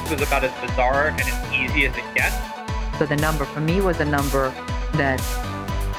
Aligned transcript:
this 0.00 0.10
was 0.10 0.20
about 0.20 0.44
as 0.44 0.52
bizarre 0.60 1.08
and 1.08 1.20
as 1.22 1.52
easy 1.54 1.86
as 1.86 1.96
it 1.96 2.04
gets. 2.14 2.36
So 2.98 3.06
the 3.06 3.16
number 3.16 3.46
for 3.46 3.60
me 3.60 3.80
was 3.80 3.98
a 4.00 4.04
number 4.04 4.50
that 4.94 5.22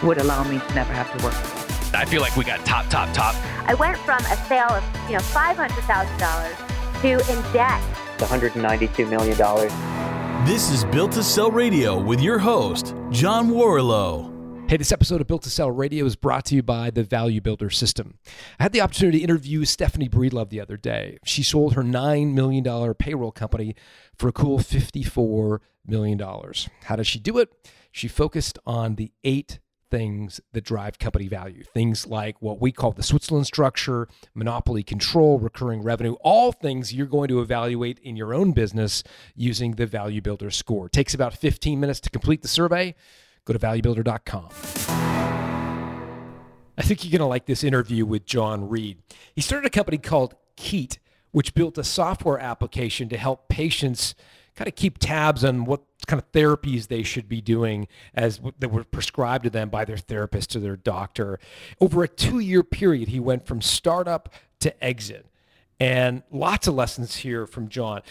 would 0.04 0.20
allow 0.20 0.43
me 0.43 0.59
to 0.59 0.73
never 0.75 0.93
have 0.93 1.12
to 1.18 1.23
work. 1.23 1.34
I 1.95 2.05
feel 2.05 2.21
like 2.21 2.36
we 2.36 2.44
got 2.44 2.63
top, 2.63 2.88
top, 2.89 3.12
top. 3.13 3.34
I 3.68 3.73
went 3.73 3.98
from 3.98 4.20
a 4.20 4.38
sale 4.48 4.70
of 4.70 4.84
you 5.07 5.13
know 5.13 5.20
five 5.20 5.57
hundred 5.57 5.84
thousand 5.86 6.18
dollars 6.20 6.55
to 7.02 7.31
in 7.31 7.54
debt. 7.54 7.81
One 8.20 8.30
hundred 8.30 8.54
and 8.54 8.62
ninety-two 8.63 9.07
million 9.07 9.36
dollars. 9.36 9.71
This 10.45 10.70
is 10.70 10.86
Built 10.86 11.14
to 11.14 11.23
Sell 11.23 11.50
Radio 11.50 12.00
with 12.00 12.21
your 12.21 12.38
host, 12.38 12.93
John 13.09 13.50
Warrillow. 13.50 14.36
Hey, 14.68 14.75
this 14.75 14.91
episode 14.91 15.21
of 15.21 15.27
Built 15.27 15.43
to 15.43 15.49
Sell 15.49 15.71
Radio 15.71 16.04
is 16.04 16.18
brought 16.18 16.43
to 16.47 16.55
you 16.55 16.61
by 16.61 16.89
the 16.89 17.02
Value 17.02 17.39
Builder 17.39 17.70
System. 17.70 18.17
I 18.59 18.63
had 18.63 18.73
the 18.73 18.81
opportunity 18.81 19.20
to 19.20 19.23
interview 19.23 19.63
Stephanie 19.63 20.09
Breedlove 20.09 20.49
the 20.49 20.59
other 20.59 20.76
day. 20.76 21.20
She 21.23 21.41
sold 21.41 21.76
her 21.76 21.84
$9 21.84 22.34
million 22.34 22.93
payroll 22.95 23.31
company 23.31 23.76
for 24.13 24.27
a 24.27 24.34
cool 24.34 24.59
$54 24.59 25.59
million. 25.85 26.20
How 26.84 26.98
did 26.98 27.07
she 27.07 27.17
do 27.17 27.38
it? 27.38 27.49
She 27.93 28.09
focused 28.09 28.59
on 28.66 28.95
the 28.95 29.13
eight 29.23 29.59
things 29.90 30.41
that 30.52 30.66
drive 30.66 30.99
company 30.99 31.29
value. 31.29 31.63
Things 31.63 32.05
like 32.05 32.41
what 32.41 32.59
we 32.59 32.73
call 32.73 32.91
the 32.91 33.04
Switzerland 33.04 33.48
structure, 33.48 34.09
monopoly 34.35 34.84
control, 34.84 35.40
recurring 35.40 35.81
revenue, 35.81 36.15
all 36.20 36.52
things 36.52 36.93
you're 36.93 37.07
going 37.07 37.29
to 37.29 37.40
evaluate 37.40 37.99
in 37.99 38.18
your 38.18 38.34
own 38.34 38.52
business 38.52 39.02
using 39.34 39.76
the 39.76 39.85
Value 39.85 40.21
Builder 40.21 40.52
score. 40.52 40.88
It 40.88 40.91
takes 40.91 41.13
about 41.13 41.38
15 41.38 41.79
minutes 41.79 42.02
to 42.02 42.09
complete 42.09 42.41
the 42.41 42.49
survey. 42.49 42.95
Go 43.47 43.53
to 43.53 43.59
valuebuilder.com. 43.59 44.49
I 46.77 46.81
think 46.81 47.05
you're 47.05 47.11
going 47.11 47.19
to 47.19 47.25
like 47.25 47.45
this 47.45 47.63
interview 47.63 48.05
with 48.05 48.25
John 48.25 48.67
Reed. 48.67 48.97
He 49.33 49.41
started 49.41 49.65
a 49.65 49.70
company 49.70 49.98
called 49.98 50.35
Keet, 50.57 50.98
which 51.31 51.54
built 51.54 51.77
a 51.77 51.84
software 51.85 52.37
application 52.39 53.07
to 53.07 53.17
help 53.17 53.48
patients 53.48 54.15
kind 54.57 54.67
of 54.67 54.76
keep 54.76 54.98
tabs 54.98 55.45
on 55.45 55.63
what 55.63 55.81
kind 56.07 56.21
of 56.21 56.29
therapies 56.34 56.87
they 56.87 57.04
should 57.04 57.29
be 57.29 57.39
doing 57.39 57.87
as 58.13 58.41
that 58.59 58.67
were 58.67 58.84
prescribed 58.84 59.45
to 59.45 59.49
them 59.49 59.70
by 59.70 59.85
their 59.85 59.98
therapist 59.98 60.54
or 60.54 60.59
their 60.59 60.76
doctor. 60.76 61.39
Over 61.79 62.04
a 62.04 62.07
two-year 62.09 62.63
period, 62.63 63.07
he 63.07 63.21
went 63.21 63.48
from 63.48 63.61
startup 63.61 64.28
to 64.59 64.84
exit. 64.84 65.25
And 65.79 66.23
lots 66.31 66.67
of 66.67 66.73
lessons 66.73 67.16
here 67.17 67.47
from 67.47 67.69
John. 67.69 68.01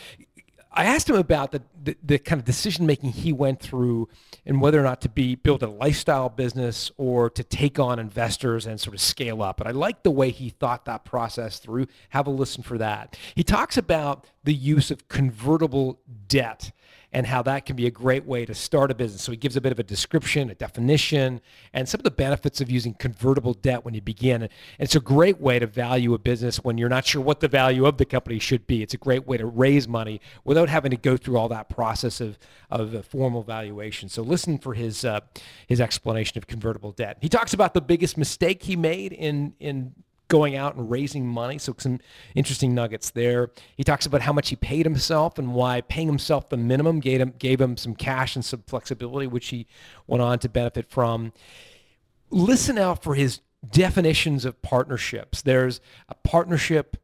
I 0.76 0.84
asked 0.84 1.08
him 1.08 1.16
about 1.16 1.52
the, 1.52 1.62
the, 1.82 1.96
the 2.02 2.18
kind 2.18 2.38
of 2.38 2.44
decision 2.44 2.84
making 2.84 3.12
he 3.12 3.32
went 3.32 3.60
through 3.60 4.10
and 4.44 4.60
whether 4.60 4.78
or 4.78 4.82
not 4.82 5.00
to 5.00 5.08
be 5.08 5.34
build 5.34 5.62
a 5.62 5.68
lifestyle 5.68 6.28
business 6.28 6.90
or 6.98 7.30
to 7.30 7.42
take 7.42 7.78
on 7.78 7.98
investors 7.98 8.66
and 8.66 8.78
sort 8.78 8.94
of 8.94 9.00
scale 9.00 9.42
up. 9.42 9.58
And 9.58 9.68
I 9.68 9.72
like 9.72 10.02
the 10.02 10.10
way 10.10 10.30
he 10.30 10.50
thought 10.50 10.84
that 10.84 11.04
process 11.04 11.58
through. 11.58 11.86
Have 12.10 12.26
a 12.26 12.30
listen 12.30 12.62
for 12.62 12.76
that. 12.76 13.18
He 13.34 13.42
talks 13.42 13.78
about 13.78 14.26
the 14.44 14.52
use 14.52 14.90
of 14.90 15.08
convertible 15.08 15.98
debt 16.28 16.72
and 17.16 17.26
how 17.26 17.40
that 17.40 17.64
can 17.64 17.76
be 17.76 17.86
a 17.86 17.90
great 17.90 18.26
way 18.26 18.44
to 18.44 18.54
start 18.54 18.90
a 18.90 18.94
business. 18.94 19.22
So 19.22 19.32
he 19.32 19.38
gives 19.38 19.56
a 19.56 19.60
bit 19.62 19.72
of 19.72 19.78
a 19.78 19.82
description, 19.82 20.50
a 20.50 20.54
definition, 20.54 21.40
and 21.72 21.88
some 21.88 22.00
of 22.00 22.04
the 22.04 22.10
benefits 22.10 22.60
of 22.60 22.70
using 22.70 22.92
convertible 22.92 23.54
debt 23.54 23.86
when 23.86 23.94
you 23.94 24.02
begin. 24.02 24.42
And 24.42 24.52
it's 24.78 24.96
a 24.96 25.00
great 25.00 25.40
way 25.40 25.58
to 25.58 25.66
value 25.66 26.12
a 26.12 26.18
business 26.18 26.62
when 26.62 26.76
you're 26.76 26.90
not 26.90 27.06
sure 27.06 27.22
what 27.22 27.40
the 27.40 27.48
value 27.48 27.86
of 27.86 27.96
the 27.96 28.04
company 28.04 28.38
should 28.38 28.66
be. 28.66 28.82
It's 28.82 28.92
a 28.92 28.98
great 28.98 29.26
way 29.26 29.38
to 29.38 29.46
raise 29.46 29.88
money 29.88 30.20
without 30.44 30.68
having 30.68 30.90
to 30.90 30.98
go 30.98 31.16
through 31.16 31.38
all 31.38 31.48
that 31.48 31.70
process 31.70 32.20
of, 32.20 32.38
of 32.70 32.92
a 32.92 33.02
formal 33.02 33.42
valuation. 33.42 34.10
So 34.10 34.20
listen 34.20 34.58
for 34.58 34.74
his, 34.74 35.02
uh, 35.02 35.20
his 35.66 35.80
explanation 35.80 36.36
of 36.36 36.46
convertible 36.46 36.92
debt. 36.92 37.16
He 37.22 37.30
talks 37.30 37.54
about 37.54 37.72
the 37.72 37.80
biggest 37.80 38.18
mistake 38.18 38.64
he 38.64 38.76
made 38.76 39.14
in, 39.14 39.54
in 39.58 39.94
going 40.28 40.56
out 40.56 40.74
and 40.74 40.90
raising 40.90 41.26
money. 41.26 41.58
So 41.58 41.74
some 41.78 42.00
interesting 42.34 42.74
nuggets 42.74 43.10
there. 43.10 43.50
He 43.76 43.84
talks 43.84 44.06
about 44.06 44.22
how 44.22 44.32
much 44.32 44.48
he 44.48 44.56
paid 44.56 44.86
himself 44.86 45.38
and 45.38 45.54
why 45.54 45.80
paying 45.82 46.08
himself 46.08 46.48
the 46.48 46.56
minimum 46.56 47.00
gave 47.00 47.20
him, 47.20 47.34
gave 47.38 47.60
him 47.60 47.76
some 47.76 47.94
cash 47.94 48.34
and 48.34 48.44
some 48.44 48.62
flexibility, 48.66 49.26
which 49.26 49.48
he 49.48 49.66
went 50.06 50.22
on 50.22 50.38
to 50.40 50.48
benefit 50.48 50.90
from. 50.90 51.32
Listen 52.30 52.76
out 52.76 53.02
for 53.02 53.14
his 53.14 53.40
definitions 53.70 54.44
of 54.44 54.60
partnerships. 54.62 55.42
There's 55.42 55.80
a 56.08 56.14
partnership 56.14 56.96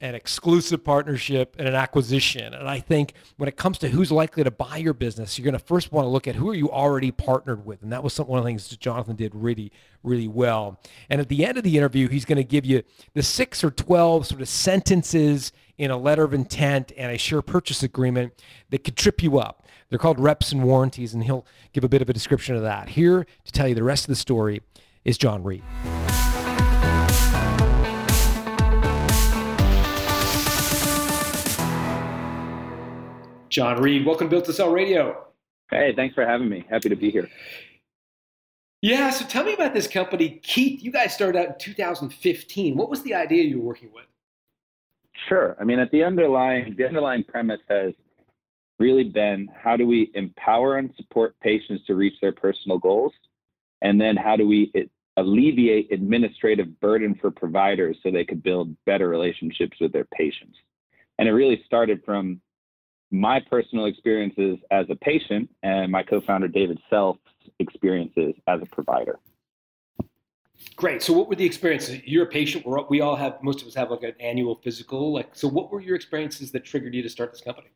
an 0.00 0.14
exclusive 0.14 0.84
partnership 0.84 1.56
and 1.58 1.66
an 1.66 1.74
acquisition. 1.74 2.52
And 2.52 2.68
I 2.68 2.80
think 2.80 3.14
when 3.38 3.48
it 3.48 3.56
comes 3.56 3.78
to 3.78 3.88
who's 3.88 4.12
likely 4.12 4.44
to 4.44 4.50
buy 4.50 4.76
your 4.76 4.92
business, 4.92 5.38
you're 5.38 5.44
going 5.44 5.58
to 5.58 5.58
first 5.58 5.90
want 5.90 6.04
to 6.04 6.10
look 6.10 6.28
at 6.28 6.34
who 6.34 6.50
are 6.50 6.54
you 6.54 6.70
already 6.70 7.10
partnered 7.10 7.64
with. 7.64 7.82
And 7.82 7.92
that 7.92 8.02
was 8.02 8.12
some, 8.12 8.26
one 8.26 8.38
of 8.38 8.44
the 8.44 8.48
things 8.48 8.68
that 8.68 8.78
Jonathan 8.78 9.16
did 9.16 9.34
really, 9.34 9.72
really 10.02 10.28
well. 10.28 10.80
And 11.08 11.20
at 11.20 11.28
the 11.28 11.44
end 11.44 11.56
of 11.56 11.64
the 11.64 11.78
interview, 11.78 12.08
he's 12.08 12.26
going 12.26 12.36
to 12.36 12.44
give 12.44 12.66
you 12.66 12.82
the 13.14 13.22
six 13.22 13.64
or 13.64 13.70
12 13.70 14.26
sort 14.26 14.42
of 14.42 14.48
sentences 14.48 15.52
in 15.78 15.90
a 15.90 15.96
letter 15.96 16.24
of 16.24 16.34
intent 16.34 16.92
and 16.96 17.12
a 17.12 17.18
share 17.18 17.42
purchase 17.42 17.82
agreement 17.82 18.32
that 18.70 18.84
could 18.84 18.96
trip 18.96 19.22
you 19.22 19.38
up. 19.38 19.66
They're 19.88 19.98
called 19.98 20.18
reps 20.18 20.52
and 20.52 20.64
warranties, 20.64 21.14
and 21.14 21.24
he'll 21.24 21.46
give 21.72 21.84
a 21.84 21.88
bit 21.88 22.02
of 22.02 22.10
a 22.10 22.12
description 22.12 22.56
of 22.56 22.62
that. 22.62 22.90
Here 22.90 23.26
to 23.44 23.52
tell 23.52 23.68
you 23.68 23.74
the 23.74 23.84
rest 23.84 24.04
of 24.04 24.08
the 24.08 24.16
story 24.16 24.62
is 25.04 25.16
John 25.16 25.42
Reed. 25.42 25.62
John 33.48 33.80
Reed. 33.80 34.04
Welcome 34.04 34.26
to 34.26 34.30
Built 34.30 34.44
to 34.46 34.52
Sell 34.52 34.72
Radio. 34.72 35.26
Hey, 35.70 35.92
thanks 35.94 36.14
for 36.14 36.26
having 36.26 36.48
me. 36.48 36.64
Happy 36.68 36.88
to 36.88 36.96
be 36.96 37.10
here. 37.10 37.28
Yeah, 38.82 39.10
so 39.10 39.24
tell 39.24 39.44
me 39.44 39.54
about 39.54 39.74
this 39.74 39.88
company, 39.88 40.40
Keet. 40.44 40.82
You 40.82 40.92
guys 40.92 41.14
started 41.14 41.38
out 41.38 41.46
in 41.48 41.54
2015. 41.58 42.76
What 42.76 42.90
was 42.90 43.02
the 43.02 43.14
idea 43.14 43.44
you 43.44 43.58
were 43.60 43.66
working 43.66 43.90
with? 43.92 44.04
Sure. 45.28 45.56
I 45.60 45.64
mean, 45.64 45.78
at 45.78 45.90
the 45.90 46.04
underlying 46.04 46.74
the 46.76 46.86
underlying 46.86 47.24
premise 47.24 47.60
has 47.68 47.94
really 48.78 49.04
been 49.04 49.48
how 49.56 49.76
do 49.76 49.86
we 49.86 50.10
empower 50.14 50.76
and 50.76 50.92
support 50.96 51.34
patients 51.40 51.86
to 51.86 51.94
reach 51.94 52.14
their 52.20 52.32
personal 52.32 52.78
goals, 52.78 53.12
and 53.80 54.00
then 54.00 54.16
how 54.16 54.36
do 54.36 54.46
we 54.46 54.72
alleviate 55.16 55.90
administrative 55.90 56.78
burden 56.80 57.14
for 57.14 57.30
providers 57.30 57.96
so 58.02 58.10
they 58.10 58.24
could 58.24 58.42
build 58.42 58.76
better 58.84 59.08
relationships 59.08 59.78
with 59.80 59.92
their 59.92 60.06
patients. 60.12 60.58
And 61.18 61.26
it 61.26 61.32
really 61.32 61.62
started 61.64 62.02
from 62.04 62.40
my 63.10 63.40
personal 63.50 63.86
experiences 63.86 64.58
as 64.70 64.86
a 64.90 64.96
patient 64.96 65.48
and 65.62 65.90
my 65.92 66.02
co-founder 66.02 66.48
David 66.48 66.78
Self's 66.90 67.20
experiences 67.58 68.34
as 68.46 68.60
a 68.62 68.66
provider. 68.66 69.18
Great. 70.74 71.02
So, 71.02 71.12
what 71.12 71.28
were 71.28 71.34
the 71.34 71.44
experiences? 71.44 72.00
You're 72.04 72.24
a 72.24 72.28
patient. 72.28 72.66
We're, 72.66 72.82
we 72.88 73.00
all 73.00 73.16
have. 73.16 73.42
Most 73.42 73.62
of 73.62 73.68
us 73.68 73.74
have 73.74 73.90
like 73.90 74.02
an 74.02 74.14
annual 74.20 74.56
physical. 74.56 75.12
Like, 75.12 75.30
so 75.32 75.48
what 75.48 75.70
were 75.70 75.80
your 75.80 75.96
experiences 75.96 76.50
that 76.52 76.64
triggered 76.64 76.94
you 76.94 77.02
to 77.02 77.08
start 77.08 77.32
this 77.32 77.40
company? 77.40 77.68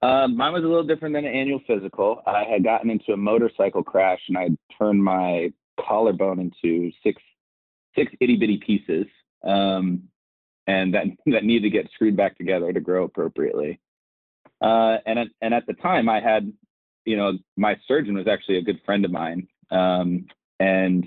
Um, 0.00 0.36
mine 0.36 0.52
was 0.52 0.62
a 0.62 0.66
little 0.66 0.84
different 0.84 1.14
than 1.14 1.24
an 1.24 1.34
annual 1.34 1.60
physical. 1.66 2.22
I 2.26 2.44
had 2.44 2.62
gotten 2.62 2.88
into 2.88 3.12
a 3.12 3.16
motorcycle 3.16 3.82
crash 3.82 4.20
and 4.28 4.38
I 4.38 4.50
turned 4.78 5.02
my 5.02 5.52
collarbone 5.80 6.38
into 6.38 6.92
six 7.02 7.20
six 7.96 8.12
itty 8.20 8.36
bitty 8.36 8.58
pieces, 8.58 9.06
um, 9.44 10.04
and 10.66 10.94
that 10.94 11.06
that 11.26 11.44
needed 11.44 11.62
to 11.64 11.70
get 11.70 11.90
screwed 11.94 12.16
back 12.16 12.36
together 12.38 12.72
to 12.72 12.80
grow 12.80 13.04
appropriately. 13.04 13.80
Uh, 14.60 14.98
and 15.06 15.18
at, 15.18 15.28
and 15.40 15.54
at 15.54 15.66
the 15.66 15.74
time, 15.74 16.08
I 16.08 16.20
had, 16.20 16.52
you 17.04 17.16
know, 17.16 17.32
my 17.56 17.76
surgeon 17.86 18.16
was 18.16 18.26
actually 18.26 18.58
a 18.58 18.62
good 18.62 18.80
friend 18.84 19.04
of 19.04 19.10
mine, 19.10 19.46
um, 19.70 20.26
and 20.58 21.06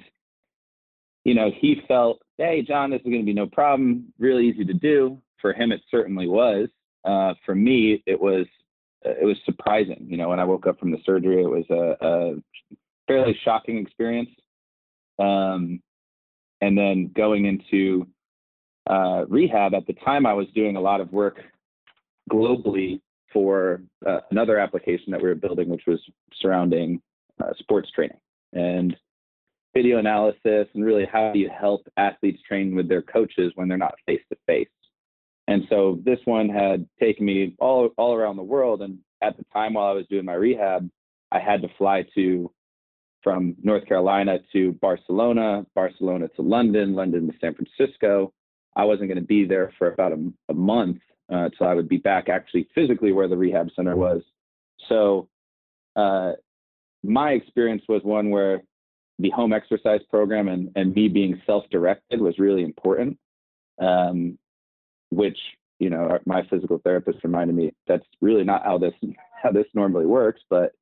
you 1.24 1.36
know, 1.36 1.52
he 1.60 1.82
felt, 1.88 2.20
hey, 2.38 2.64
John, 2.68 2.90
this 2.90 3.00
is 3.02 3.06
going 3.06 3.20
to 3.20 3.26
be 3.26 3.34
no 3.34 3.46
problem, 3.46 4.12
really 4.18 4.48
easy 4.48 4.66
to 4.66 4.74
do. 4.74 5.22
For 5.40 5.54
him, 5.54 5.72
it 5.72 5.82
certainly 5.90 6.28
was. 6.28 6.70
Uh, 7.04 7.34
for 7.46 7.56
me, 7.56 8.04
it 8.06 8.20
was 8.20 8.46
it 9.04 9.26
was 9.26 9.38
surprising. 9.46 10.06
You 10.08 10.18
know, 10.18 10.30
when 10.30 10.40
I 10.40 10.44
woke 10.44 10.68
up 10.68 10.80
from 10.80 10.92
the 10.92 11.00
surgery, 11.06 11.42
it 11.42 11.48
was 11.48 11.66
a, 11.70 12.06
a 12.06 12.36
fairly 13.08 13.36
shocking 13.44 13.80
experience. 13.80 14.30
Um, 15.18 15.82
and 16.62 16.78
then 16.78 17.12
going 17.16 17.46
into 17.46 18.08
uh, 18.88 19.26
rehab 19.28 19.74
at 19.74 19.88
the 19.88 19.94
time, 19.94 20.26
I 20.26 20.34
was 20.34 20.48
doing 20.54 20.76
a 20.76 20.82
lot 20.82 21.02
of 21.02 21.12
work 21.12 21.42
globally 22.32 23.02
for 23.34 23.82
uh, 24.06 24.20
another 24.32 24.58
application 24.58 25.12
that 25.12 25.22
we 25.22 25.30
were 25.30 25.36
building, 25.36 25.70
which 25.70 25.84
was 25.88 26.00
surrounding 26.42 27.02
uh, 27.44 27.52
sports 27.60 27.90
training 27.92 28.18
and 28.54 28.96
video 29.74 30.00
analysis, 30.00 30.68
and 30.74 30.84
really 30.84 31.06
how 31.12 31.32
do 31.32 31.40
you 31.40 31.50
help 31.50 31.82
athletes 31.98 32.42
train 32.48 32.76
with 32.76 32.90
their 32.90 33.02
coaches 33.02 33.52
when 33.56 33.68
they're 33.68 33.78
not 33.78 33.96
face 34.06 34.22
to 34.30 34.38
face. 34.46 34.68
And 35.48 35.64
so 35.70 36.00
this 36.04 36.20
one 36.26 36.50
had 36.50 36.88
taken 37.00 37.26
me 37.26 37.56
all 37.60 37.90
all 37.98 38.14
around 38.14 38.38
the 38.38 38.44
world, 38.44 38.82
and 38.82 39.00
at 39.22 39.38
the 39.38 39.46
time 39.54 39.74
while 39.74 39.88
I 39.88 39.94
was 39.94 40.08
doing 40.08 40.26
my 40.26 40.34
rehab, 40.34 40.90
I 41.32 41.40
had 41.40 41.62
to 41.62 41.70
fly 41.78 42.06
to 42.16 42.52
from 43.24 43.56
North 43.62 43.86
Carolina 43.86 44.40
to 44.52 44.74
Barcelona, 44.74 45.66
Barcelona 45.76 46.28
to 46.36 46.42
London, 46.42 46.96
London 46.96 47.28
to 47.28 47.34
San 47.40 47.54
Francisco. 47.54 48.34
I 48.76 48.86
wasn't 48.86 49.10
going 49.10 49.20
to 49.20 49.26
be 49.28 49.46
there 49.46 49.74
for 49.78 49.92
about 49.92 50.14
a, 50.14 50.32
a 50.50 50.54
month, 50.54 51.00
uh, 51.32 51.50
so 51.58 51.66
I 51.66 51.74
would 51.74 51.90
be 51.90 51.98
back 51.98 52.30
actually 52.30 52.68
physically 52.76 53.12
where 53.12 53.28
the 53.28 53.38
rehab 53.38 53.70
center 53.76 53.96
was. 53.96 54.22
So 54.90 55.30
uh, 55.96 56.34
my 57.04 57.32
experience 57.32 57.84
was 57.88 58.02
one 58.04 58.30
where 58.30 58.62
the 59.20 59.30
home 59.30 59.54
exercise 59.54 60.02
program 60.10 60.48
and, 60.48 60.72
and 60.76 60.94
me 60.94 61.08
being 61.08 61.42
self-directed 61.46 62.20
was 62.20 62.40
really 62.40 62.64
important, 62.64 63.18
um, 63.80 64.38
which 65.10 65.38
you 65.82 65.90
know, 65.90 66.20
my 66.28 66.44
physical 66.48 66.80
therapist 66.84 67.24
reminded 67.24 67.56
me 67.56 67.74
that's 67.88 68.06
really 68.22 68.44
not 68.44 68.64
how 68.64 68.78
this 68.78 68.94
how 69.44 69.52
this 69.52 69.66
normally 69.74 70.06
works. 70.06 70.40
But 70.48 70.74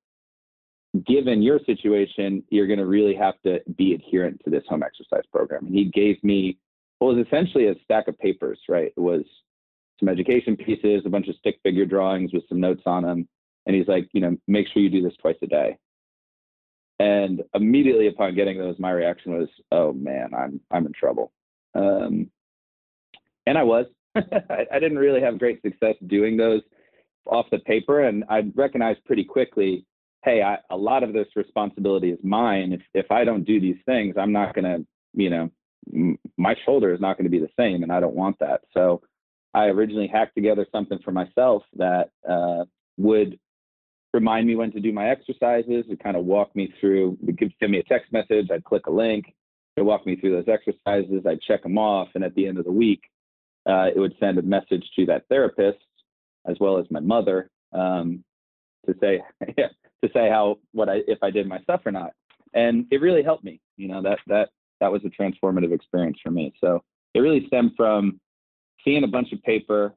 given 1.08 1.42
your 1.42 1.60
situation, 1.66 2.44
you're 2.50 2.68
going 2.68 2.80
to 2.80 2.86
really 2.86 3.16
have 3.16 3.36
to 3.46 3.62
be 3.78 3.94
adherent 3.94 4.42
to 4.44 4.50
this 4.50 4.64
home 4.68 4.84
exercise 4.84 5.24
program. 5.32 5.68
And 5.68 5.74
he 5.74 5.86
gave 5.86 6.22
me 6.22 6.58
what 6.98 7.16
was 7.16 7.26
essentially 7.26 7.68
a 7.68 7.76
stack 7.86 8.10
of 8.10 8.20
papers. 8.20 8.60
Right, 8.68 8.92
it 8.96 9.00
was 9.00 9.24
some 10.00 10.10
education 10.10 10.56
pieces, 10.56 11.04
a 11.06 11.10
bunch 11.10 11.28
of 11.28 11.36
stick 11.36 11.60
figure 11.64 11.86
drawings 11.86 12.32
with 12.34 12.44
some 12.50 12.60
notes 12.60 12.84
on 12.86 13.04
them. 13.04 13.28
And 13.66 13.76
he's 13.76 13.88
like, 13.88 14.10
you 14.14 14.22
know, 14.22 14.38
make 14.48 14.68
sure 14.68 14.82
you 14.82 14.90
do 14.90 15.04
this 15.04 15.18
twice 15.22 15.36
a 15.42 15.48
day. 15.48 15.78
And 17.00 17.44
immediately 17.54 18.08
upon 18.08 18.36
getting 18.36 18.58
those, 18.58 18.78
my 18.78 18.92
reaction 18.92 19.38
was, 19.38 19.48
"Oh 19.72 19.94
man, 19.94 20.34
I'm 20.34 20.60
I'm 20.70 20.86
in 20.86 20.92
trouble." 20.92 21.32
Um, 21.74 22.30
and 23.46 23.58
I 23.58 23.64
was. 23.64 23.86
I, 24.16 24.66
I 24.72 24.80
didn't 24.80 24.98
really 24.98 25.22
have 25.22 25.40
great 25.40 25.62
success 25.62 25.96
doing 26.08 26.36
those 26.36 26.62
off 27.26 27.46
the 27.52 27.60
paper, 27.60 28.04
and 28.04 28.26
I 28.30 28.42
recognized 28.54 29.06
pretty 29.06 29.24
quickly, 29.24 29.86
hey, 30.26 30.42
I, 30.42 30.58
a 30.72 30.76
lot 30.76 31.04
of 31.04 31.14
this 31.14 31.28
responsibility 31.36 32.10
is 32.10 32.20
mine. 32.22 32.74
If 32.74 32.82
if 32.94 33.12
I 33.12 33.24
don't 33.24 33.46
do 33.46 33.62
these 33.62 33.78
things, 33.86 34.16
I'm 34.18 34.34
not 34.34 34.54
gonna, 34.54 34.80
you 35.14 35.30
know, 35.30 35.50
m- 35.94 36.20
my 36.38 36.56
shoulder 36.66 36.94
is 36.94 37.00
not 37.00 37.18
going 37.18 37.32
to 37.32 37.38
be 37.38 37.40
the 37.40 37.50
same, 37.58 37.84
and 37.84 37.94
I 37.94 38.02
don't 38.02 38.16
want 38.16 38.40
that. 38.40 38.62
So 38.74 39.02
I 39.54 39.66
originally 39.66 40.08
hacked 40.08 40.36
together 40.36 40.66
something 40.72 41.00
for 41.04 41.12
myself 41.12 41.64
that 41.76 42.10
uh, 42.30 42.66
would 42.98 43.40
remind 44.14 44.48
me 44.48 44.56
when 44.56 44.72
to 44.72 44.80
do 44.80 44.92
my 44.92 45.10
exercises. 45.10 45.86
It 45.90 46.04
kind 46.04 46.18
of 46.18 46.26
walk 46.26 46.56
me 46.56 46.74
through, 46.80 47.18
it 47.28 47.38
could 47.38 47.54
send 47.60 47.72
me 47.72 47.80
a 47.80 47.84
text 47.84 48.12
message. 48.12 48.50
I'd 48.52 48.64
click 48.64 48.88
a 48.88 48.92
link. 48.92 49.34
It 49.76 49.82
walk 49.82 50.06
me 50.06 50.16
through 50.16 50.32
those 50.32 50.54
exercises. 50.54 51.26
I'd 51.26 51.42
check 51.42 51.64
them 51.64 51.78
off. 51.78 52.10
And 52.16 52.24
at 52.24 52.36
the 52.36 52.48
end 52.48 52.58
of 52.58 52.66
the 52.66 52.72
week, 52.72 53.02
uh, 53.68 53.88
it 53.96 54.00
would 54.00 54.16
send 54.20 54.38
a 54.38 54.42
message 54.42 54.86
to 54.98 55.06
that 55.08 55.24
therapist 55.30 55.80
as 56.48 56.58
well 56.60 56.78
as 56.78 56.86
my 56.90 57.00
mother 57.00 57.50
um, 57.74 58.24
to 58.88 58.96
say, 59.00 59.22
to 59.46 60.10
say 60.14 60.30
how, 60.30 60.58
what 60.74 60.90
I, 60.90 61.02
if 61.08 61.20
I 61.22 61.32
did 61.32 61.48
my 61.48 61.60
stuff 61.60 61.82
or 61.86 61.92
not. 61.92 62.12
And 62.54 62.88
it 62.92 63.02
really 63.02 63.24
helped 63.24 63.44
me. 63.44 63.62
You 63.78 63.90
know, 63.90 64.02
that, 64.02 64.20
that, 64.28 64.50
that 64.80 64.92
was 64.92 65.02
a 65.06 65.22
transformative 65.22 65.74
experience 65.74 66.18
for 66.24 66.32
me. 66.32 66.54
So 66.62 66.84
it 67.14 67.20
really 67.20 67.46
stemmed 67.48 67.72
from 67.78 68.20
seeing 68.84 69.04
a 69.04 69.08
bunch 69.08 69.32
of 69.32 69.42
paper 69.44 69.94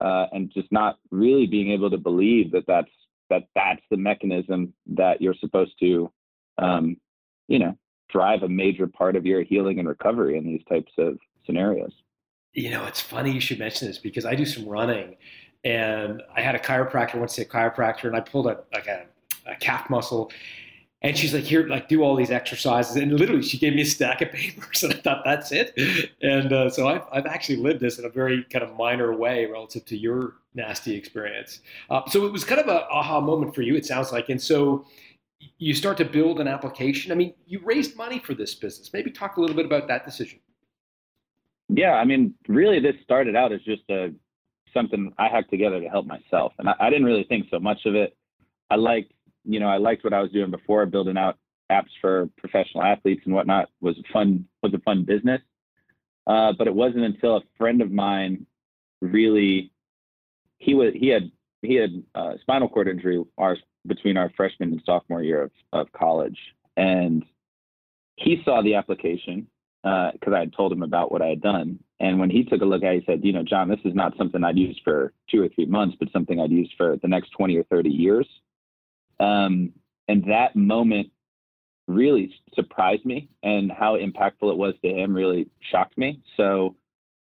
uh, 0.00 0.26
and 0.32 0.52
just 0.52 0.70
not 0.70 0.98
really 1.10 1.46
being 1.46 1.70
able 1.70 1.90
to 1.90 1.98
believe 1.98 2.52
that 2.52 2.64
that's 2.66 2.90
that 3.30 3.44
that's 3.54 3.82
the 3.90 3.96
mechanism 3.96 4.72
that 4.86 5.20
you're 5.20 5.34
supposed 5.34 5.72
to, 5.80 6.10
um, 6.58 6.96
you 7.48 7.58
know, 7.58 7.76
drive 8.08 8.42
a 8.42 8.48
major 8.48 8.86
part 8.86 9.16
of 9.16 9.26
your 9.26 9.42
healing 9.42 9.78
and 9.78 9.88
recovery 9.88 10.36
in 10.36 10.44
these 10.44 10.62
types 10.68 10.92
of 10.98 11.18
scenarios. 11.44 11.92
You 12.52 12.70
know, 12.70 12.86
it's 12.86 13.00
funny 13.00 13.32
you 13.32 13.40
should 13.40 13.58
mention 13.58 13.88
this 13.88 13.98
because 13.98 14.24
I 14.24 14.34
do 14.34 14.46
some 14.46 14.66
running, 14.66 15.16
and 15.64 16.22
I 16.34 16.40
had 16.40 16.54
a 16.54 16.58
chiropractor 16.58 17.16
once, 17.16 17.36
a 17.38 17.44
chiropractor, 17.44 18.04
and 18.04 18.16
I 18.16 18.20
pulled 18.20 18.46
a 18.46 18.60
like 18.72 18.86
a, 18.86 19.06
a 19.46 19.56
calf 19.56 19.90
muscle, 19.90 20.30
and 21.02 21.16
she's 21.16 21.34
like, 21.34 21.44
here, 21.44 21.66
like, 21.66 21.88
do 21.88 22.02
all 22.02 22.16
these 22.16 22.30
exercises. 22.30 22.96
And 22.96 23.12
literally, 23.12 23.42
she 23.42 23.58
gave 23.58 23.74
me 23.74 23.82
a 23.82 23.86
stack 23.86 24.22
of 24.22 24.32
papers. 24.32 24.82
And 24.82 24.94
I 24.94 24.96
thought, 24.96 25.22
that's 25.24 25.52
it. 25.52 25.78
And 26.22 26.52
uh, 26.52 26.70
so 26.70 26.88
I've, 26.88 27.02
I've 27.12 27.26
actually 27.26 27.56
lived 27.56 27.80
this 27.80 27.98
in 27.98 28.06
a 28.06 28.08
very 28.08 28.44
kind 28.44 28.64
of 28.64 28.74
minor 28.76 29.14
way 29.14 29.46
relative 29.46 29.84
to 29.86 29.96
your 29.96 30.34
nasty 30.54 30.94
experience. 30.94 31.60
Uh, 31.90 32.02
so 32.08 32.24
it 32.26 32.32
was 32.32 32.44
kind 32.44 32.60
of 32.60 32.68
a 32.68 32.88
aha 32.88 33.20
moment 33.20 33.54
for 33.54 33.62
you, 33.62 33.76
it 33.76 33.84
sounds 33.84 34.10
like. 34.10 34.30
And 34.30 34.40
so 34.40 34.86
you 35.58 35.74
start 35.74 35.98
to 35.98 36.04
build 36.04 36.40
an 36.40 36.48
application. 36.48 37.12
I 37.12 37.14
mean, 37.14 37.34
you 37.46 37.60
raised 37.62 37.96
money 37.96 38.18
for 38.18 38.34
this 38.34 38.54
business. 38.54 38.90
Maybe 38.92 39.10
talk 39.10 39.36
a 39.36 39.40
little 39.40 39.56
bit 39.56 39.66
about 39.66 39.88
that 39.88 40.04
decision. 40.04 40.40
Yeah, 41.68 41.94
I 41.94 42.04
mean, 42.04 42.34
really, 42.48 42.80
this 42.80 42.94
started 43.02 43.36
out 43.36 43.52
as 43.52 43.60
just 43.62 43.82
a 43.90 44.12
something 44.72 45.12
I 45.18 45.28
hacked 45.28 45.50
together 45.50 45.80
to 45.80 45.88
help 45.88 46.06
myself, 46.06 46.52
and 46.58 46.68
I, 46.68 46.74
I 46.78 46.90
didn't 46.90 47.06
really 47.06 47.24
think 47.24 47.46
so 47.50 47.58
much 47.58 47.86
of 47.86 47.94
it. 47.94 48.16
I 48.70 48.76
liked 48.76 49.12
you 49.46 49.60
know, 49.60 49.68
I 49.68 49.78
liked 49.78 50.04
what 50.04 50.12
I 50.12 50.20
was 50.20 50.30
doing 50.32 50.50
before, 50.50 50.84
building 50.86 51.16
out 51.16 51.38
apps 51.70 51.90
for 52.00 52.28
professional 52.38 52.82
athletes 52.82 53.22
and 53.24 53.34
whatnot 53.34 53.68
was 53.80 53.96
fun 54.12 54.46
was 54.62 54.72
a 54.74 54.78
fun 54.80 55.04
business. 55.04 55.40
Uh, 56.26 56.52
but 56.56 56.66
it 56.66 56.74
wasn't 56.74 57.04
until 57.04 57.36
a 57.36 57.42
friend 57.56 57.80
of 57.80 57.90
mine 57.90 58.46
really 59.00 59.70
he 60.58 60.74
was 60.74 60.92
he 60.94 61.08
had 61.08 61.30
he 61.62 61.74
had 61.74 62.02
uh, 62.14 62.32
spinal 62.40 62.68
cord 62.68 62.88
injury 62.88 63.22
ours 63.38 63.58
between 63.86 64.16
our 64.16 64.30
freshman 64.36 64.72
and 64.72 64.82
sophomore 64.84 65.22
year 65.22 65.42
of, 65.42 65.50
of 65.72 65.92
college 65.92 66.38
and 66.76 67.24
he 68.16 68.42
saw 68.44 68.62
the 68.62 68.74
application 68.74 69.46
because 69.82 70.32
uh, 70.32 70.36
I 70.36 70.40
had 70.40 70.52
told 70.52 70.72
him 70.72 70.82
about 70.82 71.12
what 71.12 71.22
I 71.22 71.28
had 71.28 71.40
done. 71.40 71.78
And 72.00 72.18
when 72.18 72.28
he 72.28 72.42
took 72.44 72.60
a 72.60 72.64
look 72.64 72.82
at 72.82 72.94
it, 72.94 73.00
he 73.00 73.06
said, 73.06 73.20
you 73.22 73.32
know, 73.32 73.44
John, 73.44 73.68
this 73.68 73.78
is 73.84 73.94
not 73.94 74.16
something 74.18 74.42
I'd 74.42 74.58
use 74.58 74.78
for 74.82 75.12
two 75.30 75.42
or 75.42 75.48
three 75.48 75.66
months, 75.66 75.96
but 75.98 76.10
something 76.12 76.40
I'd 76.40 76.50
use 76.50 76.70
for 76.76 76.96
the 77.00 77.08
next 77.08 77.30
20 77.30 77.56
or 77.56 77.62
30 77.64 77.88
years. 77.88 78.26
Um, 79.20 79.72
and 80.08 80.24
that 80.24 80.56
moment 80.56 81.10
really 81.88 82.34
surprised 82.54 83.04
me 83.04 83.28
and 83.42 83.70
how 83.70 83.96
impactful 83.96 84.50
it 84.50 84.56
was 84.56 84.74
to 84.82 84.88
him 84.88 85.14
really 85.14 85.48
shocked 85.70 85.96
me. 85.96 86.20
So 86.36 86.74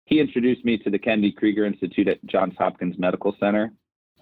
he 0.06 0.20
introduced 0.20 0.64
me 0.64 0.78
to 0.78 0.90
the 0.90 0.98
Kennedy 0.98 1.32
Krieger 1.32 1.66
Institute 1.66 2.08
at 2.08 2.24
Johns 2.24 2.54
Hopkins 2.58 2.98
Medical 2.98 3.36
Center. 3.38 3.72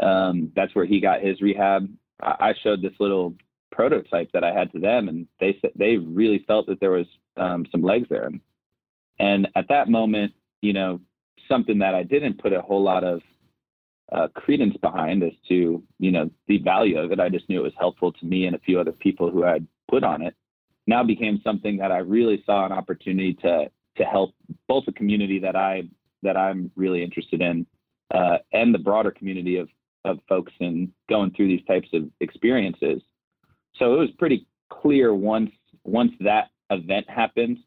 Um, 0.01 0.53
that's 0.57 0.75
where 0.75 0.85
he 0.85 1.01
got 1.01 1.23
his 1.23 1.41
rehab. 1.41 1.89
I 2.21 2.55
showed 2.63 2.83
this 2.83 2.95
little 2.99 3.35
prototype 3.71 4.33
that 4.33 4.43
I 4.43 4.53
had 4.53 4.73
to 4.73 4.81
them, 4.81 5.09
and 5.09 5.27
they 5.39 5.59
said 5.61 5.73
they 5.77 5.97
really 5.97 6.45
felt 6.47 6.67
that 6.67 6.81
there 6.81 6.91
was 6.91 7.07
um, 7.37 7.67
some 7.71 7.83
legs 7.83 8.09
there. 8.09 8.25
And, 8.25 8.41
and 9.19 9.49
at 9.55 9.69
that 9.69 9.89
moment, 9.89 10.33
you 10.61 10.73
know, 10.73 11.01
something 11.49 11.79
that 11.79 11.95
I 11.95 12.03
didn't 12.03 12.41
put 12.41 12.53
a 12.53 12.63
whole 12.63 12.83
lot 12.83 13.05
of 13.05 13.21
uh, 14.13 14.29
credence 14.35 14.77
behind 14.79 15.23
as 15.23 15.33
to 15.49 15.83
you 15.99 16.11
know 16.11 16.31
the 16.47 16.59
value 16.59 16.99
of 16.99 17.13
it. 17.13 17.21
I 17.21 17.29
just 17.29 17.49
knew 17.49 17.61
it 17.61 17.65
was 17.65 17.73
helpful 17.79 18.13
to 18.13 18.27
me 18.27 18.47
and 18.47 18.55
a 18.55 18.61
few 18.61 18.79
other 18.79 18.93
people 18.93 19.31
who 19.31 19.43
had 19.43 19.67
put 19.91 20.05
on 20.05 20.23
it. 20.23 20.35
Now 20.87 21.03
became 21.03 21.41
something 21.43 21.77
that 21.79 21.91
I 21.91 21.99
really 21.99 22.43
saw 22.47 22.67
an 22.67 22.73
opportunity 22.73 23.35
to 23.43 23.71
to 23.97 24.05
help 24.05 24.35
both 24.69 24.85
the 24.87 24.93
community 24.93 25.39
that 25.41 25.57
I 25.57 25.85
that 26.23 26.37
I'm 26.37 26.71
really 26.77 27.03
interested 27.03 27.41
in 27.41 27.67
uh, 28.15 28.39
and 28.53 28.75
the 28.75 28.79
broader 28.79 29.11
community 29.11 29.57
of 29.57 29.69
of 30.05 30.19
folks 30.29 30.53
in 30.61 30.93
going 31.09 31.33
through 31.33 31.49
these 31.49 31.65
types 31.67 31.89
of 31.93 32.05
experiences. 32.21 33.03
So 33.77 33.95
it 33.95 33.99
was 33.99 34.11
pretty 34.19 34.47
clear 34.71 35.15
once 35.15 35.51
once 35.85 36.13
that 36.21 36.51
event 36.71 37.09
happened 37.09 37.59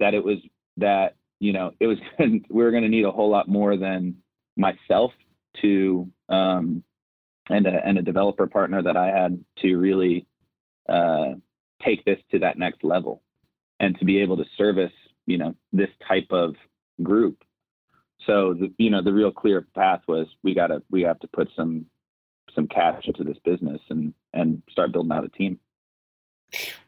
that 0.00 0.14
it 0.14 0.24
was 0.24 0.38
that 0.78 1.16
you 1.38 1.52
know 1.52 1.72
it 1.80 1.86
was 1.86 1.98
we 2.18 2.62
were 2.62 2.70
going 2.70 2.82
to 2.82 2.88
need 2.88 3.04
a 3.04 3.10
whole 3.10 3.30
lot 3.30 3.48
more 3.48 3.76
than 3.76 4.16
myself 4.56 5.12
to 5.60 6.10
um, 6.28 6.82
and 7.50 7.66
a, 7.66 7.86
and 7.86 7.98
a 7.98 8.02
developer 8.02 8.46
partner 8.46 8.82
that 8.82 8.96
I 8.96 9.08
had 9.08 9.42
to 9.58 9.76
really 9.76 10.26
uh, 10.88 11.34
take 11.84 12.04
this 12.04 12.18
to 12.30 12.38
that 12.40 12.58
next 12.58 12.84
level 12.84 13.22
and 13.80 13.98
to 13.98 14.04
be 14.04 14.18
able 14.18 14.36
to 14.36 14.44
service 14.56 14.92
you 15.26 15.38
know 15.38 15.54
this 15.72 15.90
type 16.06 16.28
of 16.30 16.54
group. 17.02 17.42
So 18.26 18.54
the, 18.54 18.72
you 18.78 18.90
know 18.90 19.02
the 19.02 19.12
real 19.12 19.32
clear 19.32 19.66
path 19.74 20.02
was 20.06 20.26
we 20.42 20.54
gotta 20.54 20.82
we 20.90 21.02
have 21.02 21.18
to 21.20 21.28
put 21.28 21.48
some 21.56 21.86
some 22.54 22.68
cash 22.68 23.04
into 23.06 23.24
this 23.24 23.38
business 23.44 23.80
and 23.88 24.14
and 24.32 24.62
start 24.70 24.92
building 24.92 25.12
out 25.12 25.24
a 25.24 25.28
team. 25.28 25.58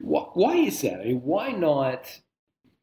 Why 0.01 0.57
is 0.57 0.83
that? 0.83 1.01
I 1.01 1.05
mean, 1.05 1.23
why 1.23 1.53
not 1.53 2.21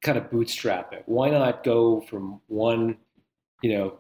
kind 0.02 0.18
of 0.18 0.32
bootstrap 0.32 0.94
it? 0.94 1.04
Why 1.06 1.30
not 1.30 1.64
go 1.64 2.02
from 2.02 2.42
one, 2.48 2.98
you 3.62 3.78
know, 3.78 4.00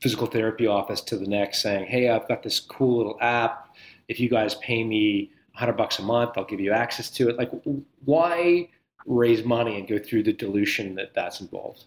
physical 0.00 0.26
therapy 0.26 0.66
office 0.66 1.00
to 1.02 1.16
the 1.16 1.26
next 1.26 1.62
saying, 1.62 1.86
Hey, 1.86 2.08
I've 2.08 2.28
got 2.28 2.42
this 2.42 2.60
cool 2.60 2.98
little 2.98 3.18
app. 3.20 3.74
If 4.08 4.20
you 4.20 4.28
guys 4.28 4.54
pay 4.56 4.84
me 4.84 5.30
100 5.52 5.72
bucks 5.76 5.98
a 5.98 6.02
month, 6.02 6.32
I'll 6.36 6.44
give 6.44 6.60
you 6.60 6.72
access 6.72 7.10
to 7.10 7.28
it. 7.28 7.36
Like, 7.36 7.50
why 8.04 8.68
raise 9.06 9.44
money 9.44 9.78
and 9.78 9.88
go 9.88 9.98
through 9.98 10.22
the 10.22 10.32
dilution 10.32 10.94
that 10.96 11.14
that's 11.14 11.40
involved? 11.40 11.84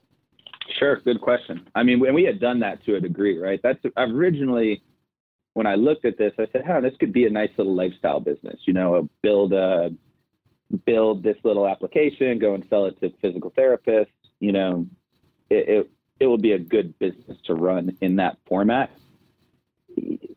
Sure, 0.78 1.00
good 1.02 1.22
question. 1.22 1.68
I 1.76 1.84
mean, 1.84 2.00
when 2.00 2.14
we 2.14 2.24
had 2.24 2.40
done 2.40 2.60
that 2.60 2.84
to 2.86 2.96
a 2.96 3.00
degree, 3.00 3.38
right? 3.38 3.60
That's 3.64 3.80
originally 3.98 4.82
when 5.54 5.68
I 5.68 5.76
looked 5.76 6.06
at 6.06 6.18
this, 6.18 6.34
I 6.40 6.48
said, 6.52 6.64
"Huh, 6.66 6.82
this 6.82 6.94
could 7.00 7.12
be 7.12 7.26
a 7.26 7.30
nice 7.30 7.50
little 7.58 7.76
lifestyle 7.76 8.20
business." 8.20 8.60
You 8.66 8.74
know, 8.74 9.10
build 9.22 9.54
a 9.54 9.92
build 10.86 11.24
this 11.24 11.36
little 11.44 11.68
application, 11.68 12.40
go 12.40 12.54
and 12.54 12.66
sell 12.70 12.86
it 12.86 13.00
to 13.02 13.12
physical 13.22 13.52
therapists. 13.52 14.08
You 14.40 14.54
know, 14.54 14.88
it, 15.50 15.68
it 15.70 15.92
it 16.22 16.28
will 16.28 16.38
be 16.38 16.52
a 16.52 16.60
good 16.60 16.98
business 17.00 17.36
to 17.46 17.56
run 17.56 17.98
in 18.02 18.16
that 18.18 18.38
format. 18.48 18.92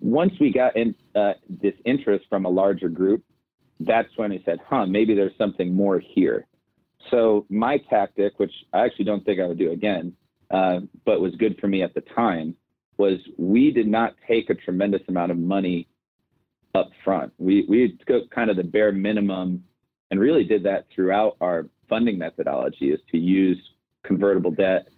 Once 0.00 0.33
we 0.41 0.50
got 0.50 0.75
in 0.76 0.95
uh, 1.14 1.35
this 1.47 1.75
interest 1.85 2.25
from 2.31 2.47
a 2.47 2.49
larger 2.49 2.88
group, 2.88 3.23
that's 3.81 4.09
when 4.17 4.33
I 4.33 4.41
said, 4.47 4.61
huh, 4.67 4.87
maybe 4.87 5.14
there's 5.14 5.37
something 5.37 5.75
more 5.75 5.99
here. 6.00 6.47
So 7.11 7.45
my 7.50 7.76
tactic, 7.91 8.38
which 8.38 8.53
I 8.73 8.87
actually 8.87 9.05
don't 9.05 9.26
think 9.26 9.41
I 9.41 9.47
would 9.47 9.59
do 9.59 9.73
again, 9.73 10.14
uh, 10.50 10.81
but 11.05 11.21
was 11.21 11.35
good 11.35 11.59
for 11.61 11.69
me 11.69 11.83
at 11.83 11.93
the 11.93 12.00
time, 12.00 12.57
was 12.97 13.19
we 13.37 13.71
did 13.71 13.87
not 13.87 14.14
take 14.26 14.49
a 14.49 14.55
tremendous 14.55 15.03
amount 15.09 15.33
of 15.33 15.38
money 15.38 15.87
up 16.75 16.88
front. 17.05 17.31
We 17.37 17.67
we 17.69 17.99
took 18.09 18.31
kind 18.31 18.49
of 18.49 18.57
the 18.57 18.64
bare 18.64 18.91
minimum 18.91 19.64
and 20.11 20.19
really 20.19 20.45
did 20.45 20.62
that 20.62 20.87
throughout 20.95 21.37
our 21.43 21.67
funding 21.91 22.17
methodology 22.17 22.91
is 22.91 23.00
to 23.12 23.19
use 23.19 23.59
convertible 24.03 24.50
debt 24.50 24.88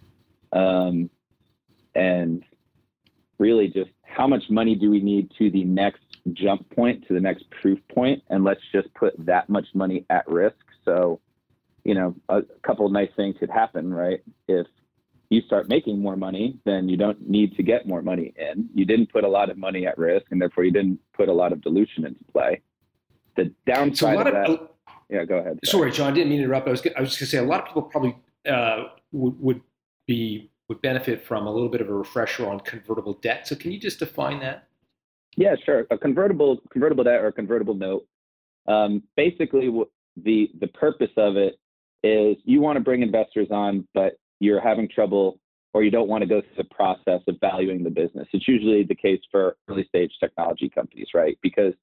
um, 0.51 1.09
and 1.95 2.43
really 3.39 3.67
just 3.67 3.91
how 4.03 4.27
much 4.27 4.43
money 4.49 4.75
do 4.75 4.89
we 4.89 4.99
need 4.99 5.31
to 5.37 5.49
the 5.51 5.63
next 5.63 6.01
jump 6.33 6.69
point, 6.75 7.07
to 7.07 7.13
the 7.13 7.19
next 7.19 7.45
proof 7.61 7.79
point, 7.93 8.23
and 8.29 8.43
let's 8.43 8.61
just 8.71 8.93
put 8.93 9.13
that 9.25 9.49
much 9.49 9.65
money 9.73 10.05
at 10.09 10.27
risk. 10.27 10.55
So, 10.85 11.19
you 11.83 11.93
know, 11.93 12.15
a, 12.29 12.41
couple 12.63 12.85
of 12.85 12.91
nice 12.91 13.09
things 13.15 13.35
could 13.39 13.49
happen, 13.49 13.93
right? 13.93 14.21
If 14.47 14.67
you 15.29 15.41
start 15.41 15.67
making 15.69 15.99
more 15.99 16.15
money, 16.15 16.59
then 16.65 16.89
you 16.89 16.97
don't 16.97 17.29
need 17.29 17.55
to 17.57 17.63
get 17.63 17.87
more 17.87 18.01
money 18.01 18.33
in. 18.37 18.69
You 18.73 18.85
didn't 18.85 19.11
put 19.11 19.23
a 19.23 19.27
lot 19.27 19.49
of 19.49 19.57
money 19.57 19.85
at 19.85 19.97
risk, 19.97 20.25
and 20.31 20.41
therefore 20.41 20.63
you 20.63 20.71
didn't 20.71 20.99
put 21.13 21.29
a 21.29 21.33
lot 21.33 21.51
of 21.51 21.61
dilution 21.61 22.05
into 22.05 22.23
play. 22.31 22.61
The 23.35 23.53
downside 23.65 24.15
So 24.15 24.21
of 24.21 24.27
of, 24.27 24.33
that, 24.33 24.69
yeah, 25.09 25.25
go 25.25 25.37
ahead. 25.37 25.59
sorry, 25.63 25.91
John, 25.91 26.11
i 26.11 26.15
didn't 26.15 26.29
mean 26.29 26.39
to 26.39 26.45
interrupt. 26.45 26.67
I 26.67 26.71
was, 26.71 26.81
I 26.97 27.01
was 27.01 27.09
just 27.09 27.19
going 27.19 27.25
to 27.25 27.25
say 27.25 27.37
a 27.37 27.43
lot 27.43 27.61
of 27.61 27.67
people 27.67 27.83
probably 27.83 28.17
uh, 28.49 28.85
would, 29.11 29.39
would 29.39 29.61
be 30.07 30.49
would 30.69 30.81
benefit 30.81 31.23
from 31.25 31.47
a 31.47 31.51
little 31.51 31.69
bit 31.69 31.79
of 31.81 31.89
a 31.89 31.93
refresher 31.93 32.47
on 32.47 32.59
convertible 32.59 33.13
debt. 33.21 33.47
So 33.47 33.55
can 33.55 33.71
you 33.71 33.79
just 33.79 33.99
define 33.99 34.39
that? 34.41 34.67
Yeah, 35.37 35.55
sure. 35.65 35.85
A 35.91 35.97
convertible 35.97 36.61
convertible 36.71 37.03
debt 37.03 37.23
or 37.23 37.31
convertible 37.31 37.75
note. 37.75 38.05
Um, 38.67 39.03
basically, 39.15 39.69
the 40.17 40.49
the 40.59 40.67
purpose 40.67 41.11
of 41.15 41.37
it 41.37 41.59
is 42.03 42.37
you 42.43 42.61
want 42.61 42.77
to 42.77 42.81
bring 42.81 43.01
investors 43.01 43.47
on, 43.51 43.87
but 43.93 44.17
you're 44.39 44.59
having 44.59 44.89
trouble 44.89 45.39
or 45.73 45.83
you 45.83 45.91
don't 45.91 46.07
want 46.07 46.21
to 46.21 46.27
go 46.27 46.41
through 46.41 46.63
the 46.63 46.75
process 46.75 47.21
of 47.27 47.35
valuing 47.39 47.83
the 47.83 47.89
business. 47.89 48.27
It's 48.33 48.47
usually 48.47 48.83
the 48.83 48.95
case 48.95 49.21
for 49.29 49.57
early 49.67 49.85
stage 49.87 50.11
technology 50.19 50.69
companies, 50.69 51.07
right? 51.13 51.37
Because 51.41 51.73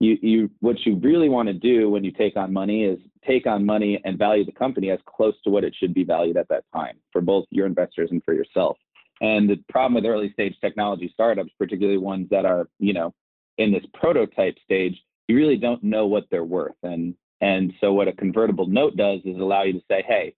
you 0.00 0.16
you 0.22 0.50
what 0.60 0.76
you 0.86 0.96
really 0.96 1.28
want 1.28 1.48
to 1.48 1.54
do 1.54 1.90
when 1.90 2.04
you 2.04 2.12
take 2.12 2.36
on 2.36 2.52
money 2.52 2.84
is 2.84 2.98
take 3.26 3.46
on 3.46 3.64
money 3.64 4.00
and 4.04 4.18
value 4.18 4.44
the 4.44 4.52
company 4.52 4.90
as 4.90 4.98
close 5.06 5.34
to 5.42 5.50
what 5.50 5.64
it 5.64 5.74
should 5.78 5.92
be 5.92 6.04
valued 6.04 6.36
at 6.36 6.48
that 6.48 6.64
time 6.72 6.96
for 7.12 7.20
both 7.20 7.44
your 7.50 7.66
investors 7.66 8.08
and 8.12 8.22
for 8.24 8.32
yourself. 8.32 8.76
And 9.20 9.50
the 9.50 9.56
problem 9.68 9.94
with 9.94 10.04
early 10.04 10.32
stage 10.32 10.54
technology 10.60 11.10
startups, 11.12 11.50
particularly 11.58 11.98
ones 11.98 12.28
that 12.30 12.44
are, 12.44 12.68
you 12.78 12.92
know, 12.92 13.12
in 13.58 13.72
this 13.72 13.82
prototype 13.92 14.56
stage, 14.64 14.96
you 15.26 15.36
really 15.36 15.56
don't 15.56 15.82
know 15.82 16.06
what 16.06 16.26
they're 16.30 16.44
worth. 16.44 16.76
And 16.82 17.14
and 17.40 17.72
so 17.80 17.92
what 17.92 18.08
a 18.08 18.12
convertible 18.12 18.66
note 18.66 18.96
does 18.96 19.20
is 19.24 19.36
allow 19.36 19.62
you 19.62 19.74
to 19.74 19.82
say, 19.90 20.04
hey, 20.06 20.34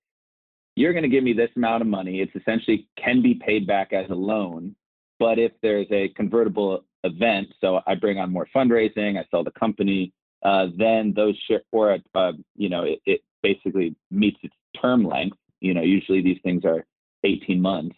you're 0.76 0.92
going 0.92 1.02
to 1.02 1.08
give 1.08 1.24
me 1.24 1.32
this 1.32 1.50
amount 1.56 1.82
of 1.82 1.88
money. 1.88 2.20
It's 2.20 2.34
essentially 2.34 2.88
can 3.02 3.22
be 3.22 3.34
paid 3.34 3.66
back 3.66 3.92
as 3.92 4.08
a 4.10 4.14
loan. 4.14 4.74
But 5.18 5.38
if 5.38 5.52
there's 5.62 5.86
a 5.90 6.08
convertible 6.16 6.84
event, 7.04 7.48
so 7.60 7.80
I 7.86 7.94
bring 7.94 8.18
on 8.18 8.32
more 8.32 8.46
fundraising, 8.54 9.18
I 9.18 9.24
sell 9.30 9.44
the 9.44 9.52
company, 9.52 10.12
uh, 10.42 10.66
then 10.76 11.12
those 11.14 11.38
share 11.46 11.62
or 11.72 11.98
uh, 12.14 12.32
you 12.56 12.68
know 12.68 12.84
it, 12.84 13.00
it 13.04 13.20
basically 13.42 13.94
meets 14.10 14.38
its 14.42 14.54
term 14.80 15.04
length. 15.04 15.36
You 15.60 15.74
know, 15.74 15.82
usually 15.82 16.22
these 16.22 16.38
things 16.42 16.64
are 16.64 16.86
18 17.24 17.60
months. 17.60 17.96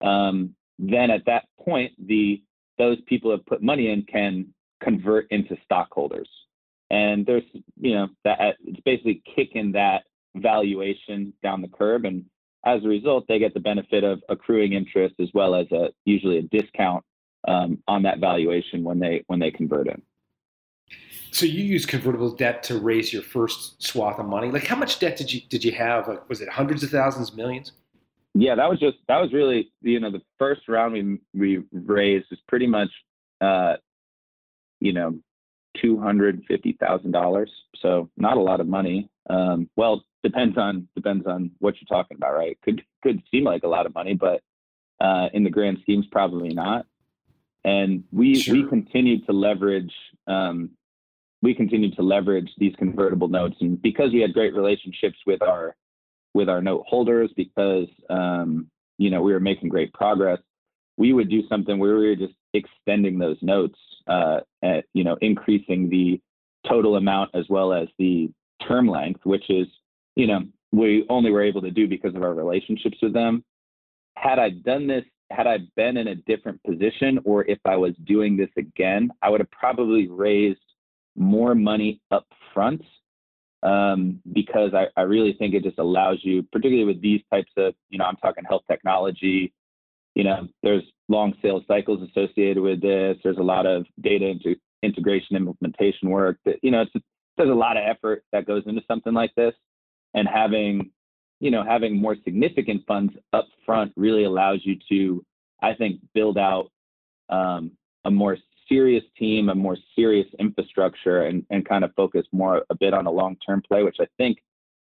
Um, 0.00 0.54
then 0.78 1.10
at 1.10 1.24
that 1.26 1.46
point, 1.64 1.92
the 2.06 2.42
those 2.78 2.98
people 3.06 3.30
have 3.30 3.44
put 3.46 3.62
money 3.62 3.90
in 3.90 4.02
can 4.02 4.52
convert 4.82 5.26
into 5.30 5.56
stockholders, 5.64 6.28
and 6.90 7.26
there's 7.26 7.42
you 7.80 7.94
know 7.94 8.08
that 8.24 8.56
it's 8.64 8.80
basically 8.84 9.22
kicking 9.34 9.72
that 9.72 10.04
valuation 10.36 11.32
down 11.42 11.62
the 11.62 11.68
curb, 11.68 12.04
and 12.04 12.24
as 12.64 12.84
a 12.84 12.88
result, 12.88 13.24
they 13.26 13.38
get 13.38 13.54
the 13.54 13.60
benefit 13.60 14.04
of 14.04 14.22
accruing 14.28 14.72
interest 14.72 15.14
as 15.20 15.28
well 15.34 15.54
as 15.54 15.66
a 15.72 15.88
usually 16.04 16.38
a 16.38 16.42
discount 16.42 17.04
um, 17.46 17.82
on 17.86 18.02
that 18.02 18.18
valuation 18.18 18.84
when 18.84 18.98
they 18.98 19.24
when 19.26 19.38
they 19.38 19.50
convert 19.50 19.86
it. 19.86 20.02
So 21.30 21.44
you 21.44 21.64
use 21.64 21.84
convertible 21.84 22.30
debt 22.30 22.62
to 22.64 22.78
raise 22.78 23.12
your 23.12 23.22
first 23.22 23.82
swath 23.82 24.18
of 24.18 24.26
money. 24.26 24.50
Like 24.50 24.66
how 24.66 24.76
much 24.76 24.98
debt 24.98 25.16
did 25.16 25.32
you 25.32 25.40
did 25.48 25.64
you 25.64 25.72
have? 25.72 26.08
Like, 26.08 26.28
was 26.28 26.40
it 26.40 26.48
hundreds 26.48 26.82
of 26.82 26.90
thousands, 26.90 27.34
millions? 27.34 27.72
Yeah, 28.34 28.54
that 28.54 28.68
was 28.68 28.78
just 28.78 28.98
that 29.08 29.18
was 29.18 29.32
really 29.32 29.70
you 29.82 30.00
know 30.00 30.10
the 30.10 30.22
first 30.38 30.62
round 30.68 30.92
we 30.92 31.18
we 31.34 31.64
raised 31.72 32.26
was 32.30 32.40
pretty 32.48 32.66
much 32.66 32.90
uh, 33.40 33.74
you 34.80 34.92
know 34.92 35.18
two 35.80 36.00
hundred 36.00 36.42
fifty 36.48 36.76
thousand 36.80 37.12
dollars. 37.12 37.50
So 37.82 38.10
not 38.16 38.36
a 38.36 38.40
lot 38.40 38.60
of 38.60 38.66
money. 38.66 39.10
Um, 39.28 39.68
well, 39.76 40.04
depends 40.22 40.56
on 40.58 40.88
depends 40.94 41.26
on 41.26 41.50
what 41.58 41.74
you're 41.80 41.98
talking 41.98 42.16
about, 42.16 42.34
right? 42.34 42.58
Could 42.62 42.82
could 43.02 43.22
seem 43.30 43.44
like 43.44 43.62
a 43.62 43.68
lot 43.68 43.86
of 43.86 43.94
money, 43.94 44.14
but 44.14 44.42
uh, 45.00 45.28
in 45.32 45.44
the 45.44 45.50
grand 45.50 45.78
schemes, 45.82 46.06
probably 46.10 46.54
not. 46.54 46.86
And 47.66 48.04
we 48.12 48.36
Sure. 48.36 48.54
we 48.54 48.68
continued 48.68 49.26
to 49.26 49.32
leverage 49.32 49.92
um, 50.26 50.70
we 51.42 51.54
continued 51.54 51.94
to 51.96 52.02
leverage 52.02 52.50
these 52.58 52.74
convertible 52.76 53.28
notes, 53.28 53.56
and 53.60 53.80
because 53.82 54.12
we 54.12 54.20
had 54.20 54.32
great 54.32 54.54
relationships 54.54 55.18
with 55.26 55.42
our 55.42 55.76
with 56.32 56.48
our 56.48 56.62
note 56.62 56.84
holders, 56.86 57.30
because 57.36 57.88
um, 58.08 58.70
you 58.98 59.10
know 59.10 59.20
we 59.20 59.32
were 59.32 59.40
making 59.40 59.68
great 59.68 59.92
progress, 59.92 60.38
we 60.96 61.12
would 61.12 61.28
do 61.28 61.46
something 61.48 61.78
where 61.78 61.96
we 61.96 62.06
were 62.06 62.16
just 62.16 62.34
extending 62.54 63.18
those 63.18 63.36
notes, 63.42 63.78
uh, 64.06 64.40
at, 64.62 64.84
you 64.94 65.04
know, 65.04 65.16
increasing 65.20 65.90
the 65.90 66.20
total 66.68 66.96
amount 66.96 67.30
as 67.34 67.44
well 67.48 67.72
as 67.72 67.88
the 67.98 68.30
term 68.66 68.88
length, 68.88 69.20
which 69.24 69.50
is 69.50 69.66
you 70.14 70.28
know 70.28 70.40
we 70.70 71.04
only 71.08 71.32
were 71.32 71.42
able 71.42 71.62
to 71.62 71.70
do 71.72 71.88
because 71.88 72.14
of 72.14 72.22
our 72.22 72.34
relationships 72.34 72.98
with 73.02 73.12
them. 73.12 73.44
Had 74.16 74.38
I 74.38 74.50
done 74.50 74.86
this, 74.86 75.04
had 75.30 75.46
I 75.46 75.58
been 75.76 75.96
in 75.96 76.08
a 76.08 76.14
different 76.14 76.62
position, 76.62 77.18
or 77.24 77.44
if 77.44 77.58
I 77.64 77.76
was 77.76 77.94
doing 78.04 78.36
this 78.36 78.50
again, 78.56 79.10
I 79.22 79.30
would 79.30 79.40
have 79.40 79.50
probably 79.50 80.08
raised 80.08 80.60
more 81.16 81.54
money 81.54 82.00
up 82.10 82.26
front 82.54 82.82
um, 83.62 84.20
because 84.32 84.72
I, 84.74 84.86
I 84.96 85.02
really 85.02 85.32
think 85.32 85.54
it 85.54 85.64
just 85.64 85.78
allows 85.78 86.18
you, 86.22 86.42
particularly 86.52 86.84
with 86.84 87.02
these 87.02 87.22
types 87.32 87.50
of, 87.56 87.74
you 87.88 87.98
know, 87.98 88.04
I'm 88.04 88.16
talking 88.16 88.44
health 88.44 88.62
technology, 88.70 89.52
you 90.14 90.24
know, 90.24 90.48
there's 90.62 90.84
long 91.08 91.34
sales 91.42 91.64
cycles 91.66 92.08
associated 92.08 92.62
with 92.62 92.80
this. 92.80 93.16
There's 93.22 93.38
a 93.38 93.42
lot 93.42 93.66
of 93.66 93.86
data 94.00 94.26
into 94.26 94.56
integration 94.82 95.36
implementation 95.36 96.10
work 96.10 96.38
that, 96.44 96.56
you 96.62 96.70
know, 96.70 96.82
it's, 96.82 97.04
there's 97.36 97.50
a 97.50 97.54
lot 97.54 97.76
of 97.76 97.82
effort 97.86 98.24
that 98.32 98.46
goes 98.46 98.62
into 98.66 98.82
something 98.88 99.12
like 99.12 99.34
this 99.36 99.54
and 100.14 100.26
having, 100.28 100.90
you 101.40 101.50
know, 101.50 101.64
having 101.64 102.00
more 102.00 102.16
significant 102.24 102.82
funds 102.86 103.12
up 103.32 103.46
front 103.64 103.92
really 103.96 104.24
allows 104.24 104.60
you 104.64 104.76
to, 104.88 105.24
I 105.62 105.74
think, 105.74 106.00
build 106.14 106.38
out 106.38 106.70
um, 107.28 107.72
a 108.04 108.10
more 108.10 108.38
serious 108.68 109.04
team, 109.18 109.48
a 109.48 109.54
more 109.54 109.76
serious 109.94 110.26
infrastructure, 110.38 111.22
and, 111.22 111.44
and 111.50 111.68
kind 111.68 111.84
of 111.84 111.94
focus 111.94 112.26
more 112.32 112.64
a 112.70 112.74
bit 112.74 112.94
on 112.94 113.06
a 113.06 113.10
long 113.10 113.36
term 113.46 113.62
play, 113.66 113.82
which 113.82 113.98
I 114.00 114.06
think 114.16 114.38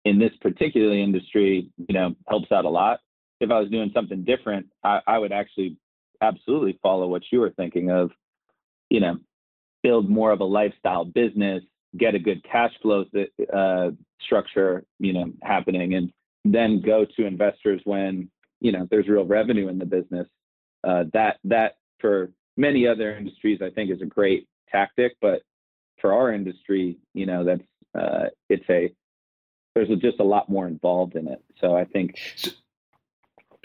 in 0.06 0.20
this 0.20 0.32
particular 0.42 0.94
industry, 0.94 1.70
you 1.78 1.94
know, 1.94 2.16
helps 2.28 2.52
out 2.52 2.66
a 2.66 2.70
lot. 2.70 3.00
If 3.40 3.52
I 3.52 3.60
was 3.60 3.70
doing 3.70 3.92
something 3.94 4.24
different, 4.24 4.68
I, 4.84 5.02
I 5.06 5.18
would 5.18 5.32
actually 5.32 5.78
absolutely 6.22 6.80
follow 6.82 7.08
what 7.08 7.24
you 7.32 7.40
were 7.40 7.52
thinking 7.52 7.92
of, 7.92 8.12
you 8.90 9.00
know, 9.00 9.18
build 9.84 10.10
more 10.10 10.32
of 10.32 10.40
a 10.40 10.46
lifestyle 10.46 11.06
business, 11.06 11.64
get 11.98 12.16
a 12.16 12.20
good 12.20 12.44
cash 12.44 12.72
flow 12.82 13.06
uh, 13.54 13.90
structure, 14.22 14.84
you 15.00 15.14
know, 15.14 15.32
happening, 15.44 15.94
and 15.94 16.12
then 16.54 16.82
go 16.82 17.06
to 17.06 17.26
investors 17.26 17.82
when 17.86 18.30
you 18.60 18.72
know 18.72 18.88
there's 18.90 19.08
real 19.08 19.26
revenue 19.26 19.68
in 19.68 19.78
the 19.78 19.86
business. 19.86 20.28
Uh, 20.84 21.06
that 21.14 21.38
that 21.44 21.78
for 22.00 22.32
many 22.56 22.88
other 22.88 23.16
industries, 23.16 23.62
I 23.62 23.70
think 23.70 23.92
is 23.92 24.02
a 24.02 24.06
great 24.06 24.48
tactic, 24.72 25.16
but 25.22 25.42
for 26.00 26.14
our 26.14 26.34
industry, 26.34 26.98
you 27.14 27.26
know, 27.26 27.44
that's 27.44 27.64
uh, 27.98 28.26
it's 28.50 28.66
a 28.70 28.94
there's 29.76 29.90
just 30.00 30.20
a 30.20 30.24
lot 30.24 30.50
more 30.50 30.68
involved 30.68 31.16
in 31.16 31.28
it. 31.28 31.44
So 31.62 31.76
I 31.76 31.86
think 31.86 32.18
So, 32.36 32.52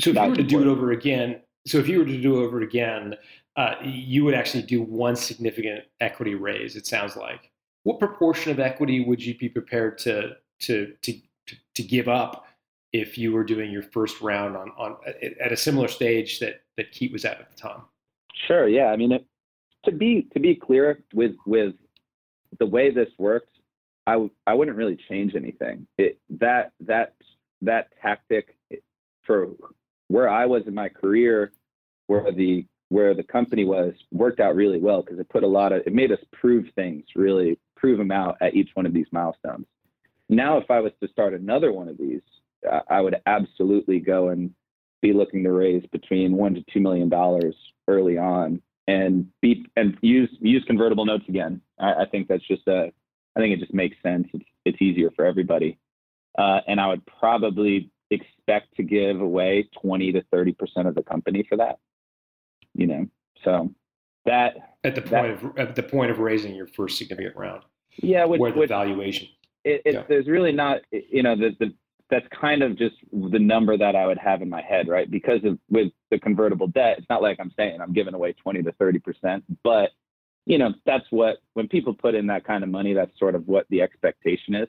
so 0.00 0.10
if 0.10 0.16
you 0.16 0.28
were 0.30 0.36
to 0.36 0.42
do 0.42 0.60
it 0.60 0.66
over 0.66 0.92
again, 0.92 1.40
so 1.66 1.78
if 1.78 1.88
you 1.88 1.98
were 1.98 2.04
to 2.04 2.20
do 2.20 2.40
it 2.40 2.44
over 2.44 2.60
again, 2.60 3.16
uh, 3.56 3.74
you 3.82 4.24
would 4.24 4.34
actually 4.34 4.62
do 4.62 4.82
one 4.82 5.16
significant 5.16 5.84
equity 6.00 6.34
raise. 6.34 6.76
It 6.76 6.86
sounds 6.86 7.16
like. 7.16 7.50
What 7.84 7.98
proportion 7.98 8.52
of 8.52 8.60
equity 8.60 9.04
would 9.04 9.22
you 9.22 9.36
be 9.36 9.48
prepared 9.48 9.98
to 9.98 10.36
to 10.60 10.94
to 11.02 11.12
to, 11.46 11.56
to 11.74 11.82
give 11.82 12.08
up 12.08 12.46
if 12.92 13.16
you 13.16 13.32
were 13.32 13.44
doing 13.44 13.70
your 13.70 13.82
first 13.82 14.20
round 14.20 14.56
on 14.56 14.70
on 14.76 14.96
at- 15.40 15.52
a 15.52 15.56
similar 15.56 15.88
stage 15.88 16.38
that 16.40 16.62
that 16.76 16.92
Keet 16.92 17.12
was 17.12 17.24
at 17.24 17.40
at 17.40 17.50
the 17.50 17.56
time? 17.56 17.82
Sure. 18.46 18.68
Yeah. 18.68 18.86
I 18.86 18.96
mean, 18.96 19.12
it, 19.12 19.24
to 19.84 19.92
be 19.92 20.28
to 20.34 20.40
be 20.40 20.54
clear 20.54 21.02
with 21.14 21.34
with 21.46 21.74
the 22.58 22.66
way 22.66 22.90
this 22.90 23.08
works, 23.18 23.50
I 24.06 24.12
w- 24.12 24.30
I 24.46 24.54
wouldn't 24.54 24.76
really 24.76 24.98
change 25.08 25.34
anything. 25.34 25.86
It 25.98 26.18
that 26.30 26.72
that 26.80 27.14
that 27.62 27.88
tactic 28.00 28.56
for 29.22 29.48
where 30.08 30.28
I 30.28 30.46
was 30.46 30.66
in 30.66 30.74
my 30.74 30.88
career, 30.88 31.52
where 32.06 32.30
the 32.32 32.66
where 32.90 33.14
the 33.14 33.22
company 33.22 33.64
was 33.64 33.94
worked 34.10 34.38
out 34.38 34.54
really 34.54 34.78
well 34.78 35.00
because 35.02 35.18
it 35.18 35.28
put 35.30 35.42
a 35.42 35.46
lot 35.46 35.72
of 35.72 35.82
it 35.86 35.94
made 35.94 36.12
us 36.12 36.18
prove 36.32 36.66
things 36.74 37.04
really 37.16 37.58
prove 37.74 37.96
them 37.98 38.10
out 38.12 38.36
at 38.40 38.54
each 38.54 38.68
one 38.74 38.86
of 38.86 38.92
these 38.92 39.06
milestones. 39.12 39.66
Now, 40.28 40.56
if 40.58 40.70
I 40.70 40.78
was 40.80 40.92
to 41.02 41.08
start 41.08 41.34
another 41.34 41.72
one 41.72 41.88
of 41.88 41.98
these, 41.98 42.20
I- 42.88 43.00
would 43.00 43.16
absolutely 43.26 43.98
go 44.00 44.28
and 44.28 44.54
be 45.00 45.12
looking 45.12 45.42
to 45.44 45.52
raise 45.52 45.84
between 45.86 46.36
one 46.36 46.54
to 46.54 46.64
two 46.72 46.80
million 46.80 47.08
dollars 47.08 47.56
early 47.88 48.18
on 48.18 48.62
and 48.86 49.28
be 49.40 49.66
and 49.76 49.96
use 50.02 50.30
use 50.40 50.64
convertible 50.66 51.04
notes 51.04 51.24
again. 51.28 51.60
I, 51.78 51.94
I 52.02 52.06
think 52.10 52.28
that's 52.28 52.46
just 52.46 52.66
a 52.68 52.92
I 53.36 53.40
think 53.40 53.54
it 53.54 53.60
just 53.60 53.74
makes 53.74 53.96
sense. 54.02 54.28
It's 54.32 54.44
it's 54.64 54.82
easier 54.82 55.10
for 55.10 55.24
everybody. 55.24 55.78
Uh, 56.38 56.60
and 56.66 56.80
I 56.80 56.88
would 56.88 57.04
probably 57.06 57.90
expect 58.10 58.74
to 58.76 58.82
give 58.82 59.20
away 59.20 59.68
20 59.82 60.12
to 60.12 60.22
30 60.30 60.52
percent 60.52 60.88
of 60.88 60.94
the 60.94 61.02
company 61.02 61.44
for 61.48 61.56
that. 61.56 61.78
you 62.74 62.86
know, 62.86 63.06
so 63.44 63.74
that 64.24 64.76
at 64.84 64.94
the 64.94 65.02
point 65.02 65.40
that, 65.40 65.44
of 65.44 65.58
at 65.58 65.74
the 65.74 65.82
point 65.82 66.10
of 66.10 66.18
raising 66.18 66.54
your 66.54 66.66
first 66.66 66.98
significant 66.98 67.36
round. 67.36 67.62
Yeah, 67.96 68.24
which, 68.24 68.40
where 68.40 68.52
the 68.52 68.60
which, 68.60 68.68
valuation. 68.68 69.28
It, 69.64 69.82
it's 69.84 69.94
yeah. 69.94 70.04
there's 70.08 70.26
really 70.26 70.52
not 70.52 70.80
you 70.90 71.22
know 71.22 71.36
the 71.36 71.56
the 71.58 71.74
that's 72.12 72.26
kind 72.38 72.62
of 72.62 72.76
just 72.76 72.96
the 73.10 73.38
number 73.38 73.78
that 73.78 73.96
I 73.96 74.06
would 74.06 74.18
have 74.18 74.42
in 74.42 74.50
my 74.50 74.60
head, 74.60 74.86
right? 74.86 75.10
Because 75.10 75.42
of 75.44 75.58
with 75.70 75.90
the 76.10 76.18
convertible 76.18 76.66
debt, 76.66 76.96
it's 76.98 77.08
not 77.08 77.22
like 77.22 77.38
I'm 77.40 77.50
saying 77.56 77.80
I'm 77.80 77.94
giving 77.94 78.12
away 78.12 78.34
20 78.34 78.62
to 78.64 78.72
30 78.72 78.98
percent, 78.98 79.44
but 79.64 79.90
you 80.44 80.58
know 80.58 80.74
that's 80.84 81.06
what 81.08 81.38
when 81.54 81.68
people 81.68 81.94
put 81.94 82.14
in 82.14 82.26
that 82.26 82.44
kind 82.44 82.62
of 82.62 82.68
money, 82.68 82.92
that's 82.92 83.18
sort 83.18 83.34
of 83.34 83.48
what 83.48 83.66
the 83.70 83.80
expectation 83.80 84.54
is. 84.54 84.68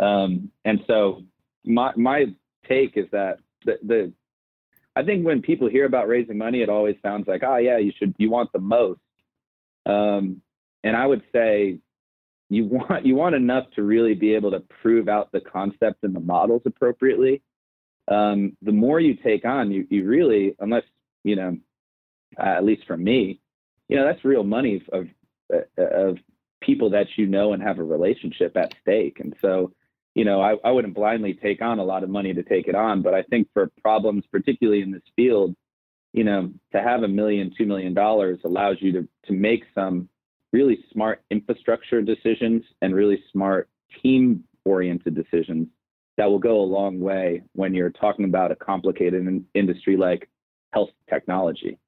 Um, 0.00 0.50
and 0.64 0.80
so 0.88 1.22
my 1.64 1.92
my 1.96 2.26
take 2.68 2.96
is 2.96 3.06
that 3.12 3.38
the, 3.64 3.78
the 3.84 4.12
I 4.96 5.04
think 5.04 5.24
when 5.24 5.40
people 5.40 5.68
hear 5.68 5.84
about 5.86 6.08
raising 6.08 6.36
money, 6.36 6.62
it 6.62 6.68
always 6.68 6.96
sounds 7.00 7.28
like, 7.28 7.44
oh 7.46 7.58
yeah, 7.58 7.78
you 7.78 7.92
should 7.96 8.12
you 8.18 8.28
want 8.28 8.50
the 8.52 8.58
most. 8.58 9.00
Um, 9.86 10.42
and 10.82 10.96
I 10.96 11.06
would 11.06 11.22
say 11.32 11.78
you 12.52 12.64
want 12.66 13.06
you 13.06 13.14
want 13.14 13.34
enough 13.34 13.70
to 13.76 13.82
really 13.82 14.14
be 14.14 14.34
able 14.34 14.50
to 14.50 14.60
prove 14.82 15.08
out 15.08 15.32
the 15.32 15.40
concepts 15.40 16.00
and 16.02 16.14
the 16.14 16.20
models 16.20 16.62
appropriately. 16.66 17.42
Um, 18.08 18.56
the 18.62 18.72
more 18.72 19.00
you 19.00 19.14
take 19.14 19.44
on, 19.44 19.70
you 19.70 19.86
you 19.90 20.04
really, 20.04 20.54
unless 20.58 20.84
you 21.24 21.36
know, 21.36 21.56
uh, 22.38 22.42
at 22.42 22.64
least 22.64 22.86
for 22.86 22.96
me, 22.96 23.40
you 23.88 23.96
know, 23.96 24.04
that's 24.04 24.24
real 24.24 24.44
money 24.44 24.82
of 24.92 25.08
of 25.78 26.18
people 26.60 26.90
that 26.90 27.06
you 27.16 27.26
know 27.26 27.52
and 27.52 27.62
have 27.62 27.78
a 27.78 27.84
relationship 27.84 28.56
at 28.56 28.74
stake. 28.80 29.18
And 29.20 29.34
so, 29.40 29.72
you 30.14 30.24
know, 30.24 30.40
I, 30.40 30.56
I 30.64 30.70
wouldn't 30.70 30.94
blindly 30.94 31.34
take 31.34 31.60
on 31.60 31.78
a 31.78 31.84
lot 31.84 32.04
of 32.04 32.10
money 32.10 32.32
to 32.32 32.42
take 32.42 32.68
it 32.68 32.74
on, 32.74 33.02
but 33.02 33.14
I 33.14 33.22
think 33.22 33.48
for 33.52 33.70
problems, 33.82 34.24
particularly 34.30 34.82
in 34.82 34.92
this 34.92 35.02
field, 35.16 35.54
you 36.12 36.24
know, 36.24 36.52
to 36.72 36.82
have 36.82 37.02
a 37.02 37.08
million, 37.08 37.52
two 37.56 37.66
million 37.66 37.94
dollars 37.94 38.38
allows 38.44 38.76
you 38.80 38.92
to 38.92 39.08
to 39.26 39.32
make 39.32 39.64
some 39.74 40.08
really 40.52 40.84
smart 40.92 41.22
infrastructure 41.30 42.02
decisions 42.02 42.62
and 42.82 42.94
really 42.94 43.22
smart 43.32 43.68
team 44.02 44.44
oriented 44.64 45.14
decisions 45.14 45.68
that 46.18 46.26
will 46.26 46.38
go 46.38 46.60
a 46.60 46.62
long 46.62 47.00
way 47.00 47.42
when 47.52 47.74
you're 47.74 47.90
talking 47.90 48.24
about 48.24 48.52
a 48.52 48.56
complicated 48.56 49.26
in- 49.26 49.44
industry 49.54 49.96
like 49.96 50.28
health 50.72 50.90
technology. 51.08 51.78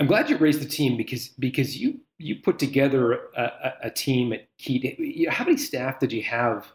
I'm 0.00 0.06
glad 0.06 0.28
you 0.28 0.36
raised 0.36 0.60
the 0.60 0.68
team 0.68 0.96
because 0.96 1.28
because 1.28 1.76
you 1.76 2.00
you 2.18 2.36
put 2.36 2.58
together 2.58 3.12
a, 3.12 3.42
a, 3.42 3.72
a 3.84 3.90
team 3.90 4.32
at 4.32 4.48
Keet. 4.58 5.28
How 5.28 5.44
many 5.44 5.56
staff 5.56 6.00
did 6.00 6.12
you 6.12 6.22
have 6.22 6.72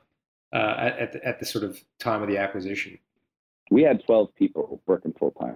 uh, 0.54 0.92
at 1.00 1.14
the, 1.14 1.26
at 1.26 1.40
the 1.40 1.46
sort 1.46 1.64
of 1.64 1.82
time 2.00 2.22
of 2.22 2.30
the 2.30 2.38
acquisition? 2.38 2.98
We 3.72 3.84
had 3.84 4.04
12 4.06 4.36
people 4.36 4.82
working 4.86 5.14
full 5.18 5.32
time. 5.32 5.56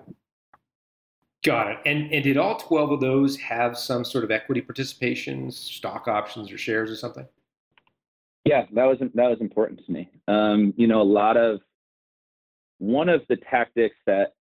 Got 1.45 1.67
it. 1.67 1.77
And 1.85 2.11
and 2.11 2.23
did 2.23 2.37
all 2.37 2.57
12 2.57 2.93
of 2.93 2.99
those 2.99 3.37
have 3.37 3.77
some 3.77 4.03
sort 4.03 4.23
of 4.23 4.31
equity 4.31 4.63
participations, 4.63 5.53
stock 5.53 6.07
options 6.07 6.51
or 6.51 6.57
shares 6.57 6.89
or 6.89 6.95
something? 6.95 7.27
Yeah, 8.45 8.65
that 8.73 8.85
was 8.85 8.97
that 8.99 9.29
was 9.29 9.37
important 9.41 9.85
to 9.85 9.91
me. 9.91 10.09
Um, 10.27 10.73
you 10.75 10.87
know, 10.87 11.01
a 11.01 11.03
lot 11.03 11.37
of 11.37 11.61
one 12.79 13.09
of 13.09 13.21
the 13.29 13.35
tactics 13.35 13.95
that 14.07 14.33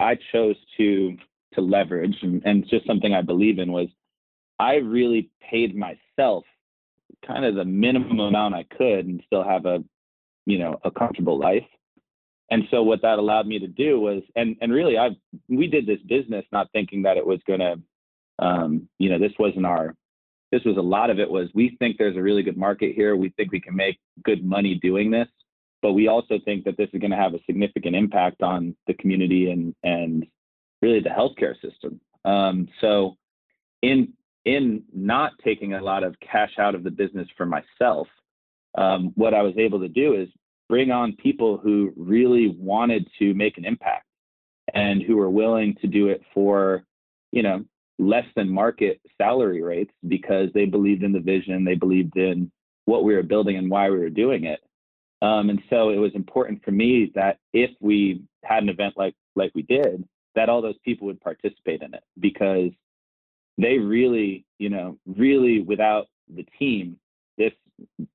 I 0.00 0.18
chose 0.32 0.56
to 0.78 1.16
to 1.54 1.60
leverage 1.60 2.16
and, 2.22 2.42
and 2.44 2.68
just 2.68 2.86
something 2.86 3.14
I 3.14 3.22
believe 3.22 3.60
in 3.60 3.70
was 3.70 3.86
I 4.58 4.76
really 4.76 5.30
paid 5.48 5.76
myself 5.76 6.44
kind 7.24 7.44
of 7.44 7.54
the 7.54 7.64
minimum 7.64 8.18
amount 8.18 8.56
I 8.56 8.64
could 8.64 9.06
and 9.06 9.22
still 9.26 9.44
have 9.44 9.64
a 9.64 9.84
you 10.44 10.58
know 10.58 10.80
a 10.82 10.90
comfortable 10.90 11.38
life 11.38 11.66
and 12.50 12.64
so 12.70 12.82
what 12.82 13.02
that 13.02 13.18
allowed 13.18 13.46
me 13.46 13.58
to 13.58 13.66
do 13.66 14.00
was 14.00 14.22
and 14.34 14.56
and 14.60 14.72
really 14.72 14.98
i 14.98 15.10
we 15.48 15.66
did 15.66 15.86
this 15.86 16.00
business 16.08 16.44
not 16.52 16.70
thinking 16.72 17.02
that 17.02 17.16
it 17.16 17.26
was 17.26 17.40
going 17.46 17.60
to 17.60 17.80
um, 18.38 18.88
you 18.98 19.08
know 19.08 19.18
this 19.18 19.32
wasn't 19.38 19.64
our 19.64 19.94
this 20.52 20.62
was 20.64 20.76
a 20.76 20.82
lot 20.82 21.10
of 21.10 21.18
it 21.18 21.30
was 21.30 21.48
we 21.54 21.76
think 21.78 21.96
there's 21.98 22.16
a 22.16 22.22
really 22.22 22.42
good 22.42 22.56
market 22.56 22.94
here. 22.94 23.16
We 23.16 23.30
think 23.30 23.50
we 23.50 23.60
can 23.60 23.74
make 23.74 23.98
good 24.24 24.44
money 24.44 24.76
doing 24.76 25.10
this. 25.10 25.28
But 25.82 25.92
we 25.92 26.08
also 26.08 26.38
think 26.44 26.64
that 26.64 26.76
this 26.76 26.88
is 26.92 27.00
going 27.00 27.10
to 27.10 27.16
have 27.16 27.34
a 27.34 27.42
significant 27.46 27.94
impact 27.94 28.42
on 28.42 28.74
the 28.86 28.94
community 28.94 29.50
and 29.50 29.74
and 29.82 30.26
really 30.82 31.00
the 31.00 31.10
healthcare 31.10 31.54
system. 31.60 32.00
Um, 32.24 32.68
so 32.80 33.16
in 33.82 34.12
in 34.44 34.84
not 34.94 35.32
taking 35.44 35.74
a 35.74 35.82
lot 35.82 36.04
of 36.04 36.16
cash 36.20 36.52
out 36.58 36.74
of 36.74 36.84
the 36.84 36.90
business 36.90 37.28
for 37.36 37.46
myself 37.46 38.06
um, 38.78 39.12
what 39.16 39.34
i 39.34 39.42
was 39.42 39.54
able 39.58 39.80
to 39.80 39.88
do 39.88 40.14
is 40.14 40.28
bring 40.68 40.90
on 40.90 41.16
people 41.16 41.58
who 41.58 41.92
really 41.96 42.54
wanted 42.58 43.08
to 43.18 43.34
make 43.34 43.58
an 43.58 43.64
impact 43.64 44.06
and 44.74 45.02
who 45.02 45.16
were 45.16 45.30
willing 45.30 45.74
to 45.80 45.86
do 45.86 46.08
it 46.08 46.22
for, 46.34 46.84
you 47.32 47.42
know, 47.42 47.64
less 47.98 48.26
than 48.34 48.48
market 48.48 49.00
salary 49.16 49.62
rates 49.62 49.92
because 50.08 50.48
they 50.52 50.66
believed 50.66 51.02
in 51.02 51.12
the 51.12 51.20
vision, 51.20 51.64
they 51.64 51.74
believed 51.74 52.16
in 52.16 52.50
what 52.84 53.04
we 53.04 53.14
were 53.14 53.22
building 53.22 53.56
and 53.56 53.70
why 53.70 53.88
we 53.90 53.98
were 53.98 54.10
doing 54.10 54.44
it. 54.44 54.60
Um, 55.22 55.50
and 55.50 55.62
so 55.70 55.90
it 55.90 55.96
was 55.96 56.14
important 56.14 56.62
for 56.64 56.72
me 56.72 57.10
that 57.14 57.38
if 57.52 57.70
we 57.80 58.22
had 58.44 58.62
an 58.62 58.68
event 58.68 58.94
like 58.96 59.14
like 59.34 59.50
we 59.54 59.62
did, 59.62 60.04
that 60.34 60.48
all 60.48 60.62
those 60.62 60.78
people 60.84 61.06
would 61.06 61.20
participate 61.20 61.82
in 61.82 61.94
it 61.94 62.02
because 62.20 62.70
they 63.58 63.78
really, 63.78 64.44
you 64.58 64.68
know, 64.68 64.98
really 65.06 65.62
without 65.62 66.06
the 66.34 66.46
team, 66.58 66.98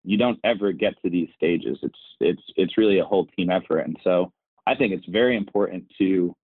you 0.04 0.17
don't 0.17 0.39
ever 0.43 0.71
get 0.71 0.93
to 1.04 1.10
these 1.10 1.30
stages. 1.36 1.78
It's 1.82 2.00
it's 2.19 2.43
it's 2.56 2.78
really 2.78 3.00
a 3.00 3.06
whole 3.06 3.28
team 3.28 3.50
effort, 3.50 3.80
and 3.80 3.97
so 4.04 4.32
I 4.67 4.76
think 4.76 4.93
it's 4.93 5.06
very 5.08 5.38
important 5.38 5.86
to 5.97 6.36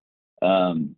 um, 0.41 0.95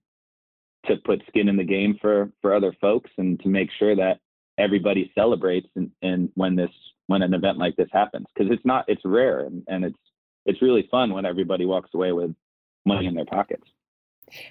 to 0.85 0.97
put 0.97 1.23
skin 1.27 1.49
in 1.49 1.57
the 1.57 1.63
game 1.63 1.97
for 2.01 2.31
for 2.41 2.53
other 2.53 2.73
folks 2.81 3.11
and 3.17 3.39
to 3.41 3.49
make 3.49 3.69
sure 3.77 3.95
that 3.95 4.19
everybody 4.57 5.11
celebrates 5.15 5.67
and, 5.75 5.91
and 6.01 6.29
when 6.35 6.55
this 6.55 6.71
when 7.07 7.21
an 7.21 7.33
event 7.33 7.57
like 7.57 7.75
this 7.75 7.89
happens 7.91 8.25
because 8.33 8.51
it's 8.51 8.65
not 8.65 8.85
it's 8.87 9.01
rare 9.05 9.41
and, 9.41 9.63
and 9.67 9.85
it's 9.85 9.97
it's 10.45 10.61
really 10.61 10.87
fun 10.89 11.13
when 11.13 11.25
everybody 11.25 11.65
walks 11.65 11.89
away 11.93 12.11
with 12.11 12.33
money 12.85 13.05
in 13.05 13.13
their 13.13 13.25
pockets. 13.25 13.63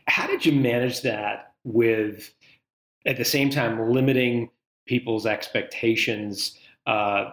How 0.07 0.26
did 0.26 0.44
you 0.44 0.52
manage 0.52 1.02
that 1.02 1.54
with 1.64 2.33
at 3.07 3.16
the 3.16 3.24
same 3.24 3.50
time 3.50 3.90
limiting 3.90 4.50
people's 4.87 5.26
expectations? 5.26 6.59
Uh, 6.87 7.31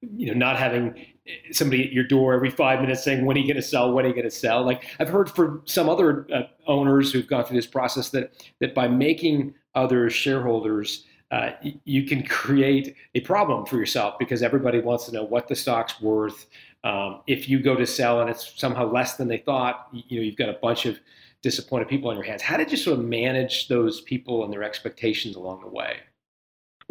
you 0.00 0.26
know, 0.26 0.34
not 0.34 0.56
having 0.56 1.06
somebody 1.52 1.84
at 1.84 1.92
your 1.92 2.04
door 2.04 2.34
every 2.34 2.50
five 2.50 2.80
minutes 2.80 3.04
saying, 3.04 3.24
when 3.24 3.36
are 3.36 3.40
you 3.40 3.46
going 3.46 3.56
to 3.56 3.62
sell? 3.62 3.92
When 3.92 4.04
are 4.04 4.08
you 4.08 4.14
going 4.14 4.24
to 4.24 4.30
sell? 4.30 4.64
Like 4.64 4.84
I've 4.98 5.08
heard 5.08 5.30
from 5.30 5.62
some 5.64 5.88
other 5.88 6.26
uh, 6.32 6.42
owners 6.66 7.12
who've 7.12 7.26
gone 7.26 7.44
through 7.44 7.56
this 7.56 7.66
process 7.66 8.10
that, 8.10 8.32
that 8.60 8.74
by 8.74 8.88
making 8.88 9.54
other 9.74 10.10
shareholders, 10.10 11.04
uh, 11.30 11.52
you 11.84 12.04
can 12.04 12.22
create 12.26 12.94
a 13.14 13.20
problem 13.20 13.64
for 13.64 13.76
yourself 13.76 14.18
because 14.18 14.42
everybody 14.42 14.80
wants 14.80 15.06
to 15.06 15.12
know 15.12 15.22
what 15.22 15.48
the 15.48 15.54
stock's 15.54 16.00
worth. 16.00 16.46
Um, 16.84 17.22
if 17.26 17.48
you 17.48 17.60
go 17.60 17.74
to 17.76 17.86
sell 17.86 18.20
and 18.20 18.28
it's 18.28 18.52
somehow 18.60 18.90
less 18.90 19.16
than 19.16 19.28
they 19.28 19.38
thought, 19.38 19.88
you 19.92 20.18
know, 20.18 20.24
you've 20.24 20.36
got 20.36 20.48
a 20.48 20.58
bunch 20.60 20.84
of 20.84 20.98
disappointed 21.42 21.88
people 21.88 22.10
on 22.10 22.16
your 22.16 22.24
hands. 22.24 22.42
How 22.42 22.56
did 22.56 22.70
you 22.70 22.76
sort 22.76 22.98
of 22.98 23.04
manage 23.04 23.68
those 23.68 24.00
people 24.02 24.44
and 24.44 24.52
their 24.52 24.62
expectations 24.62 25.36
along 25.36 25.62
the 25.62 25.68
way? 25.68 25.96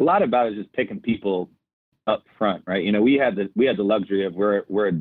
A 0.00 0.02
lot 0.02 0.22
about 0.22 0.46
it 0.46 0.54
is 0.54 0.64
just 0.64 0.72
picking 0.72 1.00
people 1.00 1.50
up 2.06 2.24
front, 2.38 2.64
right? 2.66 2.82
You 2.84 2.92
know, 2.92 3.02
we 3.02 3.14
had 3.14 3.36
the 3.36 3.50
we 3.54 3.66
had 3.66 3.76
the 3.76 3.84
luxury 3.84 4.26
of 4.26 4.34
where 4.34 4.64
where 4.68 4.92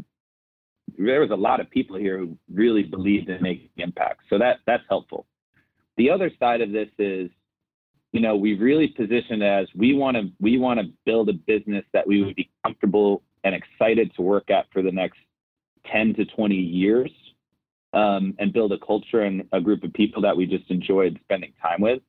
there 0.97 1.21
was 1.21 1.31
a 1.31 1.35
lot 1.35 1.59
of 1.59 1.69
people 1.69 1.97
here 1.97 2.17
who 2.17 2.37
really 2.53 2.83
believed 2.83 3.29
in 3.29 3.41
making 3.41 3.69
impact. 3.77 4.21
So 4.29 4.37
that 4.37 4.57
that's 4.65 4.83
helpful. 4.89 5.25
The 5.97 6.09
other 6.09 6.31
side 6.39 6.61
of 6.61 6.71
this 6.71 6.89
is, 6.97 7.29
you 8.11 8.21
know, 8.21 8.35
we've 8.35 8.59
really 8.59 8.87
positioned 8.87 9.43
as 9.43 9.67
we 9.75 9.93
want 9.93 10.17
to 10.17 10.31
we 10.39 10.57
want 10.57 10.79
to 10.79 10.87
build 11.05 11.29
a 11.29 11.33
business 11.33 11.85
that 11.93 12.07
we 12.07 12.23
would 12.23 12.35
be 12.35 12.49
comfortable 12.63 13.23
and 13.43 13.55
excited 13.55 14.13
to 14.15 14.21
work 14.21 14.51
at 14.51 14.65
for 14.71 14.81
the 14.81 14.91
next 14.91 15.17
10 15.91 16.13
to 16.15 16.25
20 16.25 16.55
years 16.55 17.11
um, 17.93 18.35
and 18.39 18.53
build 18.53 18.71
a 18.71 18.77
culture 18.85 19.21
and 19.21 19.43
a 19.51 19.59
group 19.59 19.83
of 19.83 19.91
people 19.93 20.21
that 20.21 20.35
we 20.35 20.45
just 20.45 20.69
enjoyed 20.69 21.19
spending 21.23 21.53
time 21.61 21.81
with. 21.81 22.01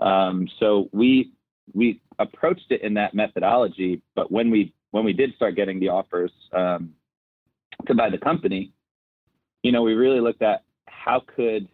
Um, 0.00 0.48
so 0.58 0.88
we 0.92 1.32
we 1.74 2.00
approached 2.18 2.70
it 2.70 2.82
in 2.82 2.94
that 2.94 3.14
methodology. 3.14 4.02
But 4.14 4.30
when 4.30 4.50
we 4.50 4.74
when 4.90 5.04
we 5.04 5.12
did 5.12 5.34
start 5.34 5.56
getting 5.56 5.78
the 5.80 5.88
offers 5.88 6.32
um, 6.52 6.90
to 7.86 7.94
buy 7.94 8.10
the 8.10 8.18
company, 8.18 8.72
you 9.62 9.72
know, 9.72 9.82
we 9.82 9.94
really 9.94 10.20
looked 10.20 10.42
at 10.42 10.64
how 10.86 11.22
could 11.34 11.68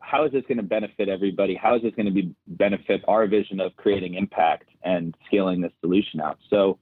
how 0.00 0.24
is 0.26 0.32
this 0.32 0.42
going 0.46 0.58
to 0.58 0.62
benefit 0.62 1.08
everybody? 1.08 1.54
How 1.54 1.76
is 1.76 1.82
this 1.82 1.94
going 1.94 2.06
to 2.06 2.12
be 2.12 2.34
benefit 2.46 3.02
our 3.08 3.26
vision 3.26 3.58
of 3.58 3.74
creating 3.76 4.14
impact 4.14 4.68
and 4.82 5.14
scaling 5.26 5.62
this 5.62 5.72
solution 5.80 6.20
out? 6.20 6.38
So 6.50 6.78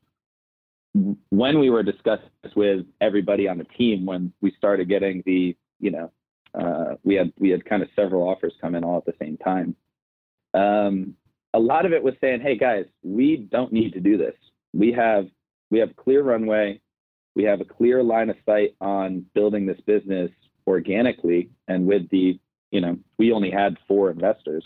when 1.31 1.59
we 1.59 1.71
were 1.71 1.83
discussing 1.83 2.29
this 2.43 2.53
with 2.55 2.85
everybody 3.01 3.49
on 3.49 3.59
the 3.59 3.65
team, 3.65 4.05
when 4.05 4.33
we 4.41 4.53
started 4.59 4.89
getting 4.89 5.23
the, 5.25 5.57
you 5.81 5.91
know, 5.91 6.11
uh, 6.59 6.97
we 7.03 7.15
had 7.15 7.33
we 7.39 7.49
had 7.49 7.65
kind 7.65 7.83
of 7.83 7.89
several 7.97 8.29
offers 8.29 8.53
come 8.61 8.75
in 8.75 8.85
all 8.85 8.99
at 8.99 9.07
the 9.07 9.15
same 9.19 9.39
time. 9.39 9.75
Um, 10.53 11.15
a 11.55 11.59
lot 11.59 11.87
of 11.87 11.93
it 11.93 12.03
was 12.03 12.15
saying, 12.21 12.41
hey 12.41 12.57
guys, 12.57 12.87
we 13.03 13.49
don't 13.51 13.73
need 13.73 13.93
to 13.93 14.01
do 14.01 14.17
this. 14.17 14.35
We 14.73 14.93
have 14.93 15.27
we 15.71 15.79
have 15.79 15.97
clear 15.97 16.23
runway, 16.23 16.81
we 17.35 17.45
have 17.45 17.61
a 17.61 17.65
clear 17.65 18.03
line 18.03 18.31
of 18.31 18.37
sight 18.45 18.75
on 18.81 19.25
building 19.35 19.67
this 19.67 19.81
business 19.87 20.31
organically 20.67 21.51
and 21.69 21.87
with 21.87 22.09
the, 22.11 22.39
you 22.71 22.81
know, 22.81 22.97
we 23.19 23.33
only 23.33 23.51
had 23.51 23.77
four 23.89 24.11
investors. 24.11 24.65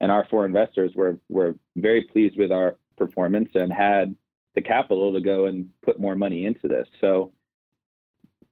and 0.00 0.10
our 0.12 0.26
four 0.30 0.44
investors 0.46 0.92
were 0.94 1.18
were 1.28 1.54
very 1.76 2.02
pleased 2.12 2.36
with 2.38 2.52
our 2.52 2.76
performance 2.96 3.50
and 3.54 3.72
had 3.72 4.14
the 4.54 4.62
capital 4.62 5.12
to 5.12 5.20
go 5.20 5.46
and 5.46 5.68
put 5.82 6.00
more 6.00 6.14
money 6.14 6.46
into 6.46 6.68
this. 6.68 6.86
So 7.00 7.32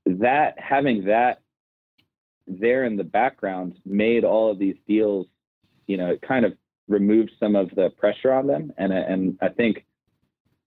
that 0.07 0.55
having 0.59 1.05
that 1.07 1.41
there 2.47 2.85
in 2.85 2.97
the 2.97 3.05
background 3.05 3.79
made 3.87 4.25
all 4.25 4.51
of 4.51 4.59
these 4.59 4.77
deals, 4.87 5.27
you 5.87 5.97
know, 5.97 6.11
it 6.11 6.23
kind 6.23 6.45
of 6.45 6.53
removed 6.89 7.33
some 7.41 7.57
of 7.57 7.71
the 7.75 7.91
pressure 7.91 8.33
on 8.33 8.47
them. 8.47 8.73
And 8.77 8.93
and 8.93 9.39
I 9.41 9.49
think 9.49 9.85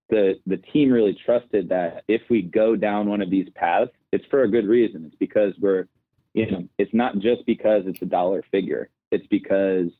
the 0.09 0.39
the 0.45 0.57
team 0.57 0.91
really 0.91 1.17
trusted 1.25 1.69
that 1.69 2.03
if 2.07 2.21
we 2.29 2.41
go 2.41 2.75
down 2.75 3.09
one 3.09 3.21
of 3.21 3.29
these 3.29 3.49
paths, 3.55 3.91
it's 4.11 4.25
for 4.25 4.43
a 4.43 4.49
good 4.49 4.67
reason. 4.67 5.05
It's 5.05 5.15
because 5.15 5.53
we're, 5.59 5.87
you 6.33 6.49
know, 6.49 6.67
it's 6.77 6.93
not 6.93 7.19
just 7.19 7.45
because 7.45 7.83
it's 7.85 8.01
a 8.01 8.05
dollar 8.05 8.43
figure. 8.51 8.89
It's 9.11 9.27
because 9.27 9.91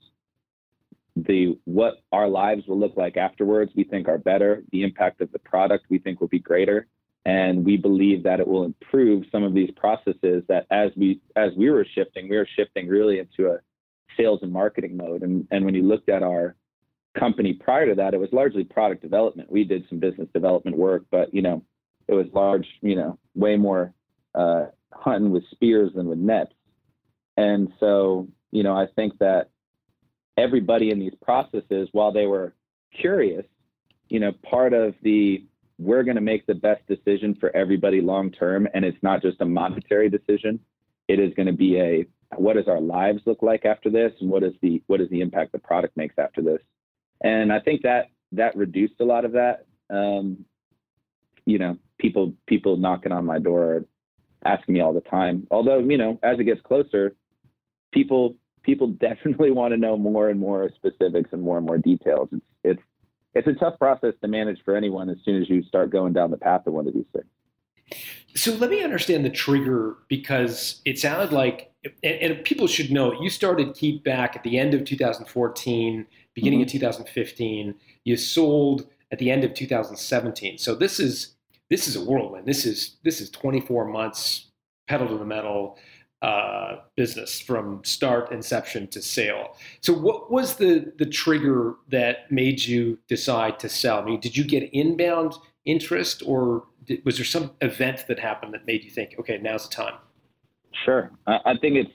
the 1.26 1.58
what 1.66 1.96
our 2.12 2.28
lives 2.28 2.68
will 2.68 2.80
look 2.80 2.96
like 2.96 3.18
afterwards 3.18 3.72
we 3.76 3.84
think 3.84 4.08
are 4.08 4.20
better 4.20 4.64
the 4.72 4.84
impact 4.84 5.20
of 5.22 5.32
the 5.32 5.40
product 5.40 5.86
we 5.90 5.98
think 5.98 6.22
will 6.22 6.28
be 6.28 6.40
greater 6.40 6.86
and 7.26 7.66
we 7.66 7.76
believe 7.76 8.24
that 8.24 8.40
it 8.40 8.48
will 8.48 8.64
improve 8.66 9.26
some 9.32 9.44
of 9.44 9.54
these 9.54 9.72
processes 9.72 10.44
that 10.48 10.68
as 10.70 10.92
we 10.96 11.20
as 11.36 11.52
we 11.58 11.72
were 11.72 11.86
shifting 11.96 12.30
we 12.30 12.38
were 12.38 12.48
shifting 12.56 12.88
really 12.88 13.18
into 13.18 13.50
a 13.50 13.58
sales 14.18 14.40
and 14.42 14.52
marketing 14.52 14.98
mode. 14.98 15.24
And 15.24 15.48
and 15.52 15.64
when 15.66 15.76
you 15.76 15.84
looked 15.84 16.10
at 16.10 16.24
our 16.24 16.56
company 17.18 17.54
prior 17.54 17.88
to 17.88 17.96
that 17.96 18.14
it 18.14 18.20
was 18.20 18.30
largely 18.32 18.64
product 18.64 19.02
development. 19.02 19.52
We 19.52 19.64
did 19.64 19.86
some 19.90 20.00
business 20.00 20.28
development 20.34 20.78
work 20.78 21.06
but 21.10 21.34
you 21.34 21.42
know 21.42 21.64
it 22.08 22.14
was 22.14 22.28
large 22.34 22.68
you 22.82 22.96
know 22.96 23.18
way 23.34 23.56
more 23.56 23.94
uh, 24.36 24.68
hunting 24.94 25.32
with 25.32 25.44
spears 25.52 25.92
than 25.96 26.08
with 26.08 26.20
nets. 26.20 26.54
And 27.36 27.70
so 27.80 28.28
you 28.52 28.64
know 28.64 28.76
i 28.76 28.86
think 28.96 29.18
that 29.20 29.50
everybody 30.38 30.92
in 30.92 31.00
these 31.00 31.16
processes 31.22 31.90
while 31.92 32.12
they 32.12 32.28
were 32.28 32.54
curious 33.02 33.46
you 34.10 34.20
know 34.20 34.32
part 34.44 34.74
of 34.74 34.94
the 35.02 35.44
we're 35.80 36.04
going 36.04 36.16
to 36.16 36.22
make 36.22 36.46
the 36.46 36.56
best 36.56 36.82
decision 36.88 37.36
for 37.40 37.56
everybody 37.56 38.02
long 38.02 38.32
term 38.32 38.68
and 38.74 38.84
it's 38.84 39.02
not 39.02 39.22
just 39.22 39.42
a 39.42 39.46
monetary 39.46 40.10
decision. 40.10 40.60
It 41.08 41.20
is 41.20 41.34
going 41.36 41.48
to 41.48 41.54
be 41.54 41.80
a 41.80 42.06
what 42.36 42.56
does 42.56 42.68
our 42.68 42.82
lives 42.82 43.22
look 43.26 43.42
like 43.42 43.66
after 43.66 43.90
this 43.90 44.12
and 44.20 44.30
what 44.30 44.44
is 44.44 44.54
the 44.62 44.82
what 44.88 45.02
is 45.02 45.10
the 45.10 45.22
impact 45.22 45.52
the 45.52 45.60
product 45.60 45.96
makes 45.96 46.16
after 46.18 46.42
this? 46.42 46.60
And 47.22 47.52
i 47.52 47.60
think 47.60 47.84
that 47.84 48.10
that 48.34 48.56
reduced 48.56 49.00
a 49.00 49.06
lot 49.06 49.26
of 49.26 49.34
that 49.34 49.66
um, 49.90 50.46
you 51.46 51.58
know 51.58 51.78
people 51.98 52.34
people 52.46 52.78
knocking 52.78 53.12
on 53.12 53.26
my 53.26 53.40
door 53.40 53.86
asking 54.46 54.74
me 54.74 54.82
all 54.82 54.94
the 54.94 55.02
time. 55.02 55.48
Although 55.50 55.80
you 55.80 55.98
know 55.98 56.20
as 56.24 56.40
it 56.40 56.44
gets 56.44 56.62
closer 56.62 57.16
people 57.92 58.36
people 58.64 58.88
definitely 59.00 59.52
want 59.52 59.74
to 59.74 59.78
know 59.78 59.98
more 59.98 60.30
and 60.30 60.40
more 60.40 60.70
specifics 60.76 61.30
and 61.32 61.42
more 61.42 61.58
and 61.58 61.66
more 61.66 61.78
details. 61.78 62.30
It's 62.32 62.44
it's 62.64 62.82
it's 63.34 63.48
a 63.48 63.54
tough 63.54 63.78
process 63.80 64.14
to 64.22 64.28
manage 64.28 64.60
for 64.66 64.76
anyone 64.76 65.10
as 65.10 65.18
soon 65.24 65.42
as 65.42 65.50
you 65.50 65.64
start 65.64 65.92
going 65.92 66.14
down 66.14 66.32
the 66.32 66.38
path 66.38 66.66
of 66.66 66.74
one 66.74 66.88
of 66.88 66.94
these 66.94 67.06
things. 67.14 67.26
So 68.38 68.54
let 68.54 68.70
me 68.70 68.84
understand 68.84 69.26
the 69.26 69.32
trigger 69.32 69.98
because 70.08 70.82
it 70.86 71.00
sounded 71.00 71.32
like, 71.32 71.72
and, 72.04 72.16
and 72.22 72.44
people 72.46 72.68
should 72.68 72.92
know, 72.92 73.20
you 73.20 73.32
started 73.32 73.70
Keet 73.70 74.04
back 74.04 74.36
at 74.36 74.44
the 74.44 74.60
end 74.60 74.76
of 74.76 74.86
2014, 74.86 76.06
beginning 76.36 76.60
mm-hmm. 76.60 76.68
of 76.68 76.72
2015. 76.72 77.76
You 78.04 78.16
sold 78.16 78.88
at 79.12 79.18
the 79.18 79.32
end 79.32 79.44
of 79.44 79.56
2017. 79.56 80.60
So 80.60 80.76
this 80.76 81.00
is 81.00 81.34
this 81.70 81.88
is 81.88 81.96
a 81.96 82.04
whirlwind. 82.04 82.46
This 82.46 82.66
is 82.66 82.98
this 83.04 83.20
is 83.20 83.30
24 83.32 83.86
months 83.86 84.48
pedal 84.88 85.08
to 85.08 85.18
the 85.18 85.26
metal 85.26 85.78
uh, 86.22 86.78
business 86.96 87.40
from 87.40 87.84
start 87.84 88.32
inception 88.32 88.88
to 88.88 89.02
sale. 89.02 89.56
So, 89.82 89.94
what 89.94 90.32
was 90.32 90.56
the 90.56 90.94
the 90.98 91.06
trigger 91.06 91.76
that 91.90 92.32
made 92.32 92.64
you 92.64 93.00
decide 93.08 93.60
to 93.60 93.70
sell? 93.70 94.00
I 94.00 94.06
mean, 94.06 94.20
did 94.20 94.38
you 94.38 94.44
get 94.44 94.70
inbound 94.74 95.34
interest, 95.66 96.24
or 96.26 96.64
did, 96.88 97.06
was 97.06 97.18
there 97.18 97.26
some 97.26 97.52
event 97.62 98.06
that 98.08 98.20
happened 98.20 98.54
that 98.54 98.66
made 98.66 98.84
you 98.84 98.90
think, 98.90 99.16
okay, 99.20 99.38
now's 99.38 99.70
the 99.70 99.76
time? 99.76 99.96
Sure, 100.86 101.12
I, 101.28 101.40
I 101.46 101.58
think 101.58 101.76
it's 101.76 101.92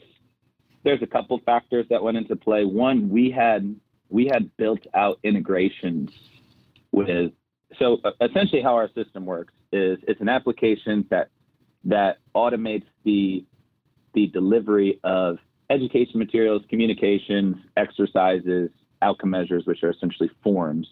there's 0.85 1.02
a 1.02 1.07
couple 1.07 1.38
factors 1.46 1.87
that 1.90 2.02
went 2.02 2.16
into 2.16 2.37
play. 2.37 2.64
One, 2.64 3.09
we 3.09 3.31
had 3.31 3.74
we 4.09 4.26
had 4.26 4.55
built 4.57 4.81
out 4.94 5.18
integrations 5.22 6.11
with 6.92 7.33
so 7.78 7.98
uh, 8.05 8.11
essentially 8.20 8.62
how 8.62 8.74
our 8.74 8.88
system 8.94 9.24
works 9.24 9.55
is 9.72 9.98
it's 10.07 10.20
an 10.20 10.28
application 10.28 11.07
that 11.11 11.28
that 11.85 12.18
automates 12.35 12.85
the 13.05 13.44
the 14.14 14.26
delivery 14.28 15.00
of 15.05 15.38
education 15.70 16.18
materials, 16.18 16.62
communications, 16.68 17.57
exercises, 17.78 18.70
outcome 19.00 19.31
measures, 19.31 19.64
which 19.64 19.83
are 19.83 19.90
essentially 19.90 20.31
forms 20.42 20.87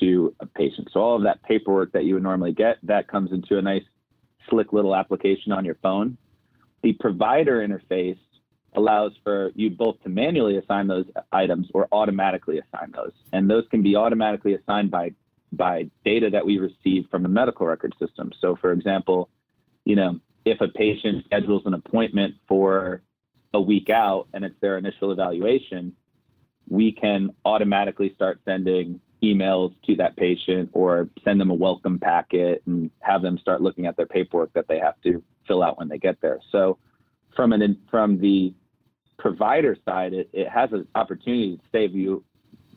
to 0.00 0.34
a 0.40 0.46
patient. 0.46 0.88
So 0.92 1.00
all 1.00 1.16
of 1.16 1.22
that 1.22 1.42
paperwork 1.42 1.92
that 1.92 2.04
you 2.04 2.14
would 2.14 2.22
normally 2.22 2.52
get, 2.52 2.78
that 2.84 3.08
comes 3.08 3.32
into 3.32 3.58
a 3.58 3.62
nice, 3.62 3.82
slick 4.48 4.72
little 4.72 4.94
application 4.94 5.52
on 5.52 5.64
your 5.64 5.76
phone. 5.82 6.16
The 6.82 6.92
provider 6.94 7.66
interface 7.66 8.18
allows 8.74 9.12
for 9.24 9.50
you 9.54 9.70
both 9.70 10.00
to 10.02 10.08
manually 10.08 10.56
assign 10.56 10.86
those 10.86 11.06
items 11.32 11.68
or 11.74 11.88
automatically 11.92 12.58
assign 12.60 12.92
those. 12.92 13.12
And 13.32 13.50
those 13.50 13.64
can 13.70 13.82
be 13.82 13.96
automatically 13.96 14.54
assigned 14.54 14.90
by 14.90 15.12
by 15.50 15.88
data 16.04 16.28
that 16.30 16.44
we 16.44 16.58
receive 16.58 17.06
from 17.10 17.22
the 17.22 17.28
medical 17.28 17.66
record 17.66 17.94
system. 17.98 18.30
So 18.38 18.56
for 18.60 18.70
example, 18.70 19.30
you 19.86 19.96
know, 19.96 20.20
if 20.44 20.60
a 20.60 20.68
patient 20.68 21.24
schedules 21.24 21.62
an 21.64 21.72
appointment 21.72 22.34
for 22.46 23.02
a 23.54 23.60
week 23.60 23.88
out 23.88 24.28
and 24.34 24.44
it's 24.44 24.60
their 24.60 24.76
initial 24.76 25.10
evaluation, 25.10 25.94
we 26.68 26.92
can 26.92 27.30
automatically 27.46 28.12
start 28.14 28.40
sending 28.44 29.00
emails 29.22 29.74
to 29.84 29.96
that 29.96 30.16
patient 30.16 30.70
or 30.72 31.08
send 31.24 31.40
them 31.40 31.50
a 31.50 31.54
welcome 31.54 31.98
packet 31.98 32.62
and 32.66 32.90
have 33.00 33.22
them 33.22 33.38
start 33.38 33.60
looking 33.60 33.86
at 33.86 33.96
their 33.96 34.06
paperwork 34.06 34.52
that 34.52 34.68
they 34.68 34.78
have 34.78 35.00
to 35.02 35.22
fill 35.46 35.62
out 35.62 35.78
when 35.78 35.88
they 35.88 35.98
get 35.98 36.20
there. 36.20 36.38
So 36.52 36.78
from 37.34 37.52
an 37.52 37.78
from 37.90 38.20
the 38.20 38.54
provider 39.18 39.76
side, 39.84 40.12
it, 40.12 40.30
it 40.32 40.48
has 40.48 40.70
an 40.72 40.86
opportunity 40.94 41.56
to 41.56 41.62
save 41.72 41.94
you 41.94 42.24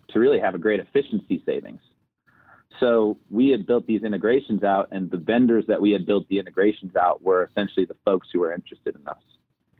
to 0.09 0.19
really 0.19 0.39
have 0.39 0.55
a 0.55 0.57
great 0.57 0.79
efficiency 0.79 1.41
savings. 1.45 1.81
So 2.79 3.17
we 3.29 3.49
had 3.49 3.67
built 3.67 3.85
these 3.85 4.01
integrations 4.01 4.63
out, 4.63 4.87
and 4.91 5.11
the 5.11 5.17
vendors 5.17 5.65
that 5.67 5.79
we 5.79 5.91
had 5.91 6.05
built 6.05 6.27
the 6.29 6.39
integrations 6.39 6.95
out 6.95 7.21
were 7.21 7.43
essentially 7.51 7.85
the 7.85 7.97
folks 8.05 8.29
who 8.33 8.39
were 8.39 8.53
interested 8.53 8.95
in 8.95 9.07
us 9.07 9.21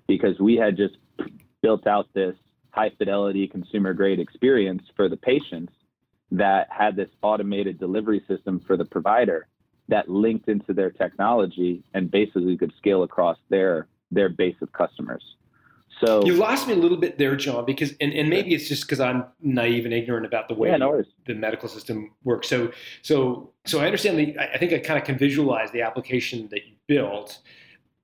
because 0.08 0.40
we 0.40 0.56
had 0.56 0.78
just 0.78 0.96
built 1.62 1.88
out 1.88 2.08
this 2.14 2.36
high 2.72 2.92
fidelity 2.98 3.48
consumer 3.48 3.94
grade 3.94 4.20
experience 4.20 4.84
for 4.96 5.10
the 5.10 5.18
patients 5.18 5.74
that 6.32 6.68
had 6.72 6.96
this 6.96 7.10
automated 7.22 7.80
delivery 7.80 8.24
system 8.28 8.62
for 8.66 8.78
the 8.78 8.86
provider 8.86 9.48
that 9.90 10.10
linked 10.10 10.48
into 10.48 10.74
their 10.74 10.90
technology 10.90 11.84
and 11.94 12.10
basically 12.10 12.58
could 12.58 12.74
scale 12.78 13.04
across 13.04 13.38
their 13.50 13.88
their 14.10 14.30
base 14.30 14.56
of 14.62 14.72
customers. 14.74 15.24
So 16.04 16.26
you 16.26 16.34
lost 16.34 16.68
me 16.68 16.74
a 16.74 16.78
little 16.78 16.98
bit 16.98 17.18
there, 17.18 17.36
John, 17.36 17.66
because 17.66 17.94
and, 18.02 18.12
and 18.14 18.30
maybe 18.30 18.56
it's 18.56 18.68
just 18.68 18.84
because 18.84 19.00
I'm 19.00 19.26
naive 19.42 19.86
and 19.86 19.94
ignorant 19.94 20.26
about 20.26 20.48
the 20.48 20.56
way 20.56 20.70
yeah, 20.70 20.78
no 20.78 21.04
the 21.28 21.36
medical 21.36 21.70
system 21.70 22.12
works. 22.24 22.48
So 22.48 22.72
so 23.02 23.52
so 23.66 23.80
I 23.80 23.86
understand 23.86 24.18
the 24.18 24.38
I 24.40 24.58
think 24.58 24.74
I 24.74 24.80
kind 24.80 24.98
of 24.98 25.06
can 25.06 25.18
visualize 25.18 25.72
the 25.72 25.82
application 25.82 26.48
that 26.50 26.66
you 26.66 26.74
built. 26.88 27.40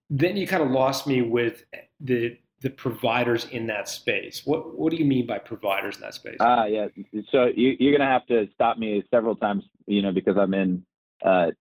Then 0.10 0.38
you 0.38 0.46
kind 0.46 0.62
of 0.62 0.70
lost 0.70 1.08
me 1.08 1.22
with 1.22 1.64
the 2.00 2.38
the 2.62 2.70
providers 2.70 3.46
in 3.46 3.68
that 3.68 3.88
space. 3.88 4.42
What 4.46 4.78
what 4.78 4.92
do 4.92 4.98
you 4.98 5.06
mean 5.06 5.28
by 5.28 5.40
providers 5.40 5.96
in 5.96 6.02
that 6.02 6.16
space? 6.16 6.38
Ah, 6.40 6.62
uh, 6.62 6.66
yeah. 6.66 6.88
So 7.32 7.46
you, 7.56 7.76
you're 7.80 7.92
going 7.92 8.08
to 8.08 8.14
have 8.14 8.26
to 8.28 8.48
stop 8.54 8.78
me 8.78 9.04
several 9.12 9.36
times, 9.36 9.64
you 9.86 10.02
know, 10.02 10.12
because 10.12 10.38
I'm 10.38 10.54
in 10.54 10.84
uh, 11.24 11.52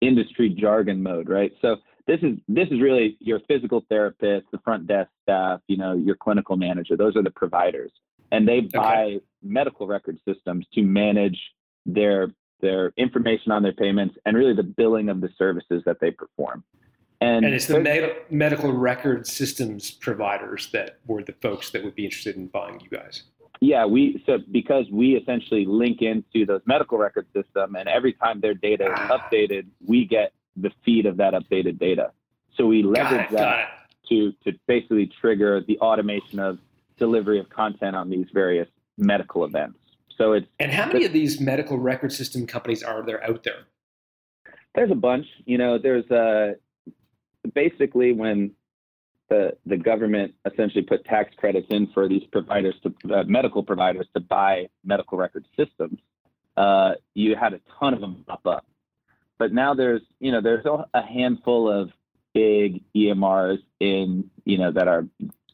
industry 0.00 0.50
jargon 0.50 1.02
mode, 1.02 1.28
right? 1.28 1.52
So 1.62 1.76
this 2.06 2.20
is 2.22 2.38
this 2.48 2.68
is 2.70 2.80
really 2.80 3.16
your 3.20 3.40
physical 3.48 3.84
therapist, 3.88 4.46
the 4.52 4.58
front 4.58 4.86
desk 4.86 5.10
staff, 5.22 5.60
you 5.68 5.76
know, 5.76 5.94
your 5.94 6.16
clinical 6.16 6.56
manager. 6.56 6.96
Those 6.96 7.16
are 7.16 7.22
the 7.22 7.30
providers, 7.30 7.92
and 8.30 8.46
they 8.46 8.60
buy 8.60 9.04
okay. 9.04 9.20
medical 9.42 9.86
record 9.86 10.18
systems 10.26 10.66
to 10.74 10.82
manage 10.82 11.38
their 11.86 12.34
their 12.60 12.92
information 12.98 13.52
on 13.52 13.62
their 13.62 13.72
payments 13.72 14.16
and 14.26 14.36
really 14.36 14.54
the 14.54 14.62
billing 14.62 15.08
of 15.08 15.22
the 15.22 15.30
services 15.38 15.82
that 15.86 15.98
they 16.00 16.10
perform. 16.10 16.62
And, 17.20 17.44
and 17.44 17.54
it's 17.54 17.66
the 17.66 17.78
med- 17.78 18.16
medical 18.30 18.72
record 18.72 19.26
systems 19.26 19.90
providers 19.90 20.70
that 20.72 20.98
were 21.06 21.22
the 21.22 21.34
folks 21.42 21.70
that 21.70 21.84
would 21.84 21.94
be 21.94 22.04
interested 22.04 22.36
in 22.36 22.46
buying 22.46 22.80
you 22.80 22.88
guys. 22.88 23.24
Yeah, 23.60 23.84
we 23.84 24.22
so 24.24 24.38
because 24.50 24.86
we 24.90 25.16
essentially 25.16 25.66
link 25.66 26.00
into 26.00 26.46
those 26.46 26.62
medical 26.64 26.96
record 26.96 27.26
system, 27.34 27.76
and 27.76 27.88
every 27.90 28.14
time 28.14 28.40
their 28.40 28.54
data 28.54 28.84
is 28.84 28.92
ah. 28.94 29.18
updated, 29.18 29.66
we 29.86 30.06
get 30.06 30.32
the 30.56 30.70
feed 30.82 31.04
of 31.04 31.18
that 31.18 31.34
updated 31.34 31.78
data. 31.78 32.12
So 32.56 32.66
we 32.66 32.82
leverage 32.82 33.30
that 33.32 33.68
to 34.08 34.32
to 34.44 34.52
basically 34.66 35.10
trigger 35.20 35.60
the 35.60 35.78
automation 35.80 36.38
of 36.38 36.58
delivery 36.96 37.38
of 37.38 37.50
content 37.50 37.96
on 37.96 38.08
these 38.08 38.26
various 38.32 38.68
medical 38.96 39.44
events. 39.44 39.78
So 40.16 40.32
it's 40.32 40.46
and 40.58 40.72
how 40.72 40.86
many 40.86 41.04
of 41.04 41.12
these 41.12 41.38
medical 41.38 41.78
record 41.78 42.12
system 42.12 42.46
companies 42.46 42.82
are 42.82 43.02
there 43.04 43.22
out 43.28 43.42
there? 43.42 43.66
There's 44.74 44.90
a 44.90 44.94
bunch. 44.94 45.26
You 45.44 45.58
know, 45.58 45.78
there's 45.78 46.10
a 46.10 46.54
basically 47.54 48.12
when 48.12 48.52
the 49.28 49.56
the 49.66 49.76
government 49.76 50.34
essentially 50.50 50.82
put 50.82 51.04
tax 51.04 51.34
credits 51.36 51.66
in 51.70 51.86
for 51.88 52.08
these 52.08 52.24
providers 52.32 52.74
to 52.82 53.14
uh, 53.14 53.24
medical 53.24 53.62
providers 53.62 54.06
to 54.14 54.20
buy 54.20 54.68
medical 54.84 55.16
record 55.16 55.44
systems, 55.56 55.98
uh, 56.56 56.92
you 57.14 57.36
had 57.36 57.54
a 57.54 57.60
ton 57.78 57.94
of 57.94 58.00
them 58.00 58.24
pop 58.26 58.46
up. 58.46 58.66
But 59.38 59.52
now 59.52 59.74
there's 59.74 60.02
you 60.18 60.32
know 60.32 60.40
there's 60.40 60.66
a 60.94 61.02
handful 61.02 61.70
of 61.70 61.90
big 62.34 62.82
EMRs 62.96 63.58
in 63.78 64.30
you 64.44 64.58
know 64.58 64.72
that 64.72 64.88
are 64.88 65.06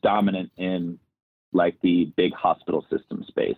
dominant 0.02 0.50
in 0.56 0.98
like 1.52 1.76
the 1.82 2.12
big 2.16 2.32
hospital 2.34 2.84
system 2.90 3.24
space. 3.28 3.56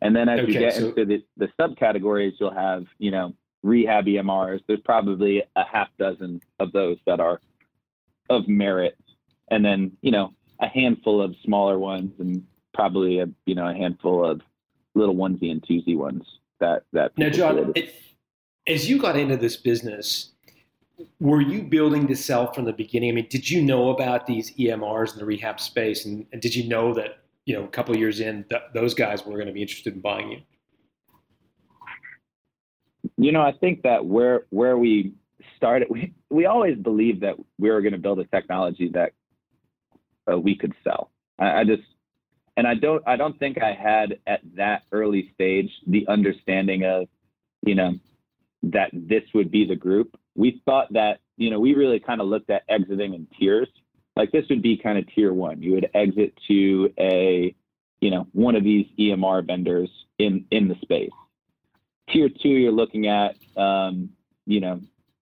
And 0.00 0.14
then 0.14 0.28
as 0.28 0.40
Okay, 0.40 0.52
you 0.52 0.58
get 0.58 0.74
so- 0.74 0.88
into 0.88 1.04
the, 1.04 1.24
the 1.36 1.48
subcategories, 1.60 2.34
you'll 2.38 2.54
have, 2.54 2.84
you 2.98 3.10
know, 3.10 3.34
rehab 3.62 4.06
EMRs. 4.06 4.60
There's 4.66 4.80
probably 4.80 5.42
a 5.56 5.64
half 5.64 5.88
dozen 5.98 6.40
of 6.60 6.72
those 6.72 6.98
that 7.06 7.20
are 7.20 7.40
of 8.30 8.48
merit. 8.48 8.96
And 9.50 9.64
then, 9.64 9.92
you 10.00 10.10
know, 10.10 10.32
a 10.60 10.68
handful 10.68 11.20
of 11.20 11.34
smaller 11.44 11.78
ones 11.78 12.12
and 12.18 12.44
probably 12.72 13.20
a, 13.20 13.26
you 13.46 13.54
know, 13.54 13.68
a 13.68 13.74
handful 13.74 14.24
of 14.24 14.40
little 14.94 15.14
onesie 15.14 15.50
and 15.50 15.62
twosie 15.62 15.96
ones 15.96 16.22
that, 16.60 16.84
that 16.92 17.16
Now, 17.18 17.30
John, 17.30 17.72
it, 17.74 17.94
as 18.66 18.88
you 18.88 18.98
got 18.98 19.16
into 19.16 19.36
this 19.36 19.56
business, 19.56 20.30
were 21.20 21.40
you 21.40 21.62
building 21.62 22.06
to 22.08 22.16
sell 22.16 22.52
from 22.52 22.64
the 22.64 22.72
beginning? 22.72 23.10
I 23.10 23.12
mean, 23.12 23.26
did 23.28 23.50
you 23.50 23.62
know 23.62 23.90
about 23.90 24.26
these 24.26 24.54
EMRs 24.56 25.12
in 25.12 25.18
the 25.18 25.24
rehab 25.24 25.60
space, 25.60 26.04
and, 26.04 26.26
and 26.32 26.40
did 26.40 26.54
you 26.54 26.68
know 26.68 26.94
that 26.94 27.18
you 27.44 27.54
know 27.54 27.64
a 27.64 27.68
couple 27.68 27.94
of 27.94 28.00
years 28.00 28.20
in 28.20 28.44
th- 28.48 28.62
those 28.74 28.94
guys 28.94 29.24
were 29.24 29.34
going 29.34 29.46
to 29.46 29.52
be 29.52 29.62
interested 29.62 29.94
in 29.94 30.00
buying 30.00 30.30
you? 30.30 30.38
You 33.16 33.32
know, 33.32 33.42
I 33.42 33.52
think 33.52 33.82
that 33.82 34.06
where 34.06 34.46
where 34.50 34.78
we 34.78 35.14
started, 35.56 35.88
we 35.90 36.14
we 36.30 36.46
always 36.46 36.76
believed 36.76 37.22
that 37.22 37.36
we 37.58 37.70
were 37.70 37.80
going 37.80 37.92
to 37.92 37.98
build 37.98 38.20
a 38.20 38.24
technology 38.24 38.90
that 38.94 39.12
uh, 40.30 40.38
we 40.38 40.56
could 40.56 40.74
sell. 40.82 41.10
I, 41.38 41.60
I 41.60 41.64
just, 41.64 41.82
and 42.56 42.66
I 42.66 42.74
don't, 42.74 43.02
I 43.06 43.16
don't 43.16 43.38
think 43.38 43.62
I 43.62 43.72
had 43.72 44.18
at 44.26 44.40
that 44.56 44.82
early 44.92 45.30
stage 45.34 45.70
the 45.86 46.06
understanding 46.08 46.84
of, 46.84 47.08
you 47.62 47.74
know, 47.74 47.94
that 48.64 48.90
this 48.92 49.22
would 49.34 49.50
be 49.50 49.66
the 49.66 49.76
group. 49.76 50.16
We 50.34 50.62
thought 50.64 50.92
that, 50.92 51.20
you 51.36 51.50
know, 51.50 51.60
we 51.60 51.74
really 51.74 52.00
kind 52.00 52.20
of 52.20 52.28
looked 52.28 52.50
at 52.50 52.62
exiting 52.68 53.14
in 53.14 53.26
tiers. 53.38 53.68
Like 54.16 54.30
this 54.30 54.44
would 54.48 54.62
be 54.62 54.76
kind 54.76 54.98
of 54.98 55.12
tier 55.14 55.32
one. 55.32 55.62
You 55.62 55.72
would 55.72 55.90
exit 55.94 56.38
to 56.48 56.92
a, 56.98 57.54
you 58.00 58.10
know, 58.10 58.26
one 58.32 58.54
of 58.54 58.62
these 58.62 58.86
EMR 58.98 59.46
vendors 59.46 59.90
in 60.18 60.46
in 60.50 60.68
the 60.68 60.76
space. 60.82 61.10
Tier 62.10 62.28
two, 62.28 62.48
you're 62.48 62.72
looking 62.72 63.08
at, 63.08 63.34
um, 63.56 64.10
you 64.46 64.60
know, 64.60 64.80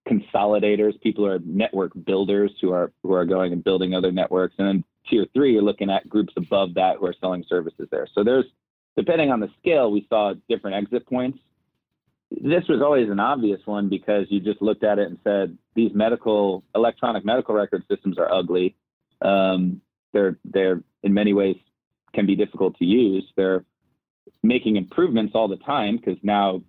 consolidators. 0.09 1.01
People 1.01 1.25
who 1.25 1.31
are 1.31 1.39
network 1.45 1.93
builders 2.05 2.53
who 2.61 2.73
are 2.73 2.93
who 3.03 3.13
are 3.13 3.25
going 3.25 3.53
and 3.53 3.63
building 3.63 3.95
other 3.95 4.13
networks. 4.13 4.55
And 4.59 4.69
then 4.69 4.85
tier 5.09 5.27
three, 5.35 5.53
you're 5.53 5.63
looking 5.63 5.91
at 5.91 6.09
groups 6.09 6.33
above 6.37 6.75
that 6.75 6.97
who 6.99 7.07
are 7.07 7.15
selling 7.21 7.45
services 7.49 7.89
there. 7.91 8.07
So 8.15 8.25
there's, 8.25 8.47
depending 8.97 9.31
on 9.31 9.41
the 9.41 9.49
scale, 9.61 9.91
we 9.91 10.07
saw 10.09 10.35
different 10.49 10.77
exit 10.77 11.07
points. 11.07 11.39
This 12.31 12.65
was 12.69 12.81
always 12.83 13.11
an 13.11 13.21
obvious 13.21 13.61
one 13.67 13.89
because 13.89 14.27
you 14.31 14.41
just 14.41 14.63
looked 14.63 14.85
at 14.85 14.99
it 14.99 15.09
and 15.09 15.19
said 15.23 15.57
these 15.75 15.91
medical 15.95 16.65
electronic 16.75 17.25
medical 17.25 17.55
record 17.55 17.85
systems 17.91 18.19
are 18.19 18.33
ugly. 18.33 18.75
Um, 19.21 19.83
they're 20.13 20.39
they're 20.45 20.83
in 21.03 21.15
many 21.15 21.33
ways 21.33 21.57
can 22.15 22.27
be 22.27 22.37
difficult 22.37 22.77
to 22.79 22.85
use. 22.85 23.25
They're 23.37 23.65
making 24.43 24.77
improvements 24.77 25.33
all 25.35 25.49
the 25.49 25.57
time 25.57 25.97
because 25.97 26.19
now 26.23 26.63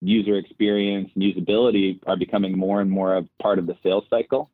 user 0.00 0.36
experience 0.36 1.10
and 1.14 1.24
usability 1.24 1.98
are 2.06 2.16
becoming 2.16 2.56
more 2.56 2.80
and 2.80 2.90
more 2.90 3.14
of 3.14 3.26
part 3.42 3.58
of 3.58 3.66
the 3.66 3.76
sales 3.82 4.04
cycle. 4.10 4.50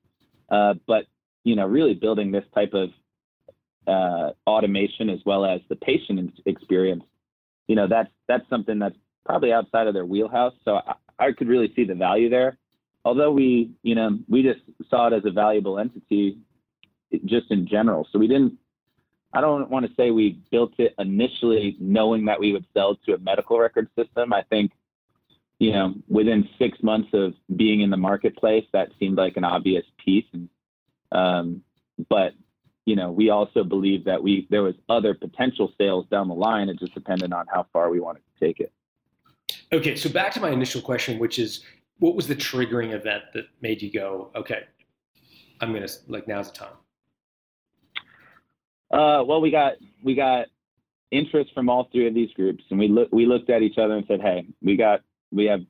Uh, 0.50 0.74
but 0.86 1.06
you 1.44 1.54
know, 1.54 1.66
really 1.66 1.94
building 1.94 2.32
this 2.32 2.44
type 2.54 2.72
of 2.72 2.90
uh, 3.86 4.32
automation 4.46 5.10
as 5.10 5.20
well 5.26 5.44
as 5.44 5.60
the 5.68 5.76
patient 5.76 6.32
experience, 6.46 7.04
you 7.68 7.76
know, 7.76 7.86
that's 7.86 8.10
that's 8.28 8.48
something 8.48 8.78
that's 8.78 8.96
probably 9.26 9.52
outside 9.52 9.86
of 9.86 9.94
their 9.94 10.06
wheelhouse. 10.06 10.54
So 10.64 10.76
I, 10.76 10.94
I 11.18 11.32
could 11.32 11.48
really 11.48 11.72
see 11.76 11.84
the 11.84 11.94
value 11.94 12.28
there. 12.30 12.58
Although 13.04 13.32
we, 13.32 13.72
you 13.82 13.94
know, 13.94 14.18
we 14.28 14.42
just 14.42 14.60
saw 14.88 15.08
it 15.08 15.12
as 15.12 15.22
a 15.26 15.30
valuable 15.30 15.78
entity, 15.78 16.38
just 17.26 17.50
in 17.50 17.66
general. 17.66 18.08
So 18.10 18.18
we 18.18 18.26
didn't. 18.26 18.54
I 19.34 19.40
don't 19.40 19.68
want 19.68 19.84
to 19.84 19.92
say 19.96 20.12
we 20.12 20.38
built 20.52 20.74
it 20.78 20.94
initially 20.98 21.76
knowing 21.80 22.24
that 22.26 22.38
we 22.38 22.52
would 22.52 22.64
sell 22.72 22.94
to 23.04 23.14
a 23.14 23.18
medical 23.18 23.58
record 23.58 23.88
system. 23.98 24.32
I 24.32 24.42
think 24.42 24.70
you 25.58 25.72
know, 25.72 25.94
within 26.08 26.48
six 26.58 26.78
months 26.82 27.08
of 27.12 27.34
being 27.56 27.80
in 27.80 27.90
the 27.90 27.96
marketplace, 27.96 28.64
that 28.72 28.88
seemed 28.98 29.16
like 29.16 29.36
an 29.36 29.44
obvious 29.44 29.84
piece. 30.04 30.26
And, 30.32 30.48
um, 31.12 31.62
but 32.08 32.32
you 32.86 32.96
know, 32.96 33.10
we 33.10 33.30
also 33.30 33.64
believe 33.64 34.04
that 34.04 34.22
we 34.22 34.46
there 34.50 34.62
was 34.62 34.74
other 34.88 35.14
potential 35.14 35.72
sales 35.78 36.06
down 36.10 36.28
the 36.28 36.34
line. 36.34 36.68
It 36.68 36.78
just 36.78 36.94
depended 36.94 37.32
on 37.32 37.46
how 37.52 37.66
far 37.72 37.90
we 37.90 38.00
wanted 38.00 38.20
to 38.20 38.46
take 38.46 38.60
it. 38.60 38.72
Okay, 39.72 39.96
so 39.96 40.10
back 40.10 40.32
to 40.34 40.40
my 40.40 40.50
initial 40.50 40.80
question, 40.80 41.18
which 41.18 41.38
is, 41.38 41.64
what 41.98 42.14
was 42.14 42.26
the 42.26 42.36
triggering 42.36 42.92
event 42.92 43.24
that 43.34 43.44
made 43.60 43.80
you 43.80 43.90
go, 43.90 44.30
okay, 44.36 44.64
I'm 45.60 45.72
gonna 45.72 45.88
like 46.08 46.28
now's 46.28 46.50
the 46.50 46.58
time? 46.58 46.74
Uh, 48.90 49.24
well, 49.24 49.40
we 49.40 49.50
got 49.50 49.74
we 50.02 50.14
got 50.14 50.46
interest 51.10 51.52
from 51.54 51.68
all 51.68 51.88
three 51.90 52.06
of 52.06 52.14
these 52.14 52.32
groups, 52.32 52.64
and 52.70 52.78
we 52.78 52.88
look 52.88 53.08
we 53.12 53.24
looked 53.24 53.48
at 53.48 53.62
each 53.62 53.78
other 53.78 53.96
and 53.96 54.04
said, 54.06 54.20
hey, 54.20 54.46
we 54.60 54.76
got 54.76 55.00
we 55.34 55.44
have 55.46 55.60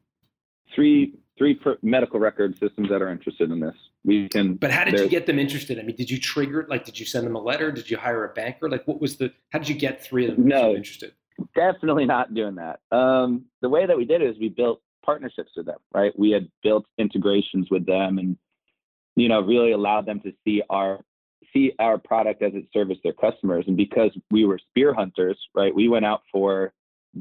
three 0.74 1.14
three 1.37 1.59
medical 1.83 2.20
record 2.20 2.57
systems 2.61 2.88
that 2.90 3.03
are 3.03 3.11
interested 3.11 3.50
in 3.50 3.59
this. 3.59 3.74
We 4.05 4.29
can. 4.29 4.55
But 4.55 4.70
how 4.70 4.85
did 4.85 5.00
you 5.00 5.09
get 5.09 5.27
them 5.27 5.38
interested? 5.38 5.81
I 5.81 5.83
mean, 5.83 5.96
did 5.96 6.11
you 6.11 6.20
trigger 6.20 6.61
it? 6.61 6.68
Like, 6.68 6.85
did 6.85 7.00
you 7.00 7.07
send 7.07 7.27
them 7.27 7.35
a 7.35 7.40
letter? 7.40 7.72
Did 7.72 7.90
you 7.90 7.96
hire 7.96 8.24
a 8.24 8.33
banker? 8.33 8.68
Like, 8.68 8.87
what 8.87 9.00
was 9.00 9.16
the? 9.16 9.33
How 9.50 9.59
did 9.59 9.68
you 9.68 9.74
get 9.74 10.03
three 10.05 10.29
of 10.29 10.37
them 10.37 10.46
No. 10.46 10.74
interested? 10.74 11.12
definitely 11.57 12.05
not 12.05 12.33
doing 12.33 12.55
that. 12.55 12.79
Um, 12.96 13.46
the 13.61 13.68
way 13.68 13.87
that 13.87 13.96
we 13.96 14.05
did 14.05 14.22
it 14.22 14.31
is 14.31 14.38
we 14.38 14.50
built 14.50 14.81
partnerships 15.05 15.50
with 15.57 15.66
them, 15.66 15.79
right? 15.92 16.16
We 16.16 16.31
had 16.31 16.48
built 16.62 16.87
integrations 16.96 17.66
with 17.72 17.85
them, 17.87 18.18
and 18.18 18.37
you 19.16 19.29
know, 19.29 19.40
really 19.40 19.72
allowed 19.72 20.07
them 20.07 20.20
to 20.20 20.33
see 20.44 20.62
our 20.70 21.00
see 21.53 21.72
our 21.81 21.98
product 21.98 22.42
as 22.42 22.53
it 22.55 22.66
serviced 22.72 23.03
their 23.03 23.12
customers. 23.12 23.64
And 23.66 23.77
because 23.77 24.11
we 24.31 24.44
were 24.44 24.59
spear 24.59 24.94
hunters, 24.94 25.38
right, 25.55 25.74
we 25.74 25.88
went 25.88 26.05
out 26.05 26.22
for 26.31 26.72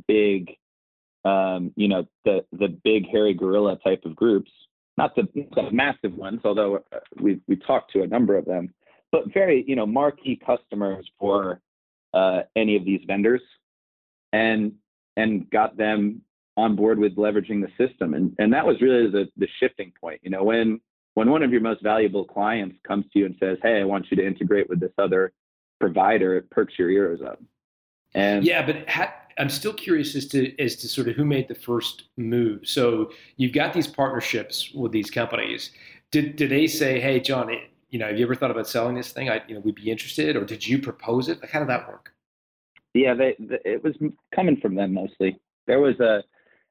big, 0.08 0.52
um, 1.26 1.72
you 1.76 1.88
know, 1.88 2.06
the 2.26 2.46
the 2.52 2.68
big 2.84 3.10
hairy 3.10 3.34
gorilla 3.34 3.78
type 3.84 4.04
of 4.06 4.16
groups, 4.16 4.52
not 4.98 5.16
the, 5.16 5.28
the 5.56 5.72
massive 5.72 6.16
ones, 6.16 6.42
although 6.44 6.78
uh, 6.92 7.00
we 7.20 7.40
we 7.48 7.56
talked 7.56 7.92
to 7.94 8.04
a 8.04 8.08
number 8.08 8.38
of 8.38 8.46
them, 8.46 8.74
but 9.12 9.34
very 9.34 9.64
you 9.68 9.76
know 9.76 9.86
marquee 9.86 10.40
customers 10.46 11.10
for 11.20 11.62
uh, 12.14 12.42
any 12.56 12.76
of 12.76 12.86
these 12.86 13.02
vendors 13.08 13.42
and 14.32 14.74
and 15.16 15.50
got 15.50 15.78
them 15.78 16.22
on 16.56 16.76
board 16.76 17.00
with 17.00 17.16
leveraging 17.16 17.62
the 17.62 17.88
system. 17.88 18.14
And 18.14 18.36
and 18.40 18.54
that 18.54 18.66
was 18.66 18.82
really 18.82 19.10
the 19.10 19.30
the 19.38 19.48
shifting 19.60 19.94
point 20.00 20.22
you 20.24 20.30
know 20.30 20.44
when 20.44 20.80
when 21.16 21.30
one 21.30 21.44
of 21.44 21.52
your 21.52 21.62
most 21.62 21.82
valuable 21.84 22.26
clients 22.26 22.78
comes 22.88 23.06
to 23.14 23.20
you 23.20 23.26
and 23.28 23.36
says 23.40 23.58
hey 23.62 23.80
i 23.80 23.84
want 23.84 24.08
you 24.10 24.18
to 24.18 24.26
integrate 24.26 24.68
with 24.68 24.80
this 24.80 24.92
other 24.98 25.32
provider 25.84 26.38
it 26.38 26.50
perks 26.50 26.74
your 26.80 26.90
ears 26.90 27.20
up. 27.22 27.42
And 28.16 28.46
Yeah, 28.46 28.66
but 28.66 28.88
ha- 28.88 29.14
I'm 29.38 29.50
still 29.50 29.74
curious 29.74 30.16
as 30.16 30.28
to 30.30 30.60
as 30.62 30.76
to 30.78 30.88
sort 30.88 31.08
of 31.08 31.16
who 31.16 31.26
made 31.26 31.48
the 31.48 31.56
first 31.56 32.04
move. 32.18 32.68
So 32.68 33.12
you've 33.38 33.54
got 33.54 33.74
these 33.74 33.88
partnerships 33.88 34.72
with 34.74 34.92
these 34.92 35.10
companies. 35.10 35.72
Did 36.12 36.36
did 36.36 36.52
they 36.52 36.68
say, 36.68 37.00
"Hey, 37.00 37.20
John, 37.20 37.50
you 37.90 38.00
know, 38.00 38.08
have 38.08 38.18
you 38.18 38.26
ever 38.26 38.36
thought 38.36 38.52
about 38.52 38.68
selling 38.68 38.96
this 38.96 39.12
thing? 39.12 39.30
I, 39.30 39.42
you 39.48 39.56
know, 39.56 39.62
we'd 39.62 39.76
be 39.76 39.92
interested," 39.92 40.36
or 40.36 40.46
did 40.46 40.66
you 40.68 40.80
propose 40.80 41.30
it? 41.30 41.42
Like, 41.42 41.52
how 41.52 41.60
did 41.60 41.70
that 41.70 41.88
work? 41.88 42.14
yeah 42.94 43.14
they, 43.14 43.36
the, 43.40 43.60
it 43.70 43.84
was 43.84 43.96
coming 44.34 44.58
from 44.62 44.76
them 44.76 44.94
mostly 44.94 45.40
there 45.68 45.80
was 45.80 46.00
a 46.00 46.24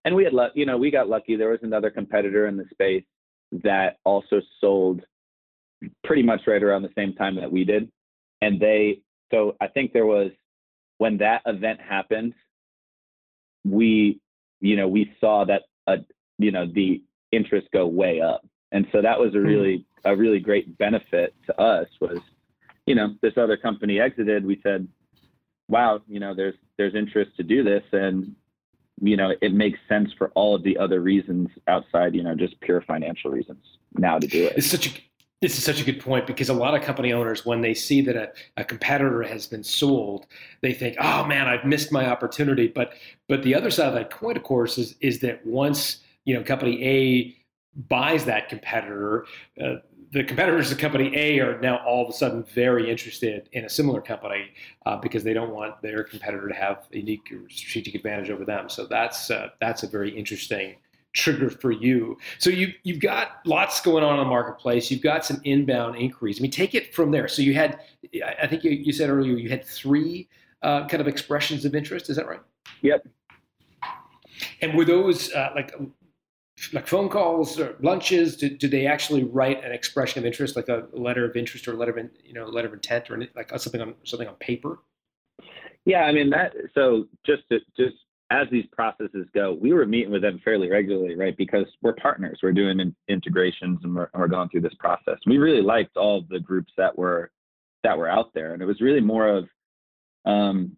and 0.04 0.14
we 0.14 0.24
had 0.24 0.32
luck 0.32 0.52
you 0.54 0.66
know 0.66 0.76
we 0.76 0.90
got 0.90 1.08
lucky 1.08 1.36
there 1.36 1.50
was 1.50 1.60
another 1.62 1.90
competitor 1.90 2.46
in 2.46 2.56
the 2.56 2.64
space 2.70 3.04
that 3.64 3.98
also 4.04 4.40
sold 4.60 5.02
pretty 6.04 6.22
much 6.22 6.42
right 6.46 6.62
around 6.62 6.82
the 6.82 6.92
same 6.96 7.12
time 7.14 7.36
that 7.36 7.50
we 7.50 7.64
did 7.64 7.90
and 8.40 8.60
they 8.60 9.00
so 9.32 9.56
i 9.60 9.66
think 9.66 9.92
there 9.92 10.06
was 10.06 10.30
when 10.98 11.18
that 11.18 11.42
event 11.46 11.80
happened 11.80 12.32
we 13.64 14.20
you 14.60 14.76
know 14.76 14.88
we 14.88 15.12
saw 15.20 15.44
that 15.44 15.62
uh, 15.86 15.96
you 16.38 16.50
know 16.50 16.66
the 16.66 17.02
interest 17.30 17.68
go 17.72 17.86
way 17.86 18.20
up. 18.20 18.46
And 18.70 18.86
so 18.92 19.02
that 19.02 19.18
was 19.18 19.34
a 19.34 19.40
really 19.40 19.86
a 20.04 20.16
really 20.16 20.40
great 20.40 20.78
benefit 20.78 21.34
to 21.46 21.60
us 21.60 21.88
was 22.00 22.18
you 22.86 22.94
know 22.94 23.14
this 23.20 23.34
other 23.36 23.56
company 23.56 24.00
exited. 24.00 24.44
We 24.44 24.60
said 24.62 24.88
wow 25.68 26.00
you 26.06 26.20
know 26.20 26.34
there's 26.34 26.56
there's 26.78 26.94
interest 26.94 27.36
to 27.36 27.42
do 27.42 27.62
this. 27.62 27.84
And 27.92 28.34
you 29.00 29.16
know 29.16 29.34
it 29.40 29.52
makes 29.52 29.78
sense 29.88 30.10
for 30.16 30.30
all 30.34 30.54
of 30.54 30.62
the 30.62 30.78
other 30.78 31.00
reasons 31.00 31.48
outside 31.66 32.14
you 32.14 32.22
know 32.22 32.34
just 32.34 32.60
pure 32.60 32.80
financial 32.82 33.30
reasons 33.30 33.64
now 33.96 34.18
to 34.18 34.26
do 34.26 34.46
it. 34.46 34.54
It's 34.56 34.70
such 34.70 34.86
a 34.86 35.00
this 35.42 35.58
is 35.58 35.64
such 35.64 35.80
a 35.80 35.84
good 35.84 36.00
point 36.00 36.26
because 36.26 36.48
a 36.48 36.54
lot 36.54 36.74
of 36.74 36.82
company 36.82 37.12
owners, 37.12 37.44
when 37.44 37.60
they 37.60 37.74
see 37.74 38.00
that 38.00 38.14
a, 38.16 38.32
a 38.56 38.64
competitor 38.64 39.22
has 39.24 39.46
been 39.46 39.64
sold, 39.64 40.26
they 40.62 40.72
think, 40.72 40.96
"Oh 41.00 41.26
man, 41.26 41.48
I've 41.48 41.64
missed 41.64 41.92
my 41.92 42.06
opportunity." 42.06 42.68
But 42.68 42.94
but 43.28 43.42
the 43.42 43.54
other 43.54 43.70
side 43.70 43.88
of 43.88 43.94
that 43.94 44.10
coin, 44.10 44.36
of 44.36 44.44
course, 44.44 44.78
is 44.78 44.94
is 45.00 45.18
that 45.20 45.44
once 45.44 45.98
you 46.24 46.34
know 46.34 46.44
company 46.44 46.82
A 46.84 47.36
buys 47.88 48.24
that 48.26 48.48
competitor, 48.48 49.26
uh, 49.60 49.74
the 50.12 50.22
competitors 50.22 50.70
of 50.70 50.78
company 50.78 51.10
A 51.16 51.40
are 51.40 51.60
now 51.60 51.78
all 51.78 52.04
of 52.04 52.10
a 52.10 52.12
sudden 52.12 52.44
very 52.44 52.88
interested 52.88 53.48
in 53.52 53.64
a 53.64 53.68
similar 53.68 54.00
company 54.00 54.52
uh, 54.86 54.96
because 54.96 55.24
they 55.24 55.32
don't 55.32 55.50
want 55.50 55.82
their 55.82 56.04
competitor 56.04 56.48
to 56.48 56.54
have 56.54 56.86
a 56.92 56.98
unique 56.98 57.32
strategic 57.50 57.96
advantage 57.96 58.30
over 58.30 58.44
them. 58.44 58.68
So 58.68 58.86
that's 58.86 59.28
uh, 59.28 59.48
that's 59.60 59.82
a 59.82 59.88
very 59.88 60.16
interesting 60.16 60.76
trigger 61.12 61.50
for 61.50 61.70
you. 61.70 62.18
So 62.38 62.50
you 62.50 62.72
you've 62.82 63.00
got 63.00 63.40
lots 63.44 63.80
going 63.80 64.04
on 64.04 64.18
in 64.18 64.24
the 64.24 64.28
marketplace. 64.28 64.90
You've 64.90 65.02
got 65.02 65.24
some 65.24 65.40
inbound 65.44 65.96
inquiries. 65.96 66.40
I 66.40 66.42
mean, 66.42 66.50
take 66.50 66.74
it 66.74 66.94
from 66.94 67.10
there. 67.10 67.28
So 67.28 67.42
you 67.42 67.54
had, 67.54 67.80
I 68.40 68.46
think 68.46 68.64
you, 68.64 68.70
you 68.70 68.92
said 68.92 69.10
earlier, 69.10 69.36
you 69.36 69.48
had 69.50 69.64
three 69.64 70.28
uh, 70.62 70.86
kind 70.88 71.00
of 71.00 71.08
expressions 71.08 71.64
of 71.64 71.74
interest. 71.74 72.08
Is 72.08 72.16
that 72.16 72.26
right? 72.26 72.40
Yep. 72.82 73.06
And 74.60 74.74
were 74.74 74.84
those 74.84 75.32
uh, 75.32 75.50
like 75.54 75.74
like 76.72 76.86
phone 76.86 77.08
calls 77.08 77.58
or 77.58 77.76
lunches? 77.80 78.36
Did, 78.36 78.58
did 78.58 78.70
they 78.70 78.86
actually 78.86 79.24
write 79.24 79.64
an 79.64 79.72
expression 79.72 80.20
of 80.20 80.26
interest, 80.26 80.56
like 80.56 80.68
a 80.68 80.86
letter 80.92 81.24
of 81.24 81.36
interest 81.36 81.66
or 81.68 81.72
a 81.72 81.76
letter 81.76 81.92
of 81.92 82.10
you 82.24 82.32
know 82.32 82.46
letter 82.46 82.68
of 82.68 82.74
intent 82.74 83.10
or 83.10 83.22
like 83.34 83.50
something 83.58 83.80
on 83.80 83.94
something 84.04 84.28
on 84.28 84.34
paper? 84.36 84.78
Yeah, 85.84 86.02
I 86.02 86.12
mean 86.12 86.30
that. 86.30 86.54
So 86.74 87.08
just 87.26 87.42
to, 87.50 87.58
just 87.76 87.96
as 88.32 88.48
these 88.50 88.64
processes 88.72 89.26
go, 89.34 89.52
we 89.52 89.74
were 89.74 89.84
meeting 89.84 90.10
with 90.10 90.22
them 90.22 90.40
fairly 90.42 90.70
regularly, 90.70 91.14
right? 91.16 91.36
Because 91.36 91.66
we're 91.82 91.94
partners, 91.94 92.38
we're 92.42 92.52
doing 92.52 92.80
in, 92.80 92.94
integrations, 93.08 93.80
and 93.82 93.94
we're, 93.94 94.08
we're 94.14 94.26
going 94.26 94.48
through 94.48 94.62
this 94.62 94.74
process. 94.78 95.18
We 95.26 95.36
really 95.36 95.60
liked 95.60 95.98
all 95.98 96.24
the 96.30 96.40
groups 96.40 96.72
that 96.78 96.96
were 96.96 97.30
that 97.84 97.98
were 97.98 98.08
out 98.08 98.32
there, 98.32 98.54
and 98.54 98.62
it 98.62 98.66
was 98.66 98.80
really 98.80 99.00
more 99.00 99.28
of, 99.28 99.44
um, 100.24 100.76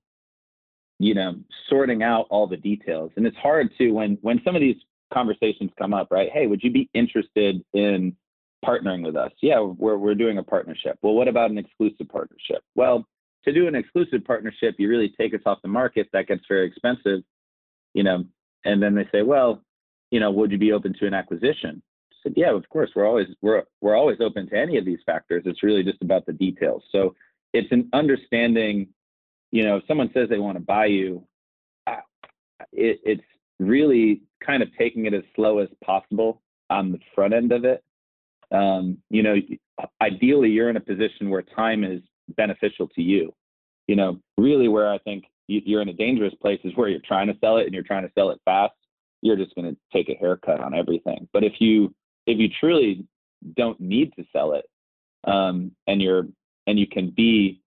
you 0.99 1.15
know, 1.15 1.37
sorting 1.69 2.03
out 2.03 2.27
all 2.31 2.47
the 2.47 2.57
details. 2.57 3.13
And 3.17 3.27
it's 3.27 3.37
hard 3.37 3.69
to 3.79 3.91
when 3.93 4.19
when 4.23 4.41
some 4.45 4.57
of 4.57 4.61
these 4.61 4.77
conversations 5.13 5.71
come 5.79 5.95
up, 5.95 6.09
right? 6.11 6.31
Hey, 6.33 6.49
would 6.49 6.63
you 6.63 6.73
be 6.73 6.91
interested 6.93 7.63
in 7.73 8.17
partnering 8.65 9.05
with 9.05 9.15
us? 9.15 9.31
Yeah, 9.43 9.61
we're 9.61 9.99
we're 9.99 10.17
doing 10.17 10.39
a 10.39 10.43
partnership. 10.43 10.99
Well, 11.03 11.15
what 11.15 11.29
about 11.29 11.53
an 11.53 11.59
exclusive 11.59 12.09
partnership? 12.09 12.63
Well, 12.75 13.07
to 13.45 13.53
do 13.53 13.69
an 13.69 13.77
exclusive 13.77 14.25
partnership, 14.25 14.75
you 14.79 14.89
really 14.89 15.15
take 15.21 15.35
us 15.35 15.43
off 15.47 15.63
the 15.63 15.69
market. 15.69 16.09
That 16.13 16.27
gets 16.27 16.43
very 16.49 16.67
expensive 16.67 17.23
you 17.95 18.03
know, 18.03 18.25
and 18.65 18.83
then 18.83 18.95
they 18.95 19.09
say, 19.13 19.23
well, 19.23 19.63
you 20.11 20.21
know, 20.21 20.31
would 20.31 20.53
you 20.53 20.59
be 20.59 20.73
open 20.73 20.95
to 20.99 21.07
an 21.07 21.15
acquisition? 21.15 21.83
I 22.13 22.17
said, 22.23 22.35
yeah, 22.37 22.53
of 22.53 22.69
course. 22.69 22.91
We're 22.95 23.07
always 23.07 23.29
we're 23.41 23.65
we're 23.81 23.97
always 23.97 24.19
open 24.21 24.49
to 24.51 24.57
any 24.57 24.77
of 24.77 24.85
these 24.85 25.01
factors. 25.07 25.45
It's 25.47 25.63
really 25.63 25.83
just 25.83 26.03
about 26.03 26.27
the 26.27 26.33
details. 26.33 26.83
So 26.91 27.15
it's 27.53 27.71
an 27.73 27.89
understanding. 27.93 28.89
You 29.51 29.65
know, 29.65 29.77
if 29.77 29.85
someone 29.87 30.11
says 30.13 30.29
they 30.29 30.39
want 30.39 30.57
to 30.57 30.65
buy 30.65 30.87
you, 30.87 31.27
it, 32.73 33.01
it's 33.05 33.23
really 33.59 34.23
kind 34.45 34.63
of 34.63 34.69
taking 34.77 35.07
it 35.07 35.15
as 35.15 35.23
slow 35.37 35.59
as 35.59 35.69
possible 35.85 36.43
on 36.71 36.93
the 36.93 36.99
front 37.15 37.35
end 37.35 37.53
of 37.53 37.65
it. 37.65 37.83
Um, 38.51 38.99
you 39.11 39.23
know, 39.23 39.37
ideally, 40.01 40.51
you're 40.51 40.71
in 40.71 40.77
a 40.77 40.81
position 40.81 41.31
where 41.31 41.43
time 41.43 41.85
is 41.85 42.03
beneficial 42.37 42.89
to 42.89 43.03
you. 43.03 43.33
You 43.87 43.97
know, 43.97 44.19
really, 44.37 44.69
where 44.69 44.91
I 44.91 44.99
think 44.99 45.25
you're 45.47 45.83
in 45.83 45.89
a 45.89 45.95
dangerous 45.95 46.35
place 46.41 46.61
is 46.65 46.73
where 46.75 46.89
you're 46.89 47.01
trying 47.01 47.27
to 47.27 47.37
sell 47.41 47.59
it 47.59 47.65
and 47.65 47.75
you're 47.75 47.83
trying 47.83 48.07
to 48.07 48.13
sell 48.15 48.31
it 48.31 48.41
fast 48.45 48.75
you're 49.25 49.37
just 49.37 49.55
going 49.55 49.75
to 49.75 49.77
take 49.91 50.11
a 50.11 50.15
haircut 50.15 50.61
on 50.61 50.75
everything. 50.75 51.27
But 51.33 51.43
if 51.43 51.55
you 51.59 51.93
if 52.27 52.39
you 52.39 52.49
truly 52.61 53.07
don't 53.57 53.81
need 53.81 54.13
to 54.17 54.25
sell 54.33 54.53
it 54.53 54.67
um, 55.25 55.73
and 55.87 56.01
you're 56.01 56.27
and 56.67 56.79
you 56.79 56.87
can 56.87 57.11
be 57.11 57.63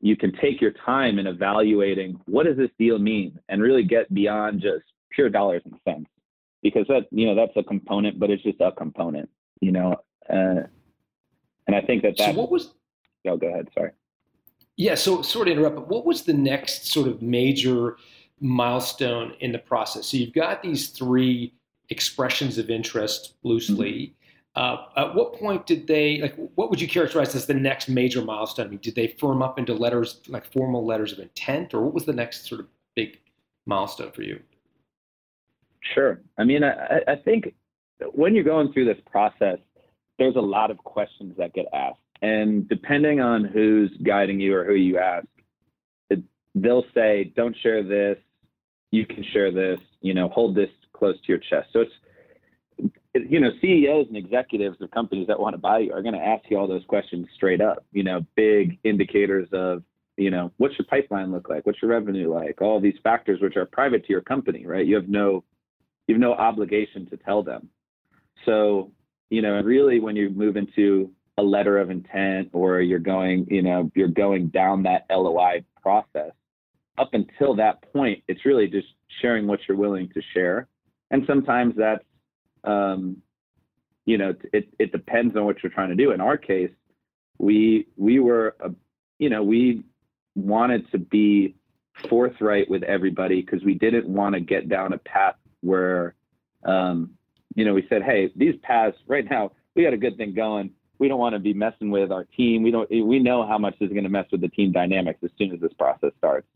you 0.00 0.16
can 0.16 0.32
take 0.40 0.60
your 0.60 0.70
time 0.70 1.18
in 1.18 1.26
evaluating 1.26 2.20
what 2.26 2.46
does 2.46 2.56
this 2.56 2.70
deal 2.78 2.98
mean 2.98 3.38
and 3.48 3.60
really 3.60 3.82
get 3.82 4.12
beyond 4.14 4.60
just 4.62 4.84
pure 5.10 5.28
dollars 5.28 5.62
and 5.64 5.74
cents. 5.84 6.08
Because 6.62 6.86
that 6.88 7.06
you 7.10 7.26
know 7.26 7.34
that's 7.34 7.56
a 7.56 7.64
component 7.64 8.20
but 8.20 8.30
it's 8.30 8.44
just 8.44 8.60
a 8.60 8.70
component 8.70 9.28
you 9.60 9.72
know 9.72 9.96
uh, 10.30 10.62
and 11.66 11.74
i 11.74 11.80
think 11.80 12.02
that 12.02 12.16
that 12.16 12.34
so 12.34 12.40
what 12.40 12.52
was 12.52 12.72
oh 13.26 13.36
go 13.36 13.48
ahead 13.48 13.68
sorry 13.74 13.90
yeah, 14.76 14.94
so 14.94 15.22
sort 15.22 15.48
of 15.48 15.52
interrupt, 15.52 15.76
but 15.76 15.88
what 15.88 16.04
was 16.04 16.22
the 16.22 16.32
next 16.32 16.86
sort 16.86 17.08
of 17.08 17.22
major 17.22 17.96
milestone 18.40 19.34
in 19.40 19.52
the 19.52 19.58
process? 19.58 20.06
So 20.06 20.16
you've 20.16 20.32
got 20.32 20.62
these 20.62 20.88
three 20.88 21.52
expressions 21.90 22.58
of 22.58 22.70
interest 22.70 23.34
loosely. 23.42 23.92
Mm-hmm. 23.92 24.18
Uh, 24.54 24.76
at 24.96 25.14
what 25.14 25.34
point 25.34 25.66
did 25.66 25.86
they 25.86 26.20
like? 26.20 26.36
What 26.56 26.68
would 26.68 26.80
you 26.80 26.88
characterize 26.88 27.34
as 27.34 27.46
the 27.46 27.54
next 27.54 27.88
major 27.88 28.22
milestone? 28.22 28.66
I 28.66 28.70
mean, 28.70 28.80
did 28.82 28.94
they 28.94 29.08
firm 29.18 29.42
up 29.42 29.58
into 29.58 29.72
letters 29.72 30.20
like 30.28 30.44
formal 30.52 30.84
letters 30.84 31.12
of 31.12 31.20
intent, 31.20 31.72
or 31.72 31.82
what 31.82 31.94
was 31.94 32.04
the 32.04 32.12
next 32.12 32.46
sort 32.46 32.60
of 32.60 32.66
big 32.94 33.18
milestone 33.64 34.12
for 34.12 34.22
you? 34.22 34.40
Sure. 35.94 36.20
I 36.38 36.44
mean, 36.44 36.64
I, 36.64 37.00
I 37.08 37.16
think 37.16 37.54
when 38.12 38.34
you're 38.34 38.44
going 38.44 38.72
through 38.72 38.84
this 38.84 39.00
process, 39.10 39.58
there's 40.18 40.36
a 40.36 40.40
lot 40.40 40.70
of 40.70 40.78
questions 40.78 41.34
that 41.38 41.54
get 41.54 41.66
asked. 41.72 41.98
And 42.22 42.68
depending 42.68 43.20
on 43.20 43.44
who's 43.44 43.90
guiding 44.04 44.38
you 44.38 44.56
or 44.56 44.64
who 44.64 44.74
you 44.74 44.98
ask, 44.98 45.26
it, 46.08 46.22
they'll 46.54 46.86
say, 46.94 47.32
don't 47.36 47.56
share 47.62 47.82
this. 47.82 48.16
You 48.92 49.06
can 49.06 49.24
share 49.32 49.50
this, 49.50 49.80
you 50.00 50.14
know, 50.14 50.28
hold 50.28 50.54
this 50.54 50.70
close 50.92 51.16
to 51.16 51.28
your 51.28 51.38
chest. 51.38 51.70
So 51.72 51.80
it's, 51.80 52.92
it, 53.14 53.28
you 53.28 53.40
know, 53.40 53.50
CEOs 53.60 54.06
and 54.06 54.16
executives 54.16 54.80
of 54.80 54.90
companies 54.92 55.26
that 55.26 55.40
want 55.40 55.54
to 55.54 55.58
buy 55.58 55.80
you 55.80 55.92
are 55.92 56.02
going 56.02 56.14
to 56.14 56.24
ask 56.24 56.44
you 56.48 56.56
all 56.56 56.68
those 56.68 56.84
questions 56.86 57.26
straight 57.34 57.60
up, 57.60 57.84
you 57.92 58.04
know, 58.04 58.24
big 58.36 58.78
indicators 58.84 59.48
of, 59.52 59.82
you 60.16 60.30
know, 60.30 60.52
what's 60.58 60.78
your 60.78 60.86
pipeline 60.86 61.32
look 61.32 61.48
like? 61.48 61.66
What's 61.66 61.82
your 61.82 61.90
revenue 61.90 62.32
like? 62.32 62.60
All 62.60 62.80
these 62.80 62.98
factors 63.02 63.40
which 63.40 63.56
are 63.56 63.66
private 63.66 64.04
to 64.06 64.12
your 64.12 64.20
company, 64.20 64.64
right? 64.66 64.86
You 64.86 64.94
have 64.94 65.08
no, 65.08 65.42
you 66.06 66.14
have 66.14 66.20
no 66.20 66.34
obligation 66.34 67.06
to 67.06 67.16
tell 67.16 67.42
them. 67.42 67.68
So, 68.44 68.92
you 69.30 69.42
know, 69.42 69.60
really 69.60 69.98
when 69.98 70.14
you 70.14 70.30
move 70.30 70.56
into 70.56 71.10
a 71.38 71.42
letter 71.42 71.78
of 71.78 71.90
intent 71.90 72.50
or 72.52 72.80
you're 72.80 72.98
going, 72.98 73.46
you 73.50 73.62
know, 73.62 73.90
you're 73.94 74.08
going 74.08 74.48
down 74.48 74.82
that 74.82 75.06
LOI 75.10 75.64
process. 75.80 76.32
Up 76.98 77.10
until 77.14 77.54
that 77.56 77.90
point, 77.92 78.22
it's 78.28 78.44
really 78.44 78.66
just 78.68 78.88
sharing 79.20 79.46
what 79.46 79.60
you're 79.66 79.78
willing 79.78 80.08
to 80.10 80.20
share. 80.34 80.68
And 81.10 81.24
sometimes 81.26 81.74
that's, 81.76 82.04
um, 82.64 83.16
you 84.04 84.18
know, 84.18 84.34
it, 84.52 84.68
it 84.78 84.92
depends 84.92 85.36
on 85.36 85.44
what 85.44 85.62
you're 85.62 85.72
trying 85.72 85.88
to 85.88 85.94
do. 85.94 86.12
In 86.12 86.20
our 86.20 86.36
case, 86.36 86.70
we, 87.38 87.86
we 87.96 88.18
were, 88.18 88.56
uh, 88.62 88.70
you 89.18 89.30
know, 89.30 89.42
we 89.42 89.84
wanted 90.34 90.90
to 90.92 90.98
be 90.98 91.54
forthright 92.08 92.68
with 92.68 92.82
everybody 92.82 93.40
because 93.40 93.62
we 93.64 93.74
didn't 93.74 94.06
want 94.06 94.34
to 94.34 94.40
get 94.40 94.68
down 94.68 94.92
a 94.92 94.98
path 94.98 95.36
where, 95.60 96.14
um, 96.64 97.10
you 97.54 97.64
know, 97.64 97.74
we 97.74 97.86
said, 97.88 98.02
hey, 98.02 98.30
these 98.36 98.54
paths 98.62 98.96
right 99.06 99.28
now, 99.30 99.52
we 99.74 99.82
got 99.82 99.94
a 99.94 99.98
good 99.98 100.16
thing 100.16 100.34
going 100.34 100.70
we 101.02 101.08
don't 101.08 101.18
want 101.18 101.32
to 101.32 101.40
be 101.40 101.52
messing 101.52 101.90
with 101.90 102.12
our 102.12 102.22
team. 102.22 102.62
We 102.62 102.70
don't. 102.70 102.88
We 102.88 103.18
know 103.18 103.44
how 103.44 103.58
much 103.58 103.76
this 103.80 103.88
is 103.88 103.92
going 103.92 104.04
to 104.04 104.08
mess 104.08 104.26
with 104.30 104.40
the 104.40 104.46
team 104.46 104.70
dynamics 104.70 105.18
as 105.24 105.30
soon 105.36 105.52
as 105.52 105.58
this 105.58 105.72
process 105.72 106.12
starts. 106.16 106.46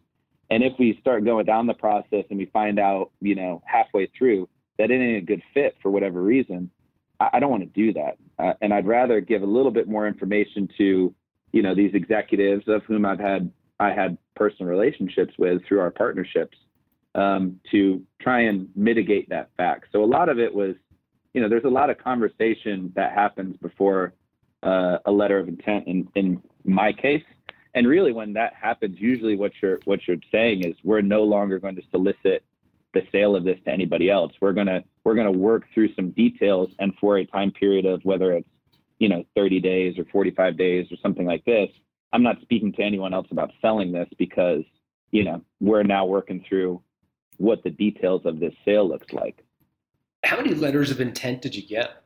And 0.51 0.63
if 0.63 0.73
we 0.79 0.97
start 1.01 1.25
going 1.25 1.47
down 1.47 1.67
the 1.67 1.75
process 1.75 2.25
and 2.31 2.39
we 2.39 2.47
find 2.53 2.79
out, 2.79 3.11
you 3.21 3.35
know, 3.35 3.61
halfway 3.67 4.09
through 4.17 4.49
that 4.79 4.93
it 4.93 4.95
ain't 4.95 5.25
a 5.25 5.27
good 5.27 5.43
fit 5.53 5.77
for 5.83 5.91
whatever 5.91 6.23
reason, 6.23 6.71
I, 7.19 7.31
I 7.33 7.41
don't 7.41 7.51
want 7.51 7.65
to 7.65 7.87
do 7.87 7.93
that. 7.95 8.19
Uh, 8.39 8.53
and 8.63 8.73
I'd 8.73 8.87
rather 8.87 9.21
give 9.21 9.43
a 9.43 9.47
little 9.47 9.73
bit 9.73 9.89
more 9.89 10.07
information 10.07 10.69
to, 10.79 11.13
you 11.51 11.63
know, 11.63 11.75
these 11.75 11.91
executives 11.95 12.69
of 12.69 12.85
whom 12.85 13.05
I've 13.05 13.19
had 13.19 13.51
I 13.81 13.91
had 13.91 14.17
personal 14.37 14.71
relationships 14.71 15.35
with 15.39 15.61
through 15.67 15.81
our 15.81 15.91
partnerships 15.91 16.57
um, 17.17 17.59
to 17.73 18.01
try 18.23 18.43
and 18.43 18.69
mitigate 18.77 19.29
that 19.31 19.51
fact. 19.57 19.87
So 19.91 20.05
a 20.05 20.07
lot 20.07 20.29
of 20.29 20.39
it 20.39 20.55
was, 20.55 20.77
you 21.35 21.41
know, 21.41 21.49
there's 21.49 21.65
a 21.65 21.69
lot 21.81 21.91
of 21.91 21.99
conversation 21.99 22.93
that 22.95 23.13
happens 23.13 23.57
before 23.57 24.15
uh, 24.67 24.99
a 25.07 25.13
letter 25.13 25.39
of 25.39 25.49
intent 25.49 25.87
in, 25.87 26.09
in 26.17 26.43
my 26.65 26.93
case. 26.93 27.23
And 27.75 27.87
really, 27.87 28.13
when 28.13 28.33
that 28.33 28.55
happens, 28.55 28.97
usually 28.99 29.37
what 29.37 29.53
you're 29.63 29.79
what 29.85 30.01
you're 30.07 30.17
saying 30.33 30.65
is 30.65 30.75
we're 30.83 31.03
no 31.03 31.23
longer 31.23 31.59
going 31.59 31.77
to 31.77 31.83
solicit 31.91 32.43
the 32.95 33.03
sale 33.13 33.37
of 33.37 33.45
this 33.45 33.59
to 33.67 33.71
anybody 33.71 34.11
else. 34.11 34.33
We're 34.41 34.55
gonna 34.55 34.83
we're 35.05 35.15
gonna 35.15 35.31
work 35.31 35.65
through 35.75 35.95
some 35.95 36.11
details, 36.11 36.71
and 36.79 36.95
for 37.01 37.19
a 37.19 37.27
time 37.27 37.53
period 37.53 37.85
of 37.85 38.01
whether 38.05 38.33
it's 38.33 38.49
you 38.99 39.11
know 39.11 39.25
30 39.37 39.61
days 39.61 39.99
or 39.99 40.07
45 40.07 40.57
days 40.57 40.87
or 40.91 40.97
something 41.03 41.27
like 41.27 41.45
this, 41.45 41.69
I'm 42.13 42.23
not 42.23 42.41
speaking 42.41 42.73
to 42.73 42.83
anyone 42.83 43.13
else 43.13 43.27
about 43.31 43.53
selling 43.61 43.93
this 43.93 44.09
because 44.19 44.63
you 45.11 45.25
know 45.25 45.43
we're 45.61 45.83
now 45.83 46.07
working 46.07 46.45
through 46.49 46.83
what 47.37 47.63
the 47.63 47.71
details 47.71 48.23
of 48.25 48.41
this 48.41 48.55
sale 48.65 48.89
looks 48.89 49.13
like. 49.13 49.45
How 50.25 50.39
many 50.39 50.55
letters 50.55 50.91
of 50.91 51.01
intent 51.01 51.43
did 51.43 51.55
you 51.55 51.63
get? 51.63 52.06